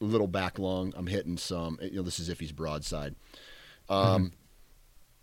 a 0.00 0.04
little 0.04 0.26
back 0.28 0.58
lung. 0.58 0.94
I'm 0.96 1.08
hitting 1.08 1.36
some. 1.36 1.78
You 1.82 1.96
know, 1.96 2.02
this 2.02 2.18
is 2.18 2.28
if 2.28 2.40
he's 2.40 2.52
broadside. 2.52 3.14
Um, 3.88 4.32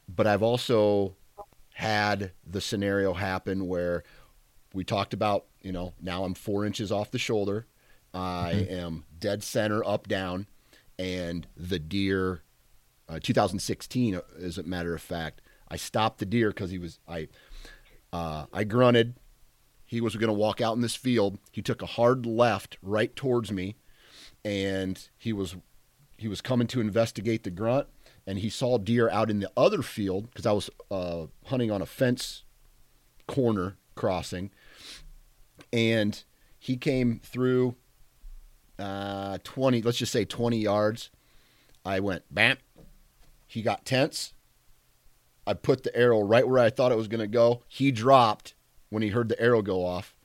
But 0.08 0.28
I've 0.28 0.44
also 0.44 1.16
had 1.74 2.32
the 2.46 2.62
scenario 2.62 3.14
happen 3.14 3.68
where 3.68 4.04
we 4.74 4.84
talked 4.84 5.13
about. 5.13 5.45
You 5.61 5.72
know, 5.72 5.93
now 6.01 6.24
I'm 6.24 6.34
four 6.34 6.65
inches 6.65 6.91
off 6.91 7.11
the 7.11 7.20
shoulder. 7.20 7.68
I 8.13 8.68
am 8.70 9.05
dead 9.20 9.43
center, 9.43 9.84
up 9.86 10.07
down, 10.07 10.47
and 10.97 11.47
the 11.55 11.80
deer. 11.80 12.41
Uh, 13.09 13.20
2016, 13.24 14.20
as 14.41 14.57
a 14.57 14.63
matter 14.63 14.93
of 14.93 15.01
fact, 15.01 15.41
I 15.70 15.78
stopped 15.78 16.20
the 16.20 16.26
deer 16.26 16.49
because 16.49 16.72
he 16.72 16.78
was 16.78 16.99
I. 17.07 17.28
Uh, 18.11 18.45
I 18.53 18.63
grunted. 18.63 19.15
He 19.86 20.01
was 20.01 20.15
going 20.15 20.28
to 20.28 20.34
walk 20.34 20.59
out 20.59 20.76
in 20.76 20.82
this 20.82 20.95
field. 20.95 21.38
He 21.51 21.61
took 21.61 21.82
a 21.82 21.86
hard 21.86 22.26
left 22.26 22.78
right 22.82 23.15
towards 23.15 23.51
me, 23.51 23.76
and 24.43 25.07
he 25.18 25.32
was 25.32 25.55
he 26.18 26.28
was 26.28 26.41
coming 26.41 26.68
to 26.68 26.82
investigate 26.82 27.43
the 27.43 27.51
grunt. 27.51 27.88
And 28.26 28.39
he 28.39 28.49
saw 28.49 28.78
deer 28.78 29.09
out 29.09 29.30
in 29.30 29.39
the 29.39 29.49
other 29.55 29.82
field 29.82 30.30
because 30.30 30.45
I 30.45 30.51
was 30.51 30.70
uh, 30.91 31.28
hunting 31.45 31.72
on 31.72 31.82
a 31.82 31.86
fence 31.86 32.43
corner 33.26 33.78
crossing, 33.98 34.52
and 35.74 36.24
he 36.60 36.78
came 36.78 37.20
through 37.24 37.76
uh, 38.80 39.38
twenty. 39.43 39.82
Let's 39.82 39.98
just 39.98 40.12
say 40.12 40.26
twenty 40.26 40.60
yards. 40.60 41.10
I 41.84 42.00
went 42.00 42.24
bam. 42.32 42.58
He 43.48 43.62
got 43.62 43.86
tense. 43.86 44.34
I 45.45 45.54
put 45.54 45.84
the 45.84 45.95
arrow 45.95 46.22
right 46.22 46.48
where 46.48 46.60
I 46.62 46.70
thought 46.70 46.91
it 46.91 46.98
was 46.98 47.08
going 47.08 47.22
to 47.22 47.28
go. 47.28 47.62
He 47.70 47.91
dropped 47.91 48.54
when 48.89 49.02
he 49.02 49.10
heard 49.10 49.30
the 49.30 49.39
arrow 49.41 49.62
go 49.62 49.86
off, 49.86 50.16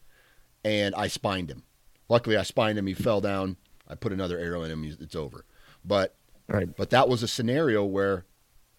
and 0.64 0.94
I 0.96 1.06
spined 1.06 1.50
him. 1.50 1.62
Luckily, 2.08 2.36
I 2.36 2.42
spined 2.42 2.78
him. 2.78 2.86
He 2.88 2.94
fell 2.94 3.20
down. 3.20 3.56
I 3.88 3.94
put 3.94 4.12
another 4.12 4.38
arrow 4.38 4.62
in 4.62 4.70
him. 4.70 4.84
It's 5.00 5.14
over. 5.16 5.44
But 5.84 6.16
Right. 6.48 6.76
but 6.76 6.90
that 6.90 7.08
was 7.08 7.22
a 7.22 7.28
scenario 7.28 7.84
where 7.84 8.24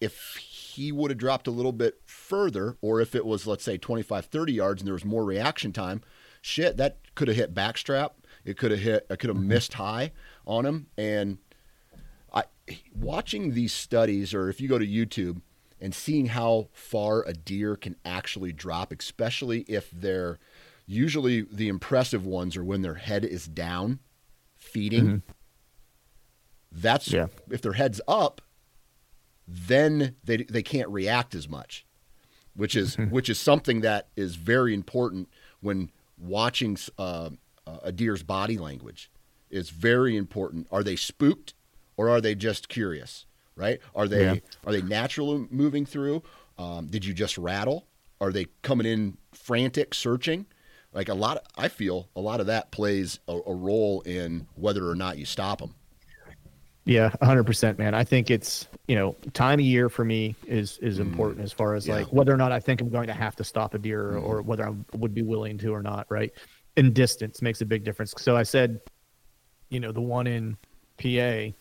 if 0.00 0.36
he 0.74 0.90
would 0.90 1.10
have 1.10 1.18
dropped 1.18 1.46
a 1.46 1.52
little 1.52 1.72
bit 1.72 2.00
further, 2.04 2.76
or 2.80 3.00
if 3.00 3.14
it 3.14 3.24
was, 3.24 3.46
let's 3.46 3.62
say, 3.62 3.78
25, 3.78 4.26
30 4.26 4.52
yards 4.52 4.82
and 4.82 4.86
there 4.86 4.94
was 4.94 5.04
more 5.04 5.24
reaction 5.24 5.72
time, 5.72 6.02
shit, 6.42 6.76
that 6.76 6.98
could 7.14 7.28
have 7.28 7.36
hit 7.36 7.54
backstrap. 7.54 8.10
It 8.44 8.58
could 8.58 8.72
have 8.72 8.80
hit, 8.80 9.06
I 9.08 9.16
could 9.16 9.28
have 9.28 9.36
mm-hmm. 9.36 9.48
missed 9.48 9.74
high 9.74 10.12
on 10.46 10.66
him. 10.66 10.86
And 10.98 11.38
I, 12.32 12.44
watching 12.94 13.54
these 13.54 13.72
studies, 13.72 14.34
or 14.34 14.48
if 14.48 14.60
you 14.60 14.68
go 14.68 14.78
to 14.78 14.86
YouTube 14.86 15.40
and 15.80 15.94
seeing 15.94 16.26
how 16.26 16.68
far 16.72 17.22
a 17.22 17.32
deer 17.32 17.76
can 17.76 17.94
actually 18.04 18.52
drop, 18.52 18.92
especially 18.92 19.60
if 19.68 19.90
they're 19.92 20.38
usually 20.86 21.42
the 21.42 21.68
impressive 21.68 22.26
ones 22.26 22.56
are 22.56 22.64
when 22.64 22.82
their 22.82 22.96
head 22.96 23.24
is 23.24 23.46
down 23.46 24.00
feeding. 24.56 25.04
Mm-hmm. 25.04 25.32
That's 26.72 27.12
Yeah. 27.12 27.28
if 27.50 27.62
their 27.62 27.74
head's 27.74 28.00
up, 28.08 28.42
then 29.46 30.16
they 30.24 30.38
they 30.38 30.62
can't 30.62 30.88
react 30.88 31.34
as 31.34 31.48
much, 31.48 31.86
which 32.54 32.74
is 32.76 32.96
which 33.10 33.28
is 33.28 33.38
something 33.38 33.80
that 33.82 34.08
is 34.16 34.36
very 34.36 34.74
important 34.74 35.28
when 35.60 35.90
watching 36.18 36.76
uh, 36.98 37.30
a 37.82 37.92
deer's 37.92 38.22
body 38.22 38.58
language. 38.58 39.10
Is 39.50 39.70
very 39.70 40.16
important. 40.16 40.66
Are 40.72 40.82
they 40.82 40.96
spooked 40.96 41.54
or 41.96 42.08
are 42.08 42.20
they 42.20 42.34
just 42.34 42.68
curious? 42.68 43.24
Right? 43.54 43.78
Are 43.94 44.08
they 44.08 44.24
Yeah. 44.24 44.34
are 44.66 44.72
they 44.72 44.82
naturally 44.82 45.46
moving 45.50 45.86
through? 45.86 46.22
Um, 46.58 46.88
did 46.88 47.04
you 47.04 47.14
just 47.14 47.38
rattle? 47.38 47.86
Are 48.20 48.32
they 48.32 48.46
coming 48.62 48.86
in 48.86 49.16
frantic, 49.32 49.94
searching? 49.94 50.46
Like 50.92 51.08
a 51.08 51.14
lot, 51.14 51.38
of, 51.38 51.42
I 51.56 51.68
feel 51.68 52.08
a 52.14 52.20
lot 52.20 52.40
of 52.40 52.46
that 52.46 52.70
plays 52.70 53.18
a, 53.26 53.32
a 53.46 53.54
role 53.54 54.00
in 54.02 54.46
whether 54.54 54.88
or 54.88 54.94
not 54.94 55.18
you 55.18 55.24
stop 55.24 55.58
them. 55.58 55.74
Yeah, 56.86 57.10
hundred 57.22 57.44
percent, 57.44 57.78
man. 57.78 57.94
I 57.94 58.04
think 58.04 58.30
it's 58.30 58.68
you 58.88 58.94
know 58.94 59.16
time 59.32 59.58
of 59.58 59.64
year 59.64 59.88
for 59.88 60.04
me 60.04 60.36
is 60.46 60.78
is 60.78 60.98
important 60.98 61.42
as 61.42 61.52
far 61.52 61.74
as 61.74 61.86
yeah. 61.86 61.96
like 61.96 62.06
whether 62.12 62.32
or 62.32 62.36
not 62.36 62.52
I 62.52 62.60
think 62.60 62.80
I'm 62.80 62.90
going 62.90 63.06
to 63.06 63.14
have 63.14 63.34
to 63.36 63.44
stop 63.44 63.72
a 63.74 63.78
deer 63.78 64.16
or 64.16 64.42
whether 64.42 64.68
I 64.68 64.74
would 64.96 65.14
be 65.14 65.22
willing 65.22 65.56
to 65.58 65.74
or 65.74 65.82
not. 65.82 66.06
Right, 66.10 66.30
and 66.76 66.92
distance 66.92 67.40
makes 67.40 67.62
a 67.62 67.66
big 67.66 67.84
difference. 67.84 68.14
So 68.18 68.36
I 68.36 68.42
said, 68.42 68.80
you 69.70 69.80
know, 69.80 69.92
the 69.92 70.02
one 70.02 70.26
in 70.26 70.58
PA, 70.98 71.08
you 71.08 71.54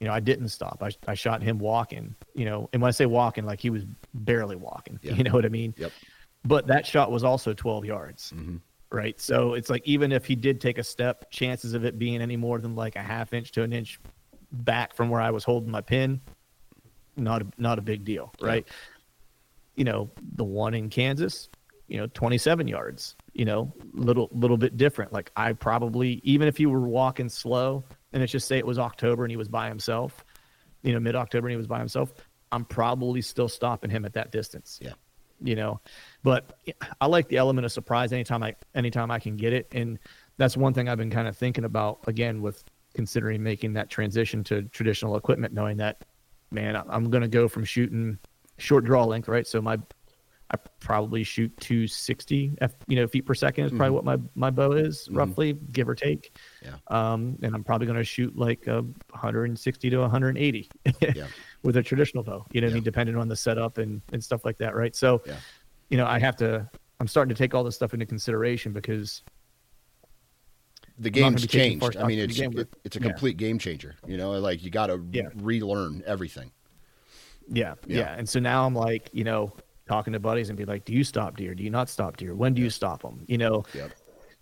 know, 0.00 0.12
I 0.12 0.20
didn't 0.20 0.48
stop. 0.48 0.82
I, 0.82 0.90
I 1.06 1.14
shot 1.14 1.42
him 1.42 1.58
walking, 1.58 2.16
you 2.34 2.44
know, 2.44 2.68
and 2.72 2.82
when 2.82 2.88
I 2.88 2.92
say 2.92 3.06
walking, 3.06 3.44
like 3.44 3.60
he 3.60 3.70
was 3.70 3.84
barely 4.14 4.56
walking, 4.56 4.98
Yeah. 5.02 5.14
you 5.14 5.22
know 5.22 5.32
what 5.32 5.44
I 5.44 5.48
mean? 5.48 5.74
Yep. 5.76 5.92
But 6.44 6.66
that 6.66 6.86
shot 6.86 7.12
was 7.12 7.22
also 7.22 7.52
12 7.52 7.84
yards, 7.84 8.30
hmm 8.30 8.56
right? 8.92 9.20
So 9.20 9.54
it's 9.54 9.70
like, 9.70 9.86
even 9.86 10.10
if 10.10 10.24
he 10.24 10.34
did 10.34 10.60
take 10.60 10.78
a 10.78 10.82
step, 10.82 11.30
chances 11.30 11.74
of 11.74 11.84
it 11.84 11.96
being 11.96 12.20
any 12.20 12.36
more 12.36 12.58
than 12.58 12.74
like 12.74 12.96
a 12.96 13.02
half 13.02 13.32
inch 13.32 13.52
to 13.52 13.62
an 13.62 13.72
inch 13.72 14.00
back 14.52 14.94
from 14.94 15.08
where 15.10 15.20
I 15.20 15.30
was 15.30 15.44
holding 15.44 15.70
my 15.70 15.80
pin, 15.80 16.20
not 17.16 17.42
a, 17.42 17.46
not 17.58 17.78
a 17.78 17.82
big 17.82 18.04
deal, 18.04 18.32
Yeah. 18.40 18.46
right? 18.46 18.68
You 19.76 19.84
know, 19.84 20.10
the 20.36 20.44
one 20.44 20.74
in 20.74 20.88
Kansas, 20.90 21.48
you 21.88 21.96
know, 21.98 22.06
27 22.08 22.68
yards, 22.68 23.16
you 23.32 23.44
know, 23.44 23.72
little 23.92 24.28
little 24.32 24.56
bit 24.56 24.76
different. 24.76 25.12
Like 25.12 25.30
I 25.36 25.52
probably 25.54 26.20
even 26.24 26.48
if 26.48 26.60
you 26.60 26.70
were 26.70 26.80
walking 26.80 27.28
slow 27.28 27.84
and 28.12 28.20
let's 28.20 28.32
just 28.32 28.46
say 28.48 28.58
it 28.58 28.66
was 28.66 28.78
October 28.78 29.24
and 29.24 29.30
he 29.30 29.36
was 29.36 29.48
by 29.48 29.68
himself, 29.68 30.24
you 30.82 30.92
know, 30.92 31.00
mid 31.00 31.16
October 31.16 31.46
and 31.48 31.52
he 31.52 31.56
was 31.56 31.66
by 31.66 31.78
himself, 31.78 32.12
I'm 32.52 32.64
probably 32.64 33.22
still 33.22 33.48
stopping 33.48 33.90
him 33.90 34.04
at 34.04 34.12
that 34.14 34.32
distance. 34.32 34.78
Yeah. 34.82 34.92
You 35.42 35.56
know, 35.56 35.80
but 36.22 36.58
I 37.00 37.06
like 37.06 37.28
the 37.28 37.38
element 37.38 37.64
of 37.64 37.72
surprise 37.72 38.12
anytime 38.12 38.42
I 38.42 38.56
anytime 38.74 39.10
I 39.10 39.18
can 39.18 39.36
get 39.36 39.54
it, 39.54 39.68
and 39.72 39.98
that's 40.36 40.54
one 40.56 40.74
thing 40.74 40.86
I've 40.88 40.98
been 40.98 41.10
kind 41.10 41.26
of 41.26 41.36
thinking 41.36 41.64
about 41.64 42.00
again 42.06 42.42
with 42.42 42.62
considering 42.94 43.42
making 43.42 43.72
that 43.74 43.90
transition 43.90 44.42
to 44.44 44.62
traditional 44.64 45.16
equipment, 45.16 45.54
knowing 45.54 45.76
that, 45.78 46.04
man, 46.50 46.76
I'm 46.88 47.10
going 47.10 47.22
to 47.22 47.28
go 47.28 47.48
from 47.48 47.64
shooting 47.64 48.18
short 48.58 48.84
draw 48.84 49.04
length, 49.04 49.28
right? 49.28 49.46
So 49.46 49.60
my 49.62 49.78
I 50.52 50.56
probably 50.80 51.22
shoot 51.22 51.56
260 51.60 52.54
F, 52.60 52.72
you 52.88 52.96
know 52.96 53.06
feet 53.06 53.24
per 53.24 53.34
second 53.34 53.66
is 53.66 53.70
probably 53.70 53.90
what 53.90 54.04
my 54.04 54.18
my 54.34 54.50
bow 54.50 54.72
is 54.72 55.08
roughly, 55.12 55.52
give 55.52 55.88
or 55.88 55.94
take. 55.94 56.36
Yeah. 56.60 56.74
Um, 56.88 57.38
and 57.42 57.54
I'm 57.54 57.62
probably 57.62 57.86
going 57.86 57.98
to 57.98 58.04
shoot 58.04 58.36
like 58.36 58.66
uh, 58.66 58.82
160 59.10 59.90
to 59.90 59.98
180 59.98 60.68
Yeah. 61.14 61.26
with 61.62 61.76
a 61.76 61.82
traditional 61.84 62.24
bow. 62.24 62.46
You 62.50 62.60
know, 62.60 62.66
what 62.66 62.72
I 62.72 62.74
mean, 62.74 62.82
depending 62.82 63.16
on 63.16 63.28
the 63.28 63.36
setup 63.36 63.78
and 63.78 64.02
and 64.12 64.22
stuff 64.22 64.44
like 64.44 64.58
that, 64.58 64.74
right? 64.74 64.94
So, 64.96 65.22
Yeah. 65.24 65.36
you 65.88 65.96
know, 65.96 66.06
I 66.06 66.18
have 66.18 66.34
to. 66.38 66.68
I'm 66.98 67.06
starting 67.06 67.32
to 67.34 67.38
take 67.38 67.54
all 67.54 67.62
this 67.64 67.76
stuff 67.76 67.94
into 67.94 68.04
consideration 68.04 68.72
because 68.72 69.22
the 71.00 71.10
game's 71.10 71.46
changed. 71.46 71.96
I 71.96 72.06
mean, 72.06 72.18
it's 72.18 72.38
it, 72.38 72.68
it's 72.84 72.96
a 72.96 73.00
Yeah. 73.00 73.08
complete 73.08 73.36
game 73.38 73.58
changer. 73.58 73.96
You 74.06 74.16
know, 74.18 74.32
like 74.32 74.62
you 74.62 74.70
got 74.70 74.86
to 74.88 75.02
Yeah. 75.10 75.28
relearn 75.36 76.02
everything. 76.06 76.52
Yeah, 77.48 77.74
Yeah. 77.86 77.98
yeah, 78.00 78.14
And 78.16 78.28
so 78.28 78.38
now 78.38 78.66
I'm 78.66 78.74
like, 78.74 79.08
you 79.12 79.24
know, 79.24 79.52
talking 79.88 80.12
to 80.12 80.20
buddies 80.20 80.50
and 80.50 80.58
be 80.58 80.64
like, 80.64 80.84
do 80.84 80.92
you 80.92 81.02
stop 81.02 81.36
deer? 81.36 81.54
Do 81.54 81.64
you 81.64 81.70
not 81.70 81.88
stop 81.88 82.16
deer? 82.16 82.34
When 82.34 82.54
do 82.54 82.62
you 82.62 82.70
stop 82.70 83.02
them? 83.02 83.24
You 83.26 83.38
know, 83.38 83.64
Yep. 83.74 83.90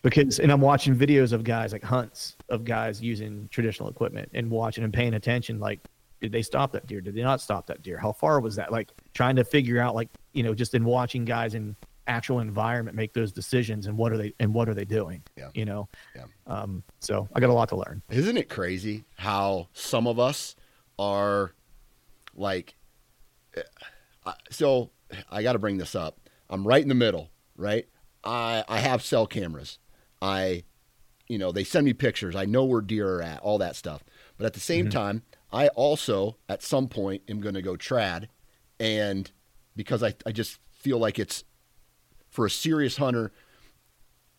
because 0.03 0.41
and 0.41 0.53
I'm 0.53 0.61
watching 0.61 0.95
videos 0.97 1.33
of 1.33 1.45
guys 1.45 1.73
like 1.73 1.83
hunts 1.85 2.37
of 2.51 2.65
guys 2.65 3.01
using 3.01 3.49
traditional 3.51 3.89
equipment 3.89 4.29
and 4.35 4.51
watching 4.51 4.85
and 4.85 4.93
paying 4.93 5.15
attention. 5.15 5.59
Like, 5.61 5.81
did 6.21 6.33
they 6.33 6.43
stop 6.43 6.73
that 6.73 6.87
deer? 6.89 7.01
Did 7.01 7.15
they 7.15 7.23
not 7.23 7.41
stop 7.41 7.67
that 7.69 7.83
deer? 7.83 7.97
How 7.99 8.13
far 8.13 8.41
was 8.41 8.57
that? 8.57 8.73
Like 8.73 8.91
trying 9.15 9.37
to 9.37 9.45
figure 9.45 9.81
out, 9.81 9.95
like, 9.95 10.09
you 10.33 10.43
know, 10.43 10.53
just 10.55 10.75
in 10.75 10.85
watching 10.85 11.25
guys 11.25 11.55
in 11.55 11.77
actual 12.09 12.41
environment 12.41 12.97
make 12.97 13.13
those 13.13 13.33
decisions 13.33 13.87
and 13.87 13.97
what 13.97 14.13
are 14.13 14.17
they 14.17 14.33
and 14.41 14.53
what 14.53 14.69
are 14.69 14.75
they 14.75 14.85
doing? 14.85 15.23
Yeah. 15.37 15.51
You 15.55 15.65
know. 15.65 15.89
Yeah. 16.17 16.25
Um. 16.47 16.83
So 17.01 17.29
I 17.35 17.41
got 17.41 17.51
a 17.51 17.53
lot 17.53 17.69
to 17.71 17.77
learn. 17.77 18.03
Isn't 18.11 18.37
it 18.37 18.49
crazy 18.49 19.05
how 19.17 19.69
some 19.73 20.07
of 20.07 20.19
us 20.19 20.57
are 20.99 21.53
like 22.35 22.77
eh, 23.57 24.33
so 24.51 24.91
I 25.31 25.43
got 25.43 25.53
to 25.53 25.59
bring 25.59 25.79
this 25.79 25.95
up. 25.95 26.19
I'm 26.51 26.67
right 26.67 26.83
in 26.83 26.89
the 26.89 26.95
middle, 26.95 27.31
right? 27.57 27.87
I 28.25 28.65
I 28.69 28.79
have 28.79 29.03
cell 29.03 29.27
cameras. 29.27 29.79
I 30.21 30.65
you 31.29 31.39
know, 31.39 31.53
they 31.53 31.65
send 31.65 31.85
me 31.85 31.93
pictures. 31.93 32.35
I 32.35 32.47
know 32.47 32.65
where 32.65 32.81
deer 32.81 33.17
are 33.17 33.23
at, 33.23 33.41
all 33.41 33.59
that 33.59 33.77
stuff. 33.77 34.03
But 34.39 34.47
at 34.47 34.55
the 34.55 34.61
same 34.61 34.89
time, 34.89 35.23
I 35.53 35.69
also 35.69 36.39
at 36.49 36.63
some 36.63 36.89
point 36.89 37.23
am 37.29 37.41
going 37.41 37.55
to 37.55 37.61
go 37.61 37.75
trad 37.75 38.29
and 38.81 39.31
because 39.77 40.03
I 40.03 40.15
I 40.27 40.33
just 40.33 40.59
feel 40.73 40.99
like 40.99 41.19
it's 41.19 41.45
for 42.39 42.47
a 42.47 42.51
serious 42.51 42.97
hunter 42.99 43.33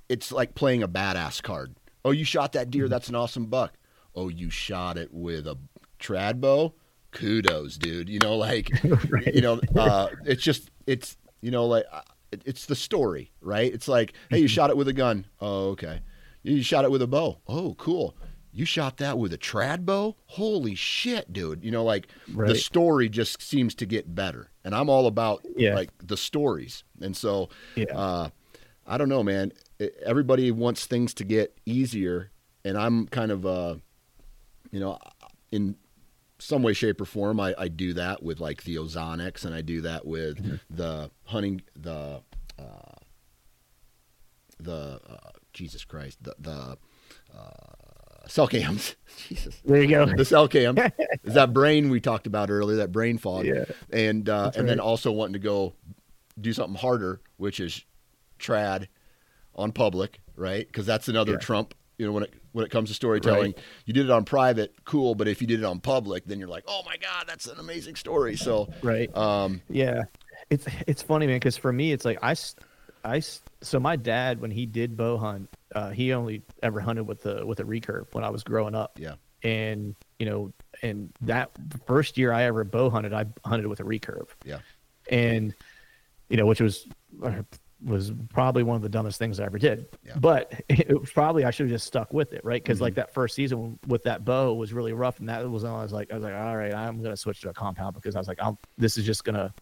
it's 0.08 0.32
like 0.32 0.56
playing 0.56 0.82
a 0.84 0.88
badass 0.88 1.44
card. 1.44 1.76
Oh, 2.06 2.12
you 2.12 2.24
shot 2.24 2.54
that 2.54 2.72
deer. 2.72 2.88
That's 2.88 3.10
an 3.10 3.16
awesome 3.16 3.46
buck. 3.48 3.74
Oh, 4.16 4.30
you 4.30 4.50
shot 4.50 4.98
it 4.98 5.14
with 5.14 5.46
a 5.48 5.58
trad 6.00 6.40
bow. 6.40 6.74
Kudos, 7.12 7.78
dude. 7.78 8.08
You 8.10 8.20
know, 8.20 8.36
like, 8.38 8.72
you 9.34 9.42
know, 9.42 9.60
uh, 9.76 10.08
it's 10.26 10.42
just, 10.42 10.72
it's, 10.88 11.18
you 11.42 11.52
know, 11.52 11.66
like, 11.66 11.86
uh, 11.92 12.02
it's 12.32 12.66
the 12.68 12.76
story, 12.76 13.32
right? 13.42 13.72
It's 13.72 13.88
like, 13.90 14.14
hey, 14.30 14.40
you 14.40 14.48
shot 14.48 14.70
it 14.70 14.78
with 14.78 14.88
a 14.88 14.94
gun. 14.94 15.26
Oh, 15.42 15.70
okay. 15.72 16.02
You 16.42 16.64
shot 16.64 16.86
it 16.86 16.92
with 16.92 17.02
a 17.04 17.08
bow. 17.08 17.38
Oh, 17.48 17.76
cool. 17.78 18.16
You 18.52 18.66
shot 18.66 18.98
that 18.98 19.20
with 19.20 19.32
a 19.34 19.38
trad 19.38 19.86
bow? 19.86 20.16
Holy 20.26 20.74
shit, 20.74 21.32
dude. 21.32 21.64
You 21.64 21.70
know, 21.70 21.84
like 21.84 22.08
the 22.28 22.56
story 22.56 23.10
just 23.10 23.44
seems 23.44 23.76
to 23.76 23.86
get 23.86 24.16
better. 24.16 24.50
And 24.64 24.74
I'm 24.74 24.90
all 24.90 25.06
about 25.06 25.46
Yeah. 25.56 25.76
like 25.76 25.92
the 26.00 26.18
stories. 26.18 26.84
And 27.02 27.16
so, 27.16 27.50
Yeah. 27.76 27.86
uh, 27.96 28.30
I 28.88 28.98
don't 28.98 29.10
know, 29.10 29.24
man. 29.24 29.52
Everybody 30.06 30.52
wants 30.52 30.86
things 30.86 31.14
to 31.16 31.24
get 31.24 31.58
easier, 31.66 32.32
and 32.66 32.78
I'm 32.78 33.08
kind 33.08 33.32
of, 33.32 33.46
uh, 33.46 33.76
you 34.72 34.80
know, 34.80 34.98
in 35.52 35.76
some 36.40 36.64
way, 36.64 36.74
shape, 36.74 37.00
or 37.02 37.06
form, 37.06 37.40
I, 37.40 37.54
I 37.58 37.68
do 37.68 37.94
that 37.94 38.24
with 38.24 38.40
like 38.40 38.64
the 38.64 38.76
Ozonics, 38.78 39.46
and 39.46 39.54
I 39.54 39.62
do 39.62 39.82
that 39.82 40.06
with 40.06 40.38
Mm-hmm. 40.44 40.56
the 40.76 41.12
hunting, 41.26 41.62
the, 41.76 42.22
uh, 42.58 42.64
the 44.60 45.00
uh, 45.10 45.30
Jesus 45.54 45.86
Christ, 45.86 46.18
the 46.24 46.36
the 46.40 46.78
uh, 47.38 48.28
cell 48.28 48.48
cams. 48.48 48.96
Jesus 49.28 49.62
There 49.66 49.82
you 49.82 49.88
go. 49.90 50.06
the 50.06 50.26
cell 50.26 50.48
cam 50.48 50.78
is 51.24 51.34
that 51.34 51.54
brain 51.54 51.90
we 51.90 52.00
talked 52.00 52.28
about 52.28 52.50
earlier, 52.50 52.78
that 52.78 52.92
brain 52.92 53.18
fog, 53.18 53.46
Yeah. 53.46 53.66
and 53.90 54.28
uh, 54.28 54.46
That's 54.46 54.58
and 54.58 54.68
then 54.68 54.80
also 54.80 55.12
wanting 55.12 55.34
to 55.34 55.40
go 55.40 55.74
do 56.42 56.54
something 56.54 56.80
harder, 56.80 57.22
which 57.38 57.60
is 57.60 57.84
trad 58.40 58.88
on 59.56 59.72
public, 59.72 60.20
right? 60.36 60.66
Because 60.66 60.86
that's 60.86 61.08
another 61.08 61.34
Yeah. 61.34 61.38
trump. 61.40 61.74
You 61.98 62.06
know, 62.06 62.14
when 62.14 62.24
it 62.24 62.34
when 62.54 62.66
it 62.66 62.72
comes 62.72 62.90
to 62.90 62.96
storytelling, 62.96 63.54
you 63.86 63.94
did 63.94 64.06
it 64.06 64.12
on 64.12 64.24
private, 64.26 64.74
cool, 64.86 65.14
but 65.16 65.28
if 65.28 65.42
you 65.42 65.48
did 65.48 65.60
it 65.60 65.66
on 65.66 65.80
public, 65.82 66.26
then 66.26 66.40
you're 66.40 66.48
like, 66.48 66.64
oh 66.68 66.82
my 66.86 66.96
god, 66.98 67.26
that's 67.28 67.46
an 67.46 67.60
amazing 67.60 67.96
story. 67.96 68.38
So, 68.38 68.70
Right. 68.82 69.14
um, 69.16 69.62
Yeah, 69.70 70.04
it's 70.50 70.66
it's 70.88 71.02
funny, 71.02 71.28
man. 71.28 71.36
Because 71.36 71.58
for 71.58 71.72
me, 71.74 71.92
it's 71.92 72.06
like 72.06 72.18
I, 72.24 72.36
I 73.04 73.20
so 73.62 73.80
my 73.80 73.98
dad 73.98 74.40
when 74.40 74.50
he 74.50 74.66
did 74.66 74.96
bow 74.96 75.18
hunt, 75.18 75.50
uh, 75.76 75.90
he 75.90 76.14
only 76.14 76.42
ever 76.64 76.80
hunted 76.80 77.04
with 77.04 77.22
the 77.22 77.46
with 77.46 77.60
a 77.60 77.64
recurve 77.66 78.06
when 78.14 78.24
I 78.24 78.30
was 78.30 78.44
growing 78.44 78.76
up. 78.76 78.98
yeah, 78.98 79.16
And 79.44 79.94
you 80.20 80.26
know, 80.26 80.54
and 80.82 81.12
that 81.22 81.52
first 81.86 82.18
year 82.18 82.32
I 82.32 82.44
ever 82.44 82.64
bow 82.64 82.90
hunted, 82.90 83.12
I 83.14 83.26
hunted 83.46 83.68
with 83.68 83.82
a 83.82 83.84
recurve. 83.84 84.30
yeah, 84.46 84.60
and 85.12 85.54
you 86.30 86.38
know, 86.38 86.46
which 86.46 86.62
was 86.62 86.88
was 87.84 88.12
probably 88.34 88.64
one 88.64 88.76
of 88.76 88.82
the 88.82 88.90
dumbest 88.90 89.20
things 89.20 89.40
I 89.40 89.46
ever 89.46 89.58
did. 89.58 89.88
Yeah. 90.06 90.14
But 90.20 90.54
it 90.70 91.00
was 91.00 91.12
probably 91.12 91.46
I 91.46 91.52
should 91.52 91.68
have 91.68 91.76
just 91.76 91.88
stuck 91.88 92.14
with 92.14 92.34
it, 92.34 92.44
right? 92.44 92.62
Because 92.62 92.82
like 92.82 92.96
that 92.96 93.14
first 93.14 93.36
season 93.36 93.80
with 93.88 94.04
that 94.04 94.26
bow 94.26 94.54
was 94.54 94.74
really 94.74 94.94
rough, 94.94 95.20
and 95.20 95.30
that 95.30 95.50
was 95.50 95.64
I 95.64 95.72
was 95.82 95.94
like, 95.94 96.12
I 96.12 96.16
was 96.16 96.24
like, 96.24 96.36
all 96.36 96.58
right, 96.58 96.74
I'm 96.74 97.02
gonna 97.02 97.18
switch 97.18 97.42
to 97.42 97.50
a 97.50 97.54
compound 97.54 97.96
because 97.96 98.16
I 98.16 98.20
was 98.20 98.28
like, 98.28 98.40
I'll, 98.42 98.60
this 98.78 98.98
is 98.98 99.06
just 99.06 99.24
gonna. 99.24 99.54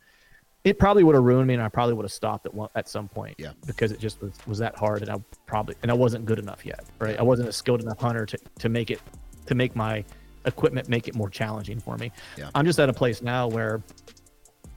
It 0.64 0.80
probably 0.80 1.04
would 1.04 1.16
have 1.16 1.24
ruined 1.24 1.48
me, 1.48 1.54
and 1.54 1.64
I 1.64 1.70
probably 1.70 1.94
would 1.94 2.04
have 2.04 2.12
stopped 2.12 2.46
at 2.46 2.54
one, 2.54 2.68
at 2.76 2.90
some 2.90 3.08
point. 3.08 3.36
Yeah. 3.38 3.54
Because 3.66 3.92
it 3.94 4.00
just 4.00 4.22
was, 4.22 4.34
was 4.46 4.58
that 4.58 4.76
hard, 4.76 5.02
and 5.02 5.12
I 5.12 5.16
probably 5.46 5.76
and 5.82 5.92
I 5.92 5.94
wasn't 5.94 6.26
good 6.26 6.40
enough 6.40 6.66
yet, 6.66 6.84
right? 7.00 7.18
I 7.18 7.24
wasn't 7.24 7.48
a 7.48 7.54
skilled 7.54 7.82
enough 7.82 8.00
hunter 8.00 8.26
to 8.26 8.38
to 8.60 8.70
make 8.70 8.92
it 8.92 9.00
to 9.46 9.56
make 9.56 9.76
my 9.76 10.04
equipment 10.46 10.90
make 10.90 11.08
it 11.08 11.16
more 11.16 11.30
challenging 11.30 11.80
for 11.80 11.98
me. 11.98 12.12
Yeah. 12.38 12.50
I'm 12.56 12.66
just 12.66 12.80
at 12.80 12.90
a 12.90 12.94
place 12.94 13.22
now 13.22 13.48
where, 13.48 13.84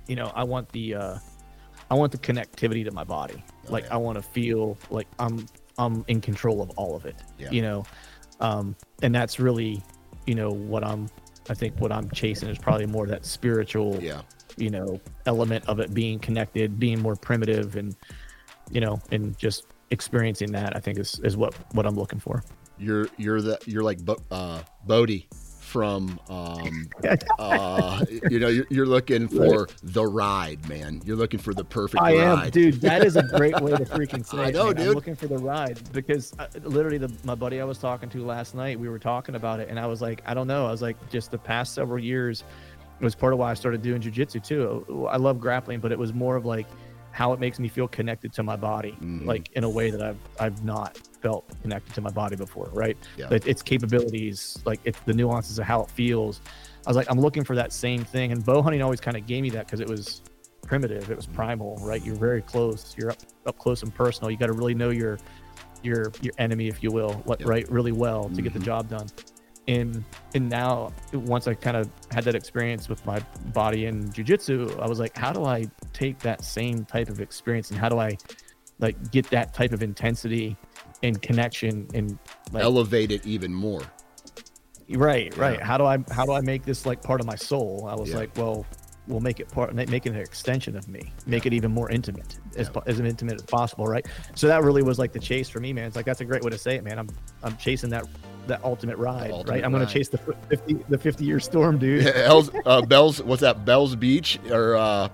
you 0.07 0.16
know, 0.16 0.30
I 0.34 0.45
want 0.45 0.68
the 0.70 0.95
uh, 0.97 1.18
I 1.91 1.95
want 1.95 2.12
the 2.12 2.18
connectivity 2.18 2.84
to 2.84 2.93
my 2.93 3.05
body. 3.05 3.43
Oh, 3.66 3.72
like 3.72 3.84
yeah. 3.84 3.95
I 3.95 3.97
want 3.97 4.16
to 4.16 4.22
feel 4.22 4.78
like 4.91 5.09
I'm 5.18 5.47
I'm 5.78 6.05
in 6.09 6.20
control 6.20 6.62
of 6.62 6.70
all 6.70 6.95
of 6.95 7.05
it. 7.07 7.16
Yeah. 7.38 7.51
You 7.51 7.62
know, 7.62 7.84
um, 8.41 8.76
and 9.03 9.14
that's 9.14 9.41
really, 9.41 9.82
you 10.26 10.34
know, 10.34 10.51
what 10.51 10.84
I'm. 10.84 11.09
I 11.49 11.55
think 11.55 11.80
what 11.80 11.91
I'm 11.91 12.09
chasing 12.11 12.49
is 12.49 12.59
probably 12.59 12.86
more 12.86 13.07
that 13.09 13.26
spiritual, 13.26 14.01
yeah. 14.01 14.22
you 14.57 14.70
know, 14.70 15.01
element 15.26 15.66
of 15.66 15.80
it 15.80 15.93
being 15.93 16.20
connected, 16.20 16.78
being 16.78 17.01
more 17.01 17.16
primitive, 17.16 17.74
and 17.76 17.97
you 18.70 18.80
know, 18.80 19.01
and 19.11 19.36
just 19.36 19.66
experiencing 19.91 20.53
that. 20.53 20.76
I 20.76 20.80
think 20.80 20.99
is 20.99 21.18
is 21.24 21.36
what 21.36 21.55
what 21.72 21.86
I'm 21.86 21.97
looking 21.97 22.20
for. 22.20 22.45
You're 22.78 23.09
you're 23.16 23.43
the 23.43 23.59
you're 23.66 23.82
like 23.82 24.05
Bo- 24.05 24.22
uh, 24.30 24.62
Bodhi 24.86 25.28
from 25.70 26.18
um, 26.28 26.90
uh, 27.38 28.04
you 28.28 28.40
know 28.40 28.48
you're, 28.48 28.66
you're 28.70 28.86
looking 28.86 29.28
for 29.28 29.68
the 29.84 30.04
ride, 30.04 30.68
man. 30.68 31.00
You're 31.04 31.16
looking 31.16 31.38
for 31.38 31.54
the 31.54 31.64
perfect 31.64 32.02
I 32.02 32.12
am, 32.12 32.50
dude. 32.50 32.80
That 32.80 33.04
is 33.04 33.14
a 33.14 33.22
great 33.36 33.58
way 33.60 33.70
to 33.70 33.84
freaking 33.84 34.26
say 34.26 34.38
I 34.38 34.48
it. 34.48 34.54
know, 34.54 34.66
man. 34.66 34.76
dude. 34.76 34.88
I'm 34.88 34.94
looking 34.94 35.14
for 35.14 35.28
the 35.28 35.38
ride 35.38 35.80
because 35.92 36.32
uh, 36.40 36.48
literally, 36.64 36.98
the 36.98 37.12
my 37.22 37.36
buddy 37.36 37.60
I 37.60 37.64
was 37.64 37.78
talking 37.78 38.08
to 38.10 38.24
last 38.24 38.56
night, 38.56 38.78
we 38.80 38.88
were 38.88 38.98
talking 38.98 39.36
about 39.36 39.60
it, 39.60 39.68
and 39.68 39.78
I 39.78 39.86
was 39.86 40.02
like, 40.02 40.22
I 40.26 40.34
don't 40.34 40.48
know. 40.48 40.66
I 40.66 40.72
was 40.72 40.82
like, 40.82 40.96
just 41.08 41.30
the 41.30 41.38
past 41.38 41.72
several 41.72 42.02
years, 42.02 42.42
it 43.00 43.04
was 43.04 43.14
part 43.14 43.32
of 43.32 43.38
why 43.38 43.52
I 43.52 43.54
started 43.54 43.80
doing 43.80 44.02
jujitsu 44.02 44.42
too. 44.44 45.06
I 45.08 45.18
love 45.18 45.38
grappling, 45.38 45.78
but 45.78 45.92
it 45.92 45.98
was 45.98 46.12
more 46.12 46.34
of 46.34 46.44
like, 46.44 46.66
how 47.12 47.32
it 47.32 47.40
makes 47.40 47.58
me 47.58 47.68
feel 47.68 47.88
connected 47.88 48.32
to 48.34 48.42
my 48.42 48.56
body, 48.56 48.96
Mhm. 49.00 49.26
like 49.26 49.50
in 49.52 49.64
a 49.64 49.68
way 49.68 49.90
that 49.90 50.02
I've 50.02 50.18
I've 50.38 50.64
not 50.64 50.98
felt 51.20 51.44
connected 51.62 51.94
to 51.94 52.00
my 52.00 52.11
body 52.11 52.36
before, 52.36 52.70
right? 52.72 52.96
Yeah. 53.16 53.28
Like, 53.30 53.46
its 53.46 53.62
capabilities, 53.62 54.58
like 54.64 54.80
it's 54.84 54.98
the 55.00 55.12
nuances 55.12 55.58
of 55.58 55.66
how 55.66 55.82
it 55.82 55.90
feels. 55.90 56.40
I 56.86 56.90
was 56.90 56.96
like, 56.96 57.11
I'm 57.11 57.20
looking 57.20 57.44
for 57.44 57.54
that 57.56 57.72
same 57.72 58.04
thing, 58.04 58.32
and 58.32 58.44
bow 58.44 58.62
hunting 58.62 58.80
always 58.82 59.00
kind 59.00 59.16
of 59.16 59.26
gave 59.26 59.42
me 59.42 59.50
that 59.50 59.66
because 59.66 59.80
it 59.80 59.88
was 59.88 60.22
primitive, 60.62 61.11
it 61.11 61.16
was 61.16 61.26
primal, 61.26 61.76
right? 61.82 62.02
You're 62.04 62.14
very 62.16 62.40
close, 62.42 62.94
you're 62.96 63.11
up 63.11 63.18
up 63.46 63.58
close 63.58 63.82
and 63.82 63.94
personal. 63.94 64.30
You 64.30 64.36
got 64.38 64.46
to 64.46 64.52
really 64.54 64.74
know 64.74 64.90
your 64.90 65.18
your 65.82 66.12
your 66.22 66.32
enemy, 66.38 66.68
if 66.68 66.82
you 66.82 66.90
will, 66.90 67.14
what, 67.24 67.40
Yeah. 67.40 67.48
right, 67.48 67.70
really 67.70 67.92
well 67.92 68.28
to 68.30 68.40
get 68.42 68.52
the 68.52 68.58
Mhm. 68.61 68.64
job 68.64 68.88
done. 68.88 69.08
And 69.70 70.04
and 70.34 70.48
now 70.48 70.92
once 71.12 71.46
I 71.46 71.54
kind 71.54 71.76
of 71.76 71.88
had 72.10 72.24
that 72.24 72.34
experience 72.34 72.88
with 72.88 73.04
my 73.06 73.20
body 73.52 73.86
in 73.86 74.08
jujitsu, 74.10 74.78
I 74.80 74.88
was 74.88 74.98
like, 74.98 75.16
how 75.16 75.32
do 75.32 75.44
I 75.44 75.66
take 75.92 76.18
that 76.20 76.44
same 76.44 76.84
type 76.84 77.08
of 77.08 77.20
experience 77.20 77.70
and 77.70 77.78
how 77.78 77.88
do 77.88 77.98
I 77.98 78.16
like 78.80 79.12
get 79.12 79.30
that 79.30 79.54
type 79.54 79.72
of 79.72 79.82
intensity 79.82 80.56
and 81.02 81.22
connection 81.22 81.86
and 81.94 82.18
like 82.52 82.64
Elevate 82.64 83.12
it 83.12 83.24
even 83.26 83.54
more. 83.54 83.82
right, 84.90 85.34
right. 85.36 85.58
Yeah. 85.58 85.64
How 85.64 85.78
do 85.78 85.84
I 85.84 85.98
how 86.10 86.26
do 86.26 86.32
I 86.32 86.40
make 86.40 86.64
this 86.64 86.84
like 86.84 87.00
part 87.02 87.20
of 87.20 87.26
my 87.26 87.36
soul? 87.36 87.86
I 87.88 87.94
was 87.94 88.10
Yeah. 88.10 88.16
like, 88.16 88.36
well, 88.36 88.66
we'll 89.06 89.20
make 89.20 89.40
it 89.40 89.48
part 89.50 89.74
make 89.74 90.06
it 90.06 90.10
an 90.10 90.16
extension 90.16 90.76
of 90.76 90.86
me 90.88 91.12
make 91.26 91.44
it 91.46 91.52
even 91.52 91.70
more 91.72 91.90
intimate 91.90 92.38
as, 92.56 92.70
Yeah. 92.74 92.82
as 92.86 93.00
intimate 93.00 93.34
as 93.36 93.42
possible 93.42 93.86
right 93.86 94.06
so 94.36 94.46
that 94.46 94.62
really 94.62 94.82
was 94.82 94.98
like 95.00 95.10
the 95.12 95.18
chase 95.18 95.48
for 95.48 95.58
me 95.58 95.72
man 95.72 95.86
it's 95.86 95.96
like 95.96 96.04
that's 96.04 96.20
a 96.20 96.24
great 96.24 96.44
way 96.44 96.50
to 96.50 96.58
say 96.58 96.76
it 96.76 96.84
man 96.84 96.98
i'm 96.98 97.08
i'm 97.42 97.56
chasing 97.56 97.90
that 97.90 98.04
that 98.47 98.62
ultimate 98.64 98.97
ride 98.99 99.30
ultimate 99.30 99.53
right 99.53 99.64
i'm 99.64 99.72
gonna 99.72 99.86
chase 99.86 100.09
the 100.09 100.18
50 100.18 100.74
the 100.88 100.99
50 100.99 101.24
year 101.24 101.38
storm 101.41 101.78
dude 101.78 102.03
Hell's, 102.03 102.51
uh, 102.66 102.82
Bell's, 102.82 103.22
what's 103.22 103.43
that? 103.43 103.64
Bell's 103.64 103.95
Beach 103.97 104.38
or 104.51 104.76
uh, 104.76 105.09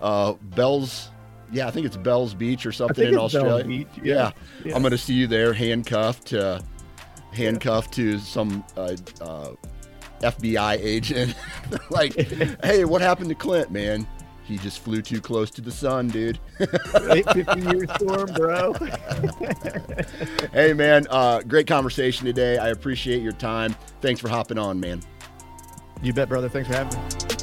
uh, 0.00 0.32
Bell's? 0.54 1.10
Yeah, 1.52 1.66
I 1.66 1.70
think 1.70 1.86
it's 1.86 1.96
Bell's 1.96 2.34
Beach 2.34 2.64
or 2.66 2.70
I 2.70 2.72
something 2.72 2.94
think 2.96 3.08
in 3.08 3.14
it's 3.14 3.32
Bell's 3.32 3.34
Australia. 3.34 3.64
Beach, 3.64 3.88
Yeah. 4.02 4.32
yeah. 4.64 4.74
I'm 4.74 4.82
gonna 4.82 4.98
see 4.98 5.14
you 5.14 5.26
there, 5.26 5.52
handcuffed 5.52 6.26
to 6.28 6.62
handcuffed 7.32 7.92
to 7.94 8.18
some 8.18 8.64
uh, 8.76 8.96
uh, 9.20 9.50
FBI 10.20 10.78
agent. 10.80 11.34
like, 11.90 12.14
hey, 12.64 12.84
what 12.84 13.00
happened 13.00 13.28
to 13.30 13.34
Clint, 13.34 13.70
man? 13.70 14.06
He 14.52 14.58
just 14.58 14.80
flew 14.80 15.00
too 15.00 15.20
close 15.20 15.50
to 15.52 15.62
the 15.62 15.70
sun, 15.72 16.08
dude. 16.08 16.38
Right? 16.92 17.24
50 17.32 17.60
year 17.60 17.86
storm 17.96 18.30
bro 18.34 18.74
hey, 20.52 20.74
man, 20.74 21.06
uh, 21.08 21.40
great 21.40 21.66
conversation 21.66 22.26
today. 22.26 22.58
I 22.58 22.68
appreciate 22.68 23.22
your 23.22 23.32
time. 23.32 23.74
Thanks 24.00 24.20
for 24.20 24.28
hopping 24.28 24.58
on, 24.58 24.78
man. 24.78 25.00
you 26.02 26.12
bet 26.12 26.28
brother 26.28 26.48
thanks 26.48 26.68
for 26.68 26.74
having 26.74 26.98
me 26.98 27.41